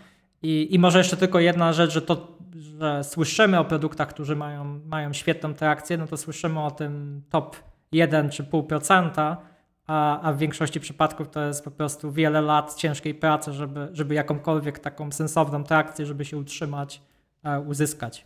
I, 0.42 0.76
I 0.76 0.80
może 0.80 0.98
jeszcze 0.98 1.18
tylko 1.18 1.40
jedna 1.40 1.74
rzecz, 1.74 1.92
że 1.92 2.02
to, 2.02 2.38
że 2.56 3.04
słyszymy 3.04 3.60
o 3.60 3.66
produktach, 3.66 4.08
którzy 4.10 4.36
mają, 4.36 4.80
mają 4.86 5.14
świetną 5.14 5.54
trakcję, 5.54 5.98
no 5.98 6.08
to 6.08 6.18
słyszymy 6.18 6.64
o 6.64 6.72
tym 6.72 7.22
top 7.30 7.56
1 7.92 8.30
czy 8.30 8.44
pół 8.44 8.64
procenta, 8.64 9.38
a, 9.88 10.22
a 10.22 10.34
w 10.34 10.38
większości 10.38 10.80
przypadków 10.80 11.30
to 11.30 11.46
jest 11.46 11.64
po 11.64 11.72
prostu 11.72 12.12
wiele 12.12 12.42
lat 12.42 12.76
ciężkiej 12.76 13.16
pracy, 13.16 13.54
żeby, 13.54 13.88
żeby 13.92 14.16
jakąkolwiek 14.16 14.80
taką 14.80 15.12
sensowną 15.12 15.64
trakcję, 15.64 16.06
żeby 16.06 16.26
się 16.26 16.38
utrzymać, 16.38 17.02
e, 17.44 17.60
uzyskać. 17.60 18.26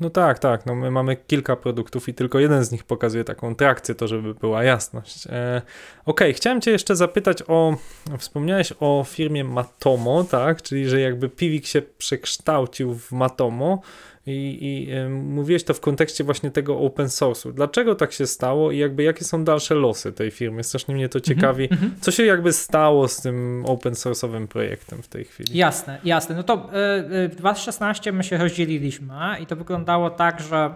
No 0.00 0.10
tak, 0.10 0.38
tak. 0.38 0.66
No 0.66 0.74
my 0.74 0.90
mamy 0.90 1.16
kilka 1.16 1.56
produktów 1.56 2.08
i 2.08 2.14
tylko 2.14 2.38
jeden 2.38 2.64
z 2.64 2.72
nich 2.72 2.84
pokazuje 2.84 3.24
taką 3.24 3.54
trakcję, 3.54 3.94
to 3.94 4.08
żeby 4.08 4.34
była 4.34 4.64
jasność. 4.64 5.26
E, 5.26 5.62
Okej, 6.04 6.34
chciałem 6.34 6.60
Cię 6.60 6.70
jeszcze 6.70 6.96
zapytać 6.96 7.38
o. 7.48 7.76
Wspomniałeś 8.18 8.72
o 8.80 9.04
firmie 9.08 9.44
Matomo, 9.44 10.24
tak? 10.24 10.62
Czyli 10.62 10.88
że 10.88 11.00
jakby 11.00 11.28
Pivik 11.28 11.66
się 11.66 11.82
przekształcił 11.82 12.94
w 12.94 13.12
Matomo 13.12 13.82
i, 14.26 14.58
i 14.60 14.92
e, 14.92 15.08
mówiłeś 15.08 15.64
to 15.64 15.74
w 15.74 15.80
kontekście 15.80 16.24
właśnie 16.24 16.50
tego 16.50 16.78
open 16.78 17.06
source'u. 17.06 17.52
Dlaczego 17.52 17.94
tak 17.94 18.12
się 18.12 18.26
stało 18.26 18.72
i 18.72 18.78
jakby 18.78 19.02
jakie 19.02 19.24
są 19.24 19.44
dalsze 19.44 19.74
losy 19.74 20.12
tej 20.12 20.30
firmy? 20.30 20.64
Strasznie 20.64 20.94
mnie 20.94 21.08
to 21.08 21.20
ciekawi. 21.20 21.68
Co 22.00 22.10
się 22.10 22.24
jakby 22.24 22.52
stało 22.52 23.08
z 23.08 23.20
tym 23.22 23.64
open 23.66 23.92
source'owym 23.92 24.46
projektem 24.46 25.02
w 25.02 25.08
tej 25.08 25.24
chwili? 25.24 25.58
Jasne, 25.58 25.98
jasne. 26.04 26.36
No 26.36 26.42
to 26.42 26.70
e, 26.72 26.76
e, 27.24 27.28
w 27.28 27.34
2016 27.34 28.12
my 28.12 28.24
się 28.24 28.36
rozdzieliliśmy 28.36 29.14
i 29.42 29.46
to 29.46 29.56
wyglądało 29.56 30.10
tak, 30.10 30.40
że 30.40 30.74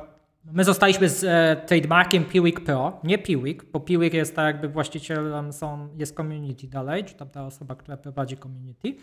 my 0.52 0.64
zostaliśmy 0.64 1.08
z 1.08 1.24
e, 1.24 1.66
trademarkiem 1.66 2.24
Piwik 2.24 2.60
Pro, 2.60 3.00
nie 3.04 3.18
Piwik, 3.18 3.64
bo 3.64 3.80
Piwik 3.80 4.14
jest 4.14 4.36
tak 4.36 4.46
jakby 4.46 4.68
właścicielem 4.68 5.52
są, 5.52 5.88
jest 5.98 6.16
community 6.16 6.66
dalej, 6.66 7.04
czy 7.04 7.14
tam 7.14 7.28
ta 7.28 7.46
osoba, 7.46 7.74
która 7.74 7.96
prowadzi 7.96 8.36
community. 8.36 8.94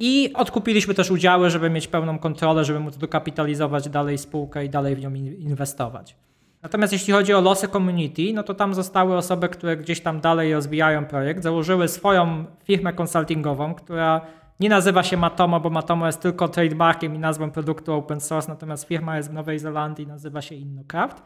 I 0.00 0.32
odkupiliśmy 0.34 0.94
też 0.94 1.10
udziały, 1.10 1.50
żeby 1.50 1.70
mieć 1.70 1.88
pełną 1.88 2.18
kontrolę, 2.18 2.64
żeby 2.64 2.80
móc 2.80 2.96
dokapitalizować 2.96 3.88
dalej 3.88 4.18
spółkę 4.18 4.64
i 4.64 4.68
dalej 4.70 4.96
w 4.96 5.00
nią 5.00 5.14
in- 5.14 5.34
inwestować. 5.34 6.16
Natomiast 6.62 6.92
jeśli 6.92 7.12
chodzi 7.12 7.34
o 7.34 7.40
losy 7.40 7.68
community, 7.68 8.22
no 8.34 8.42
to 8.42 8.54
tam 8.54 8.74
zostały 8.74 9.16
osoby, 9.16 9.48
które 9.48 9.76
gdzieś 9.76 10.00
tam 10.00 10.20
dalej 10.20 10.54
rozwijają 10.54 11.04
projekt, 11.04 11.42
założyły 11.42 11.88
swoją 11.88 12.44
firmę 12.64 12.92
konsultingową, 12.92 13.74
która 13.74 14.20
nie 14.60 14.68
nazywa 14.68 15.02
się 15.02 15.16
Matomo, 15.16 15.60
bo 15.60 15.70
Matomo 15.70 16.06
jest 16.06 16.20
tylko 16.20 16.48
trademarkiem 16.48 17.14
i 17.14 17.18
nazwą 17.18 17.50
produktu 17.50 17.92
open 17.92 18.20
source, 18.20 18.48
natomiast 18.48 18.84
firma 18.88 19.16
jest 19.16 19.30
w 19.30 19.32
Nowej 19.32 19.58
Zelandii, 19.58 20.06
nazywa 20.06 20.42
się 20.42 20.54
InnoCraft. 20.54 21.22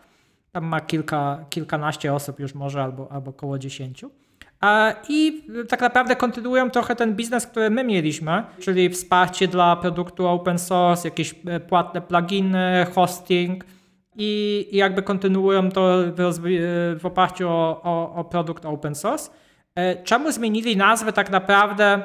Tam 0.53 0.65
ma 0.65 0.81
kilka, 0.81 1.45
kilkanaście 1.51 2.15
osób 2.15 2.41
już 2.41 2.55
może, 2.55 2.83
albo, 2.83 3.13
albo 3.13 3.31
około 3.31 3.59
dziesięciu. 3.59 4.11
I 5.09 5.47
tak 5.69 5.81
naprawdę 5.81 6.17
kontynuują 6.17 6.71
trochę 6.71 6.97
ten 6.97 7.15
biznes, 7.15 7.47
który 7.47 7.71
my 7.71 7.85
mieliśmy, 7.85 8.45
czyli 8.61 8.89
wsparcie 8.89 9.49
dla 9.49 9.77
produktu 9.77 10.27
open 10.27 10.59
source, 10.59 11.09
jakieś 11.09 11.35
e, 11.47 11.61
płatne 11.61 12.01
pluginy, 12.01 12.87
hosting 12.95 13.65
i, 14.17 14.69
jakby 14.73 15.03
kontynuują 15.03 15.71
to 15.71 15.99
w, 16.17 16.21
e, 16.21 16.99
w 16.99 17.07
oparciu 17.07 17.49
o, 17.49 17.83
o, 17.83 18.15
o 18.15 18.25
produkt 18.25 18.65
open 18.67 18.95
source. 18.95 19.31
E, 19.75 20.03
Czemu 20.03 20.33
zmienili 20.33 20.77
nazwę 20.77 21.13
tak 21.13 21.31
naprawdę? 21.31 22.03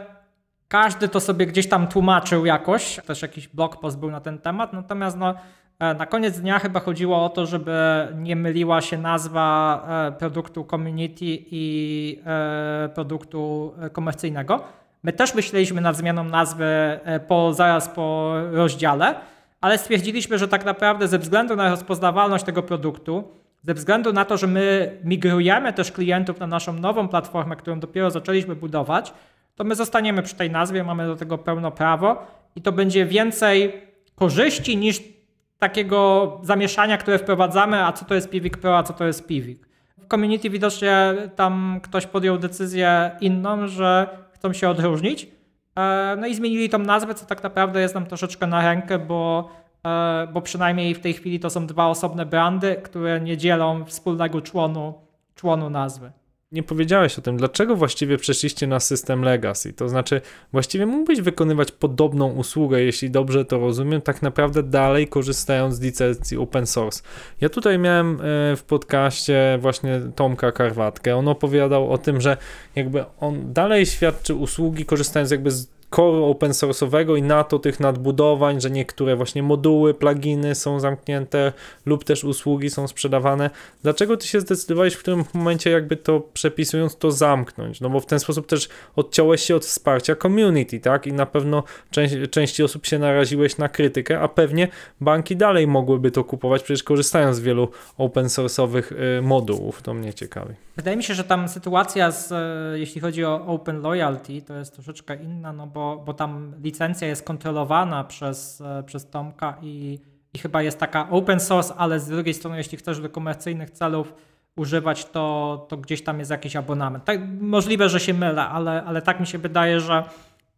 Każdy 0.67 1.07
to 1.07 1.19
sobie 1.19 1.45
gdzieś 1.45 1.69
tam 1.69 1.87
tłumaczył 1.87 2.45
jakoś, 2.45 2.99
też 3.05 3.21
jakiś 3.21 3.47
blog 3.47 3.79
post 3.79 3.99
był 3.99 4.11
na 4.11 4.21
ten 4.21 4.39
temat, 4.39 4.73
natomiast 4.73 5.17
no, 5.17 5.33
na 5.79 6.05
koniec 6.05 6.39
dnia 6.39 6.59
chyba 6.59 6.79
chodziło 6.79 7.25
o 7.25 7.29
to, 7.29 7.45
żeby 7.45 8.07
nie 8.15 8.35
myliła 8.35 8.81
się 8.81 8.97
nazwa 8.97 9.85
e, 10.07 10.11
produktu 10.11 10.65
community 10.65 11.25
i 11.51 12.19
e, 12.25 12.89
produktu 12.95 13.73
e, 13.81 13.89
komercyjnego. 13.89 14.63
My 15.03 15.13
też 15.13 15.35
myśleliśmy 15.35 15.81
nad 15.81 15.95
zmianą 15.95 16.23
nazwy 16.23 16.65
e, 16.65 17.19
po, 17.19 17.53
zaraz 17.53 17.89
po 17.89 18.33
rozdziale, 18.51 19.15
ale 19.61 19.77
stwierdziliśmy, 19.77 20.37
że 20.37 20.47
tak 20.47 20.65
naprawdę 20.65 21.07
ze 21.07 21.19
względu 21.19 21.55
na 21.55 21.69
rozpoznawalność 21.69 22.45
tego 22.45 22.63
produktu, 22.63 23.23
ze 23.63 23.73
względu 23.73 24.13
na 24.13 24.25
to, 24.25 24.37
że 24.37 24.47
my 24.47 24.97
migrujemy 25.03 25.73
też 25.73 25.91
klientów 25.91 26.39
na 26.39 26.47
naszą 26.47 26.73
nową 26.73 27.07
platformę, 27.07 27.55
którą 27.55 27.79
dopiero 27.79 28.11
zaczęliśmy 28.11 28.55
budować, 28.55 29.13
to 29.55 29.63
my 29.63 29.75
zostaniemy 29.75 30.23
przy 30.23 30.35
tej 30.35 30.51
nazwie, 30.51 30.83
mamy 30.83 31.07
do 31.07 31.15
tego 31.15 31.37
pełno 31.37 31.71
prawo 31.71 32.27
i 32.55 32.61
to 32.61 32.71
będzie 32.71 33.05
więcej 33.05 33.81
korzyści 34.15 34.77
niż 34.77 35.18
takiego 35.59 36.31
zamieszania, 36.43 36.97
które 36.97 37.19
wprowadzamy, 37.19 37.85
a 37.85 37.91
co 37.93 38.05
to 38.05 38.15
jest 38.15 38.29
Pivik 38.29 38.57
Pro, 38.57 38.77
a 38.77 38.83
co 38.83 38.93
to 38.93 39.05
jest 39.05 39.27
Pivik. 39.27 39.69
community 40.11 40.49
widocznie 40.49 41.13
tam 41.35 41.79
ktoś 41.83 42.05
podjął 42.05 42.37
decyzję 42.37 43.11
inną, 43.21 43.67
że 43.67 44.17
chcą 44.33 44.53
się 44.53 44.69
odróżnić. 44.69 45.27
E, 45.75 46.15
no 46.19 46.27
i 46.27 46.35
zmienili 46.35 46.69
tą 46.69 46.79
nazwę, 46.79 47.13
co 47.13 47.25
tak 47.25 47.43
naprawdę 47.43 47.81
jest 47.81 47.95
nam 47.95 48.05
troszeczkę 48.05 48.47
na 48.47 48.61
rękę, 48.61 48.99
bo, 48.99 49.49
e, 49.85 50.27
bo 50.33 50.41
przynajmniej 50.41 50.95
w 50.95 50.99
tej 50.99 51.13
chwili 51.13 51.39
to 51.39 51.49
są 51.49 51.67
dwa 51.67 51.87
osobne 51.87 52.25
brandy, 52.25 52.75
które 52.83 53.21
nie 53.21 53.37
dzielą 53.37 53.85
wspólnego 53.85 54.41
członu, 54.41 54.93
członu 55.35 55.69
nazwy 55.69 56.11
nie 56.51 56.63
powiedziałeś 56.63 57.19
o 57.19 57.21
tym, 57.21 57.37
dlaczego 57.37 57.75
właściwie 57.75 58.17
przeszliście 58.17 58.67
na 58.67 58.79
system 58.79 59.21
legacy. 59.21 59.73
To 59.73 59.89
znaczy, 59.89 60.21
właściwie 60.51 60.85
mógłbyś 60.85 61.21
wykonywać 61.21 61.71
podobną 61.71 62.31
usługę, 62.31 62.81
jeśli 62.81 63.11
dobrze 63.11 63.45
to 63.45 63.59
rozumiem, 63.59 64.01
tak 64.01 64.21
naprawdę 64.21 64.63
dalej 64.63 65.07
korzystając 65.07 65.75
z 65.75 65.81
licencji 65.81 66.37
open 66.37 66.67
source. 66.67 67.03
Ja 67.41 67.49
tutaj 67.49 67.79
miałem 67.79 68.15
e, 68.15 68.19
w 68.55 68.63
podcaście 68.67 69.57
właśnie 69.61 70.01
Tomka 70.15 70.51
Karwatkę. 70.51 71.15
On 71.15 71.27
opowiadał 71.27 71.91
o 71.91 71.97
tym, 71.97 72.21
że 72.21 72.37
jakby 72.75 73.05
on 73.19 73.53
dalej 73.53 73.85
świadczy 73.85 74.35
usługi 74.35 74.85
korzystając 74.85 75.31
jakby 75.31 75.51
z 75.51 75.78
core 75.95 76.25
open 76.25 76.51
source'owego 76.51 77.17
i 77.17 77.21
na 77.21 77.43
to 77.43 77.59
tych 77.59 77.79
nadbudowań, 77.79 78.61
że 78.61 78.71
niektóre 78.71 79.15
właśnie 79.15 79.43
moduły, 79.43 79.93
pluginy 79.93 80.55
są 80.55 80.79
zamknięte 80.79 81.53
lub 81.85 82.03
też 82.03 82.23
usługi 82.23 82.69
są 82.69 82.87
sprzedawane. 82.87 83.49
Dlaczego 83.83 84.17
ty 84.17 84.27
się 84.27 84.41
zdecydowałeś 84.41 84.93
w 84.93 84.99
którym 84.99 85.23
momencie 85.33 85.69
jakby 85.69 85.95
to 85.97 86.19
przepisując 86.33 86.97
to 86.97 87.11
zamknąć? 87.11 87.81
No 87.81 87.89
bo 87.89 87.99
w 87.99 88.05
ten 88.05 88.19
sposób 88.19 88.47
też 88.47 88.69
odciąłeś 88.95 89.41
się 89.41 89.55
od 89.55 89.65
wsparcia 89.65 90.15
community, 90.15 90.79
tak? 90.79 91.07
I 91.07 91.13
na 91.13 91.25
pewno 91.25 91.63
część, 91.91 92.15
części 92.31 92.63
osób 92.63 92.85
się 92.85 92.99
naraziłeś 92.99 93.57
na 93.57 93.69
krytykę, 93.69 94.19
a 94.19 94.27
pewnie 94.27 94.67
banki 95.01 95.35
dalej 95.35 95.67
mogłyby 95.67 96.11
to 96.11 96.23
kupować, 96.23 96.63
przecież 96.63 96.83
korzystają 96.83 97.33
z 97.33 97.39
wielu 97.39 97.67
open 97.97 98.25
source'owych 98.25 99.17
y, 99.17 99.21
modułów. 99.21 99.81
To 99.81 99.93
mnie 99.93 100.13
ciekawi. 100.13 100.53
Wydaje 100.79 100.97
mi 100.97 101.03
się, 101.03 101.13
że 101.13 101.23
tam 101.23 101.49
sytuacja, 101.49 102.11
z, 102.11 102.31
e, 102.31 102.79
jeśli 102.79 103.01
chodzi 103.01 103.25
o 103.25 103.45
Open 103.45 103.81
Loyalty, 103.81 104.41
to 104.41 104.57
jest 104.57 104.73
troszeczkę 104.73 105.15
inna, 105.15 105.53
no 105.53 105.67
bo, 105.67 105.78
bo 106.05 106.13
tam 106.13 106.53
licencja 106.63 107.07
jest 107.07 107.23
kontrolowana 107.23 108.03
przez, 108.03 108.61
e, 108.61 108.83
przez 108.83 109.09
Tomka 109.09 109.57
i, 109.61 109.99
i 110.33 110.39
chyba 110.39 110.61
jest 110.61 110.79
taka 110.79 111.09
open 111.09 111.39
source, 111.39 111.75
ale 111.75 111.99
z 111.99 112.07
drugiej 112.07 112.33
strony, 112.33 112.57
jeśli 112.57 112.77
chcesz 112.77 113.01
do 113.01 113.09
komercyjnych 113.09 113.69
celów 113.69 114.13
używać, 114.55 115.05
to, 115.05 115.65
to 115.69 115.77
gdzieś 115.77 116.03
tam 116.03 116.19
jest 116.19 116.31
jakiś 116.31 116.55
abonament. 116.55 117.05
Tak, 117.05 117.19
możliwe, 117.41 117.89
że 117.89 117.99
się 117.99 118.13
mylę, 118.13 118.45
ale, 118.45 118.83
ale 118.83 119.01
tak 119.01 119.19
mi 119.19 119.27
się 119.27 119.37
wydaje, 119.37 119.79
że 119.79 120.03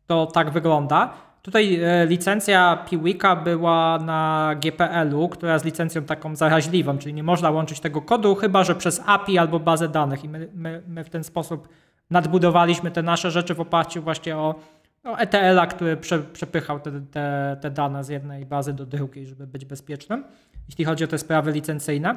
to 0.08 0.26
tak 0.26 0.52
wygląda. 0.52 1.14
Tutaj 1.42 1.80
e, 1.84 2.06
licencja 2.06 2.78
Piwika 2.90 3.36
była 3.36 4.00
na 4.00 4.52
GPL-u, 4.62 5.30
która 5.30 5.54
jest 5.54 5.66
licencją 5.66 6.04
taką 6.04 6.36
zaraźliwą, 6.36 6.98
czyli 6.98 7.14
nie 7.14 7.24
można 7.24 7.50
łączyć 7.50 7.80
tego 7.80 8.02
kodu, 8.02 8.36
chyba 8.36 8.64
że 8.64 8.76
przez 8.76 9.02
API 9.06 9.38
albo 9.38 9.60
bazę 9.60 9.90
danych. 9.90 10.24
I 10.24 10.30
my, 10.30 10.50
my, 10.54 10.84
my 10.88 11.04
w 11.04 11.10
ten 11.10 11.24
sposób 11.24 11.68
nadbudowaliśmy 12.10 12.92
te 12.92 13.04
nasze 13.04 13.32
rzeczy 13.32 13.56
w 13.56 13.62
oparciu 13.62 14.02
właśnie 14.02 14.38
o, 14.38 14.56
o 15.04 15.18
ETL-a, 15.18 15.68
który 15.68 15.98
prze, 15.98 16.20
przepychał 16.20 16.80
te, 16.80 16.92
te, 17.12 17.58
te 17.62 17.72
dane 17.72 18.04
z 18.04 18.10
jednej 18.10 18.46
bazy 18.46 18.74
do 18.74 18.86
drugiej, 18.86 19.28
żeby 19.28 19.48
być 19.48 19.66
bezpiecznym, 19.66 20.24
jeśli 20.70 20.86
chodzi 20.86 21.04
o 21.04 21.08
te 21.08 21.18
sprawy 21.18 21.52
licencyjne. 21.52 22.16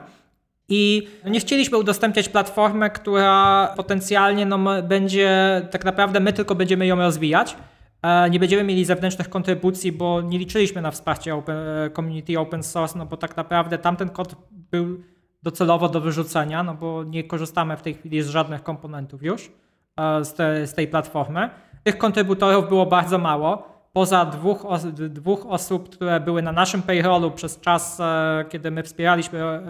I 0.68 1.08
nie 1.24 1.40
chcieliśmy 1.40 1.78
udostępniać 1.78 2.28
platformę, 2.28 2.90
która 2.90 3.68
potencjalnie 3.76 4.46
no, 4.46 4.82
będzie, 4.82 5.62
tak 5.70 5.84
naprawdę 5.84 6.20
my 6.20 6.32
tylko 6.32 6.54
będziemy 6.54 6.86
ją 6.86 6.96
rozwijać 6.96 7.56
E, 8.04 8.30
nie 8.30 8.38
będziemy 8.40 8.64
mieli 8.64 8.84
zewnętrznych 8.84 9.28
kontrybucji, 9.28 9.92
bo 9.92 10.20
nie 10.20 10.38
liczyliśmy 10.38 10.82
na 10.82 10.90
wsparcie 10.90 11.34
open, 11.34 11.56
e, 11.56 11.90
community 11.90 12.38
open 12.38 12.62
source, 12.62 12.98
no 12.98 13.06
bo 13.06 13.16
tak 13.16 13.36
naprawdę 13.36 13.78
tamten 13.78 14.08
kod 14.08 14.34
był 14.50 15.00
docelowo 15.42 15.88
do 15.88 16.00
wyrzucenia, 16.00 16.62
no 16.62 16.74
bo 16.74 17.04
nie 17.04 17.24
korzystamy 17.24 17.76
w 17.76 17.82
tej 17.82 17.94
chwili 17.94 18.22
z 18.22 18.28
żadnych 18.28 18.62
komponentów 18.62 19.22
już 19.22 19.52
e, 19.96 20.24
z, 20.24 20.34
te, 20.34 20.66
z 20.66 20.74
tej 20.74 20.88
platformy. 20.88 21.50
Tych 21.84 21.98
kontrybutorów 21.98 22.68
było 22.68 22.86
bardzo 22.86 23.18
mało. 23.18 23.74
Poza 23.92 24.24
dwóch, 24.24 24.66
dwóch 25.08 25.46
osób, 25.46 25.88
które 25.90 26.20
były 26.20 26.42
na 26.42 26.52
naszym 26.52 26.82
payrollu 26.82 27.30
przez 27.30 27.60
czas, 27.60 28.00
kiedy 28.48 28.70
my 28.70 28.82
wspieraliśmy 28.82 29.62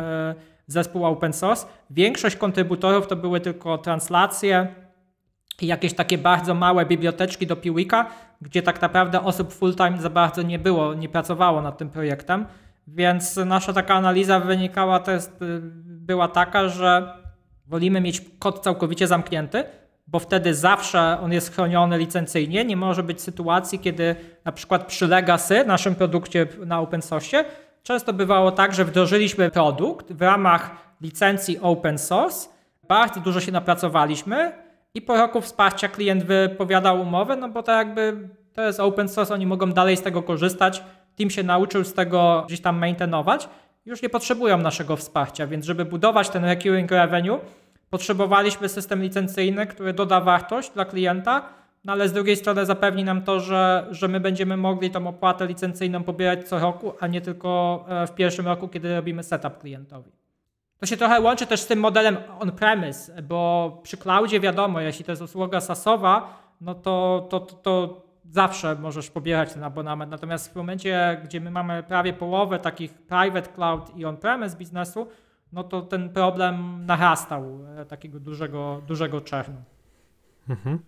zespół 0.67 1.05
open 1.05 1.33
source, 1.33 1.67
większość 1.91 2.37
kontrybutorów 2.37 3.07
to 3.07 3.17
były 3.17 3.41
tylko 3.41 3.79
translacje, 3.79 4.75
i 5.61 5.67
jakieś 5.67 5.95
takie 5.95 6.19
bardzo 6.19 6.55
małe 6.55 6.87
biblioteczki 6.87 7.47
do 7.47 7.57
Piwika, 7.57 8.07
gdzie 8.41 8.63
tak 8.63 8.83
naprawdę 8.83 9.21
osób 9.21 9.53
full-time 9.53 10.01
za 10.01 10.11
bardzo 10.11 10.43
nie 10.43 10.59
było, 10.59 10.95
nie 10.95 11.09
pracowało 11.09 11.63
nad 11.63 11.79
tym 11.79 11.91
projektem. 11.91 12.47
Więc 12.87 13.37
nasza 13.37 13.73
taka 13.73 13.95
analiza 13.95 14.41
wynikała, 14.41 14.99
to 14.99 15.11
jest, 15.11 15.45
była 15.87 16.29
taka, 16.29 16.69
że 16.69 17.17
wolimy 17.67 18.01
mieć 18.01 18.23
kod 18.39 18.61
całkowicie 18.61 19.07
zamknięty, 19.07 19.65
bo 20.07 20.19
wtedy 20.19 20.55
zawsze 20.55 21.19
on 21.21 21.33
jest 21.33 21.55
chroniony 21.55 21.99
licencyjnie. 21.99 22.65
Nie 22.65 22.77
może 22.77 23.03
być 23.03 23.21
sytuacji, 23.21 23.79
kiedy 23.79 24.17
na 24.45 24.53
przykład 24.53 24.87
przy 24.87 25.07
Legacy, 25.07 25.65
naszym 25.67 25.95
produkcie 25.95 26.47
na 26.67 26.81
open 26.81 27.03
source, 27.03 27.45
często 27.83 28.13
bywało 28.13 28.53
tak, 28.53 28.75
że 28.75 28.85
wdrożyliśmy 28.85 29.51
produkt 29.51 30.13
w 30.13 30.23
ramach 30.23 30.71
licencji 31.01 31.59
open 31.61 31.99
source, 31.99 32.49
bardzo 32.89 33.21
dużo 33.21 33.41
się 33.41 33.53
napracowaliśmy, 33.53 34.53
i 34.95 35.03
po 35.03 35.17
roku 35.17 35.41
wsparcia 35.41 35.89
klient 35.89 36.25
wypowiadał 36.25 37.01
umowę, 37.01 37.37
no 37.37 37.49
bo 37.49 37.63
to 37.63 37.73
jakby 37.73 38.29
to 38.53 38.63
jest 38.63 38.81
open 38.81 39.09
source, 39.09 39.35
oni 39.35 39.47
mogą 39.47 39.73
dalej 39.73 39.97
z 39.97 40.03
tego 40.03 40.23
korzystać. 40.23 40.83
Team 41.17 41.31
się 41.31 41.43
nauczył 41.43 41.85
z 41.85 41.95
tego 41.95 42.45
gdzieś 42.47 42.61
tam 42.61 42.79
maintainować. 42.79 43.49
Już 43.87 44.03
nie 44.03 44.09
potrzebują 44.09 44.59
naszego 44.59 44.97
wsparcia, 44.97 45.47
więc 45.47 45.65
żeby 45.65 45.85
budować 45.85 46.29
ten 46.29 46.45
recurring 46.45 46.91
revenue, 46.91 47.39
potrzebowaliśmy 47.95 48.69
system 48.69 49.03
licencyjny, 49.03 49.67
który 49.67 49.93
doda 49.93 50.21
wartość 50.21 50.71
dla 50.71 50.85
klienta, 50.85 51.49
no 51.85 51.93
ale 51.93 52.09
z 52.09 52.13
drugiej 52.13 52.37
strony 52.37 52.67
zapewni 52.67 53.05
nam 53.05 53.23
to, 53.23 53.41
że, 53.41 53.87
że 53.91 54.09
my 54.09 54.21
będziemy 54.21 54.57
mogli 54.57 54.91
tą 54.91 55.07
opłatę 55.07 55.47
licencyjną 55.47 56.03
pobierać 56.03 56.49
co 56.49 56.59
roku, 56.59 56.93
a 57.01 57.07
nie 57.07 57.21
tylko 57.21 57.85
e, 57.89 58.07
w 58.07 58.15
pierwszym 58.15 58.47
roku, 58.47 58.69
kiedy 58.69 58.97
robimy 58.97 59.23
setup 59.23 59.59
klientowi. 59.59 60.11
To 60.79 60.87
się 60.87 60.97
trochę 60.97 61.21
łączy 61.21 61.47
też 61.47 61.61
z 61.61 61.67
tym 61.67 61.79
modelem 61.79 62.17
on-premise, 62.41 63.23
bo 63.23 63.81
przy 63.83 63.97
cloudzie 63.97 64.41
wiadomo, 64.41 64.81
jeśli 64.81 65.05
to 65.05 65.13
jest 65.13 65.23
usługa 65.23 65.61
SaaSowa, 65.61 66.39
no 66.61 66.75
to, 66.75 67.27
to, 67.31 67.41
to, 67.41 67.57
to 67.57 68.03
zawsze 68.31 68.75
możesz 68.75 69.11
pobierać 69.11 69.53
ten 69.53 69.65
abonament. 69.65 70.11
Natomiast 70.11 70.53
w 70.53 70.57
momencie, 70.57 71.21
gdzie 71.25 71.41
my 71.41 71.51
mamy 71.51 71.83
prawie 71.83 72.13
połowę 72.13 72.59
takich 72.59 72.95
private 72.95 73.53
cloud 73.53 73.97
i 73.97 74.05
on-premise 74.05 74.57
biznesu, 74.57 75.07
no 75.55 75.65
to 75.65 75.83
ten 75.83 76.11
problem 76.11 76.87
narastał 76.87 77.61
e, 77.77 77.85
takiego 77.85 78.21
dużego, 78.21 78.83
dużego 78.87 79.21
czernu. 79.21 79.63
Mhm. 80.49 80.79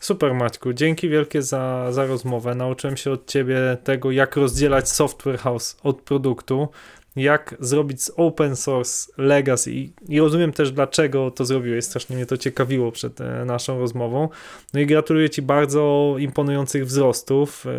Super 0.00 0.34
Maćku, 0.34 0.72
dzięki 0.72 1.08
wielkie 1.08 1.42
za, 1.42 1.92
za 1.92 2.06
rozmowę. 2.06 2.54
Nauczyłem 2.54 2.96
się 2.96 3.10
od 3.10 3.26
Ciebie 3.26 3.76
tego, 3.84 4.10
jak 4.10 4.36
rozdzielać 4.36 4.88
software 4.88 5.38
house 5.38 5.76
od 5.82 6.02
produktu 6.02 6.68
jak 7.16 7.54
zrobić 7.60 8.02
z 8.02 8.12
open 8.16 8.56
source 8.56 9.12
legacy 9.18 9.72
I, 9.72 9.92
i 10.08 10.20
rozumiem 10.20 10.52
też 10.52 10.72
dlaczego 10.72 11.30
to 11.30 11.44
zrobiłeś, 11.44 11.84
strasznie 11.84 12.16
mnie 12.16 12.26
to 12.26 12.36
ciekawiło 12.36 12.92
przed 12.92 13.20
e, 13.20 13.44
naszą 13.44 13.78
rozmową. 13.78 14.28
No 14.74 14.80
i 14.80 14.86
gratuluję 14.86 15.30
Ci 15.30 15.42
bardzo 15.42 16.14
imponujących 16.18 16.86
wzrostów. 16.86 17.66
E, 17.66 17.70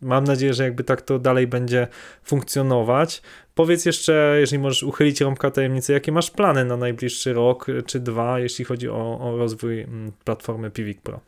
mam 0.00 0.24
nadzieję, 0.24 0.54
że 0.54 0.64
jakby 0.64 0.84
tak 0.84 1.02
to 1.02 1.18
dalej 1.18 1.46
będzie 1.46 1.86
funkcjonować. 2.22 3.22
Powiedz 3.58 3.86
jeszcze, 3.86 4.36
jeżeli 4.40 4.62
możesz 4.62 4.82
uchylić 4.82 5.20
rąbka 5.20 5.50
tajemnicy, 5.50 5.92
jakie 5.92 6.12
masz 6.12 6.30
plany 6.30 6.64
na 6.64 6.76
najbliższy 6.76 7.32
rok 7.32 7.66
czy 7.86 8.00
dwa, 8.00 8.38
jeśli 8.38 8.64
chodzi 8.64 8.88
o, 8.88 9.20
o 9.20 9.36
rozwój 9.36 9.80
mm, 9.80 10.12
platformy 10.24 10.70
Pivik 10.70 11.00
Pro? 11.02 11.20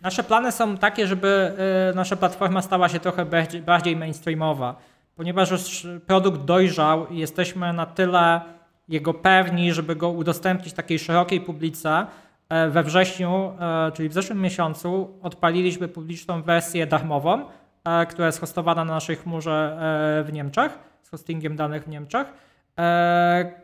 Nasze 0.00 0.22
plany 0.22 0.52
są 0.52 0.76
takie, 0.76 1.06
żeby 1.06 1.28
e, 1.28 1.92
nasza 1.94 2.16
platforma 2.16 2.62
stała 2.62 2.88
się 2.88 3.00
trochę 3.00 3.24
bardziej, 3.24 3.62
bardziej 3.62 3.96
mainstreamowa 3.96 4.76
ponieważ 5.18 5.50
już 5.50 5.86
produkt 6.06 6.40
dojrzał 6.40 7.06
i 7.06 7.18
jesteśmy 7.18 7.72
na 7.72 7.86
tyle 7.86 8.40
jego 8.88 9.14
pewni, 9.14 9.72
żeby 9.72 9.96
go 9.96 10.10
udostępnić 10.10 10.74
takiej 10.74 10.98
szerokiej 10.98 11.40
publice, 11.40 12.06
e, 12.48 12.68
we 12.68 12.82
wrześniu, 12.82 13.52
e, 13.60 13.92
czyli 13.92 14.08
w 14.08 14.12
zeszłym 14.12 14.40
miesiącu, 14.40 15.18
odpaliliśmy 15.22 15.88
publiczną 15.88 16.42
wersję 16.42 16.86
darmową, 16.86 17.44
e, 17.84 18.06
która 18.06 18.26
jest 18.26 18.40
hostowana 18.40 18.84
na 18.84 18.94
naszej 18.94 19.16
chmurze 19.16 19.78
w 20.26 20.32
Niemczech, 20.32 20.78
z 21.08 21.10
hostingiem 21.10 21.56
danych 21.56 21.84
w 21.84 21.88
Niemczech, 21.88 22.26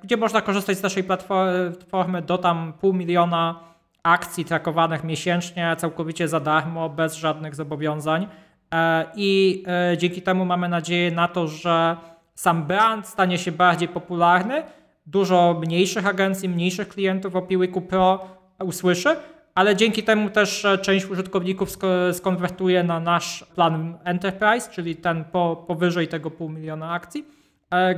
gdzie 0.03 0.17
można 0.17 0.41
korzystać 0.41 0.79
z 0.79 0.83
naszej 0.83 1.05
platformy 1.05 2.23
do 2.23 2.39
tam 2.39 2.73
pół 2.81 2.93
miliona 2.93 3.61
akcji 4.03 4.45
trakowanych 4.45 5.05
miesięcznie, 5.05 5.77
całkowicie 5.79 6.29
za 6.29 6.41
darmo, 6.41 6.89
bez 6.89 7.15
żadnych 7.15 7.55
zobowiązań. 7.55 8.29
E, 8.75 9.05
I 9.17 9.63
e, 9.93 9.99
dzięki 9.99 10.23
temu 10.23 10.45
mamy 10.45 10.69
nadzieję 10.69 11.11
na 11.11 11.29
to, 11.29 11.49
że 11.49 11.97
sam 12.35 12.65
brand 12.65 13.07
stanie 13.07 13.39
się 13.39 13.53
bardziej 13.53 13.89
popularny, 13.89 14.63
dużo 15.07 15.61
mniejszych 15.61 16.07
agencji, 16.07 16.49
mniejszych 16.49 16.89
klientów 16.89 17.37
o 17.37 17.43
Piłyku 17.43 17.81
Pro 17.81 18.27
usłyszy, 18.65 19.17
ale 19.55 19.77
dzięki 19.77 20.03
temu 20.03 20.31
też 20.31 20.65
e, 20.65 20.79
część 20.79 21.07
użytkowników 21.07 21.71
skonwertuje 22.13 22.83
na 22.85 23.01
nasz 23.01 23.45
plan 23.55 23.99
Enterprise, 24.05 24.71
czyli 24.71 24.97
ten 24.97 25.25
po, 25.25 25.65
powyżej 25.67 26.09
tego 26.09 26.31
pół 26.31 26.49
miliona 26.49 26.93
akcji, 26.93 27.25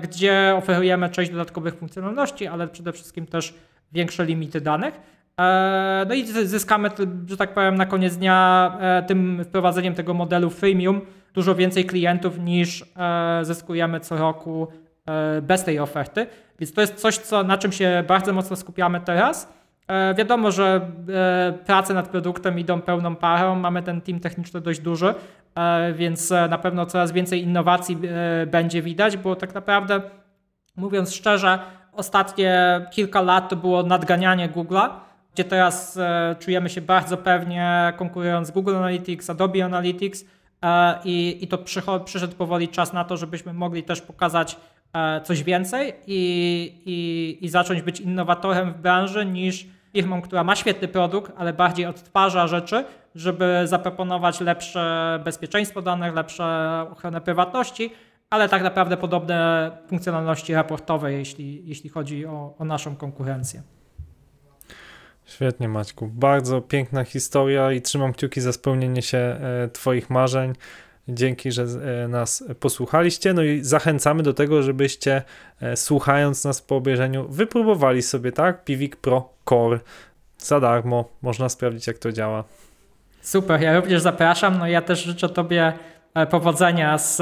gdzie 0.03 0.55
oferujemy 0.57 1.09
część 1.11 1.31
dodatkowych 1.31 1.75
funkcjonalności, 1.75 2.47
ale 2.47 2.69
przede 2.69 2.93
wszystkim 2.93 3.27
też 3.27 3.55
większe 3.93 4.25
limity 4.25 4.61
danych. 4.61 5.01
E, 5.41 6.07
No 6.09 6.15
i 6.15 6.27
zy- 6.27 6.47
zyskamy, 6.49 6.91
że 7.27 7.37
tak 7.37 7.55
powiem, 7.55 7.75
na 7.75 7.87
koniec 7.87 8.17
dnia 8.17 8.77
e, 8.81 9.03
tym 9.03 9.45
wprowadzeniem 9.45 9.95
tego 9.95 10.15
modelu 10.15 10.51
freemium 10.51 11.01
dużo 11.35 11.55
więcej 11.55 11.85
klientów 11.85 12.39
niż 12.39 12.83
e, 12.97 13.45
zyskujemy 13.45 14.01
co 14.01 14.17
roku 14.17 14.69
e, 15.07 15.43
bez 15.43 15.65
tej 15.65 15.79
oferty. 15.79 16.27
Więc 16.59 16.73
to 16.73 16.81
jest 16.81 16.95
coś, 16.95 17.19
co, 17.19 17.43
na 17.43 17.59
czym 17.59 17.73
się 17.73 18.05
bardzo 18.09 18.33
mocno 18.33 18.57
skupiamy 18.57 19.01
teraz. 19.01 19.53
E, 19.89 20.14
Wiadomo, 20.14 20.51
że 20.51 20.80
e, 21.09 21.53
prace 21.66 21.95
nad 21.95 22.09
produktem 22.09 22.59
idą 22.59 22.80
pełną 22.80 23.16
parą. 23.16 23.55
Mamy 23.55 23.82
ten 23.82 24.01
team 24.01 24.20
techniczny 24.20 24.61
dość 24.61 24.80
duży, 24.80 25.14
e, 25.55 25.93
więc 25.93 26.30
na 26.30 26.59
pewno 26.59 26.87
coraz 26.87 27.12
więcej 27.12 27.43
innowacji 27.43 27.99
będzie 28.47 28.82
widać, 28.82 29.16
bo 29.16 29.37
tak 29.37 29.55
naprawdę, 29.55 30.01
mówiąc 30.76 31.14
szczerze, 31.14 31.59
ostatnie 31.93 32.80
kilka 32.91 33.20
lat 33.20 33.49
to 33.49 33.57
było 33.57 33.82
nadganianie 33.82 34.49
Google'a, 34.49 34.89
gdzie 35.34 35.45
teraz 35.45 35.99
czujemy 36.39 36.68
się 36.68 36.80
bardzo 36.80 37.16
pewnie 37.16 37.93
konkurując 37.97 38.49
z 38.49 38.51
Google 38.51 38.76
Analytics, 38.76 39.30
Adobe 39.30 39.64
Analytics 39.64 40.24
i, 41.05 41.39
i 41.41 41.49
to 41.49 41.59
przyszedł 42.05 42.37
powoli 42.37 42.68
czas 42.68 42.93
na 42.93 43.05
to, 43.05 43.16
żebyśmy 43.16 43.53
mogli 43.53 43.82
też 43.82 44.01
pokazać 44.01 44.57
coś 45.24 45.43
więcej 45.43 45.93
i, 46.07 46.72
i, 46.87 47.45
i 47.45 47.49
zacząć 47.49 47.82
być 47.82 48.01
innowatorem 48.01 48.72
w 48.72 48.78
branży 48.78 49.26
niż 49.26 49.66
firmą, 49.97 50.23
która 50.23 50.45
ma 50.45 50.57
świetny 50.57 50.89
produkt, 50.89 51.33
ale 51.37 51.53
bardziej 51.53 51.87
odtwarza 51.87 52.47
rzeczy, 52.47 52.85
żeby 53.15 53.63
zaproponować 53.65 54.41
lepsze 54.41 55.21
bezpieczeństwo 55.25 55.83
danych, 55.83 56.15
lepsze 56.15 56.45
ochronę 56.93 57.21
prywatności, 57.21 57.93
ale 58.31 58.49
tak 58.49 58.63
naprawdę 58.63 58.97
podobne 58.97 59.71
funkcjonalności 59.89 60.55
raportowe, 60.55 61.13
jeśli, 61.13 61.69
jeśli 61.69 61.91
chodzi 61.91 62.27
o, 62.27 62.55
o 62.59 62.65
naszą 62.65 62.97
konkurencję. 62.97 63.63
Świetnie, 65.25 65.69
Maćku. 65.69 66.07
Bardzo 66.07 66.61
piękna 66.61 67.05
historia 67.05 67.73
i 67.73 67.83
trzymam 67.83 68.13
kciuki 68.13 68.41
za 68.41 68.53
spełnienie 68.53 69.03
się 69.03 69.19
e, 69.19 69.69
Twoich 69.73 70.11
marzeń. 70.11 70.53
Dzięki, 71.09 71.53
że 71.53 71.63
e, 71.63 72.09
nas 72.09 72.45
posłuchaliście. 72.61 73.33
No 73.33 73.43
i 73.43 73.65
zachęcamy 73.65 74.23
do 74.23 74.35
tego, 74.35 74.63
żebyście 74.63 75.23
e, 75.61 75.77
słuchając 75.77 76.45
nas 76.45 76.63
po 76.63 76.77
obejrzeniu 76.77 77.29
wypróbowali 77.29 78.03
sobie, 78.03 78.33
tak? 78.33 78.65
Pivik 78.65 78.97
Pro 78.97 79.29
Core 79.49 79.81
za 80.39 80.61
darmo. 80.61 81.09
Można 81.23 81.49
sprawdzić, 81.49 81.87
jak 81.87 81.99
to 81.99 82.13
działa. 82.13 82.45
Super, 83.23 83.61
ja 83.61 83.77
również 83.77 84.03
zapraszam. 84.03 84.59
No 84.59 84.67
ja 84.67 84.83
też 84.83 85.05
życzę 85.05 85.29
Tobie 85.29 85.73
e, 86.15 86.27
powodzenia 86.27 86.99
z 86.99 87.19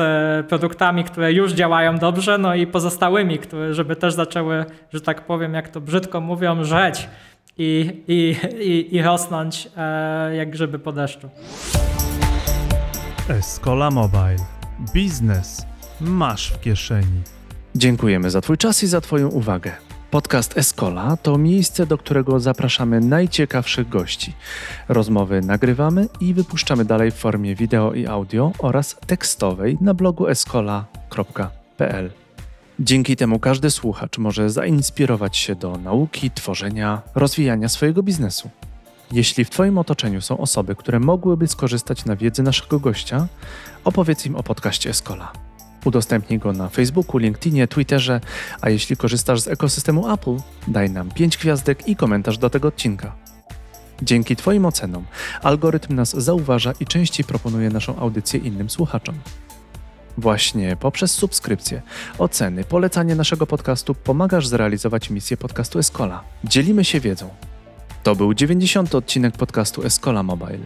produktami, 0.47 1.05
które 1.05 1.33
już 1.33 1.53
działają 1.53 1.99
dobrze, 1.99 2.39
no 2.39 2.55
i 2.55 2.67
pozostałymi, 2.67 3.39
które, 3.39 3.75
żeby 3.75 3.97
też 3.97 4.15
zaczęły, 4.15 4.65
że 4.93 5.01
tak 5.01 5.27
powiem, 5.27 5.55
jak 5.55 5.69
to 5.69 5.81
brzydko 5.81 6.21
mówią, 6.21 6.65
żreć 6.65 7.09
i, 7.59 8.03
i, 8.09 8.37
i, 8.61 8.97
i 8.97 9.03
rosnąć 9.03 9.69
jak 10.33 10.51
grzyby 10.51 10.79
po 10.79 10.93
deszczu. 10.93 11.29
Escola 13.29 13.91
Mobile. 13.91 14.37
Biznes 14.95 15.67
masz 16.01 16.53
w 16.53 16.61
kieszeni. 16.61 17.23
Dziękujemy 17.75 18.31
za 18.31 18.41
Twój 18.41 18.59
czas 18.59 18.83
i 18.83 18.87
za 18.87 19.01
Twoją 19.01 19.29
uwagę. 19.29 19.73
Podcast 20.11 20.59
Escola 20.59 21.17
to 21.17 21.39
miejsce, 21.39 21.87
do 21.87 21.99
którego 21.99 22.41
zapraszamy 22.41 23.01
najciekawszych 23.01 23.89
gości. 23.89 24.33
Rozmowy 24.89 25.41
nagrywamy 25.41 26.09
i 26.21 26.35
wypuszczamy 26.35 26.85
dalej 26.85 27.11
w 27.11 27.15
formie 27.15 27.55
wideo 27.55 27.93
i 27.93 28.07
audio 28.07 28.53
oraz 28.59 28.97
tekstowej 29.07 29.79
na 29.81 29.95
blogu 29.95 30.29
escola.pl. 30.29 32.11
Dzięki 32.81 33.17
temu 33.17 33.39
każdy 33.39 33.71
słuchacz 33.71 34.19
może 34.19 34.51
zainspirować 34.51 35.37
się 35.37 35.55
do 35.55 35.79
nauki, 35.79 36.31
tworzenia, 36.31 37.03
rozwijania 37.15 37.69
swojego 37.69 38.03
biznesu. 38.03 38.51
Jeśli 39.15 39.45
w 39.45 39.51
Twoim 39.51 39.79
otoczeniu 39.79 40.21
są 40.21 40.39
osoby, 40.39 40.77
które 40.77 41.01
mogłyby 41.01 41.49
skorzystać 41.49 42.05
na 42.05 42.17
wiedzy 42.17 42.43
naszego 42.43 42.81
gościa, 42.81 43.27
opowiedz 43.85 44.27
im 44.27 44.37
o 44.37 44.43
podcaście 44.43 44.91
Escola. 44.91 45.33
Udostępnij 45.85 46.39
go 46.39 46.53
na 46.53 46.69
Facebooku, 46.69 47.19
LinkedInie, 47.19 47.69
Twitterze, 47.69 48.21
a 48.61 48.71
jeśli 48.71 48.97
korzystasz 48.97 49.41
z 49.41 49.49
ekosystemu 49.49 50.13
Apple, 50.13 50.37
daj 50.69 50.91
nam 50.91 51.11
5 51.11 51.37
gwiazdek 51.37 51.89
i 51.89 51.97
komentarz 51.97 52.39
do 52.39 52.51
tego 52.51 52.69
odcinka. 52.69 53.17
Dzięki 54.03 54.37
Twoim 54.37 54.67
ocenom 54.67 55.05
algorytm 55.43 55.95
nas 55.95 56.11
zauważa 56.11 56.73
i 56.81 56.87
częściej 56.87 57.27
proponuje 57.27 57.71
naszą 57.71 57.97
audycję 57.97 58.41
innym 58.41 58.71
słuchaczom. 58.71 59.15
Właśnie 60.19 60.77
poprzez 60.77 61.11
subskrypcję, 61.11 61.83
oceny, 62.19 62.65
polecanie 62.65 63.15
naszego 63.15 63.47
podcastu 63.47 63.95
pomagasz 63.95 64.47
zrealizować 64.47 65.11
misję 65.11 65.37
podcastu 65.37 65.79
Escola. 65.79 66.23
Dzielimy 66.45 66.85
się 66.85 67.01
wiedzą. 67.01 67.31
To 68.05 68.15
był 68.15 68.35
90. 68.35 68.95
odcinek 68.95 69.37
podcastu 69.37 69.83
Escola 69.83 70.23
Mobile. 70.23 70.59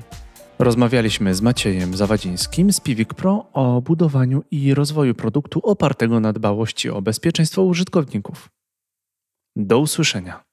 Rozmawialiśmy 0.59 1.35
z 1.35 1.41
Maciejem 1.41 1.97
Zawadzińskim 1.97 2.73
z 2.73 2.81
Pivik 2.81 3.15
Pro 3.15 3.47
o 3.53 3.83
budowaniu 3.83 4.43
i 4.51 4.75
rozwoju 4.75 5.15
produktu 5.15 5.61
opartego 5.61 6.21
na 6.21 6.33
dbałości 6.33 6.91
o 6.91 7.03
bezpieczeństwo 7.03 7.63
użytkowników. 7.63 8.49
Do 9.57 9.79
usłyszenia. 9.79 10.48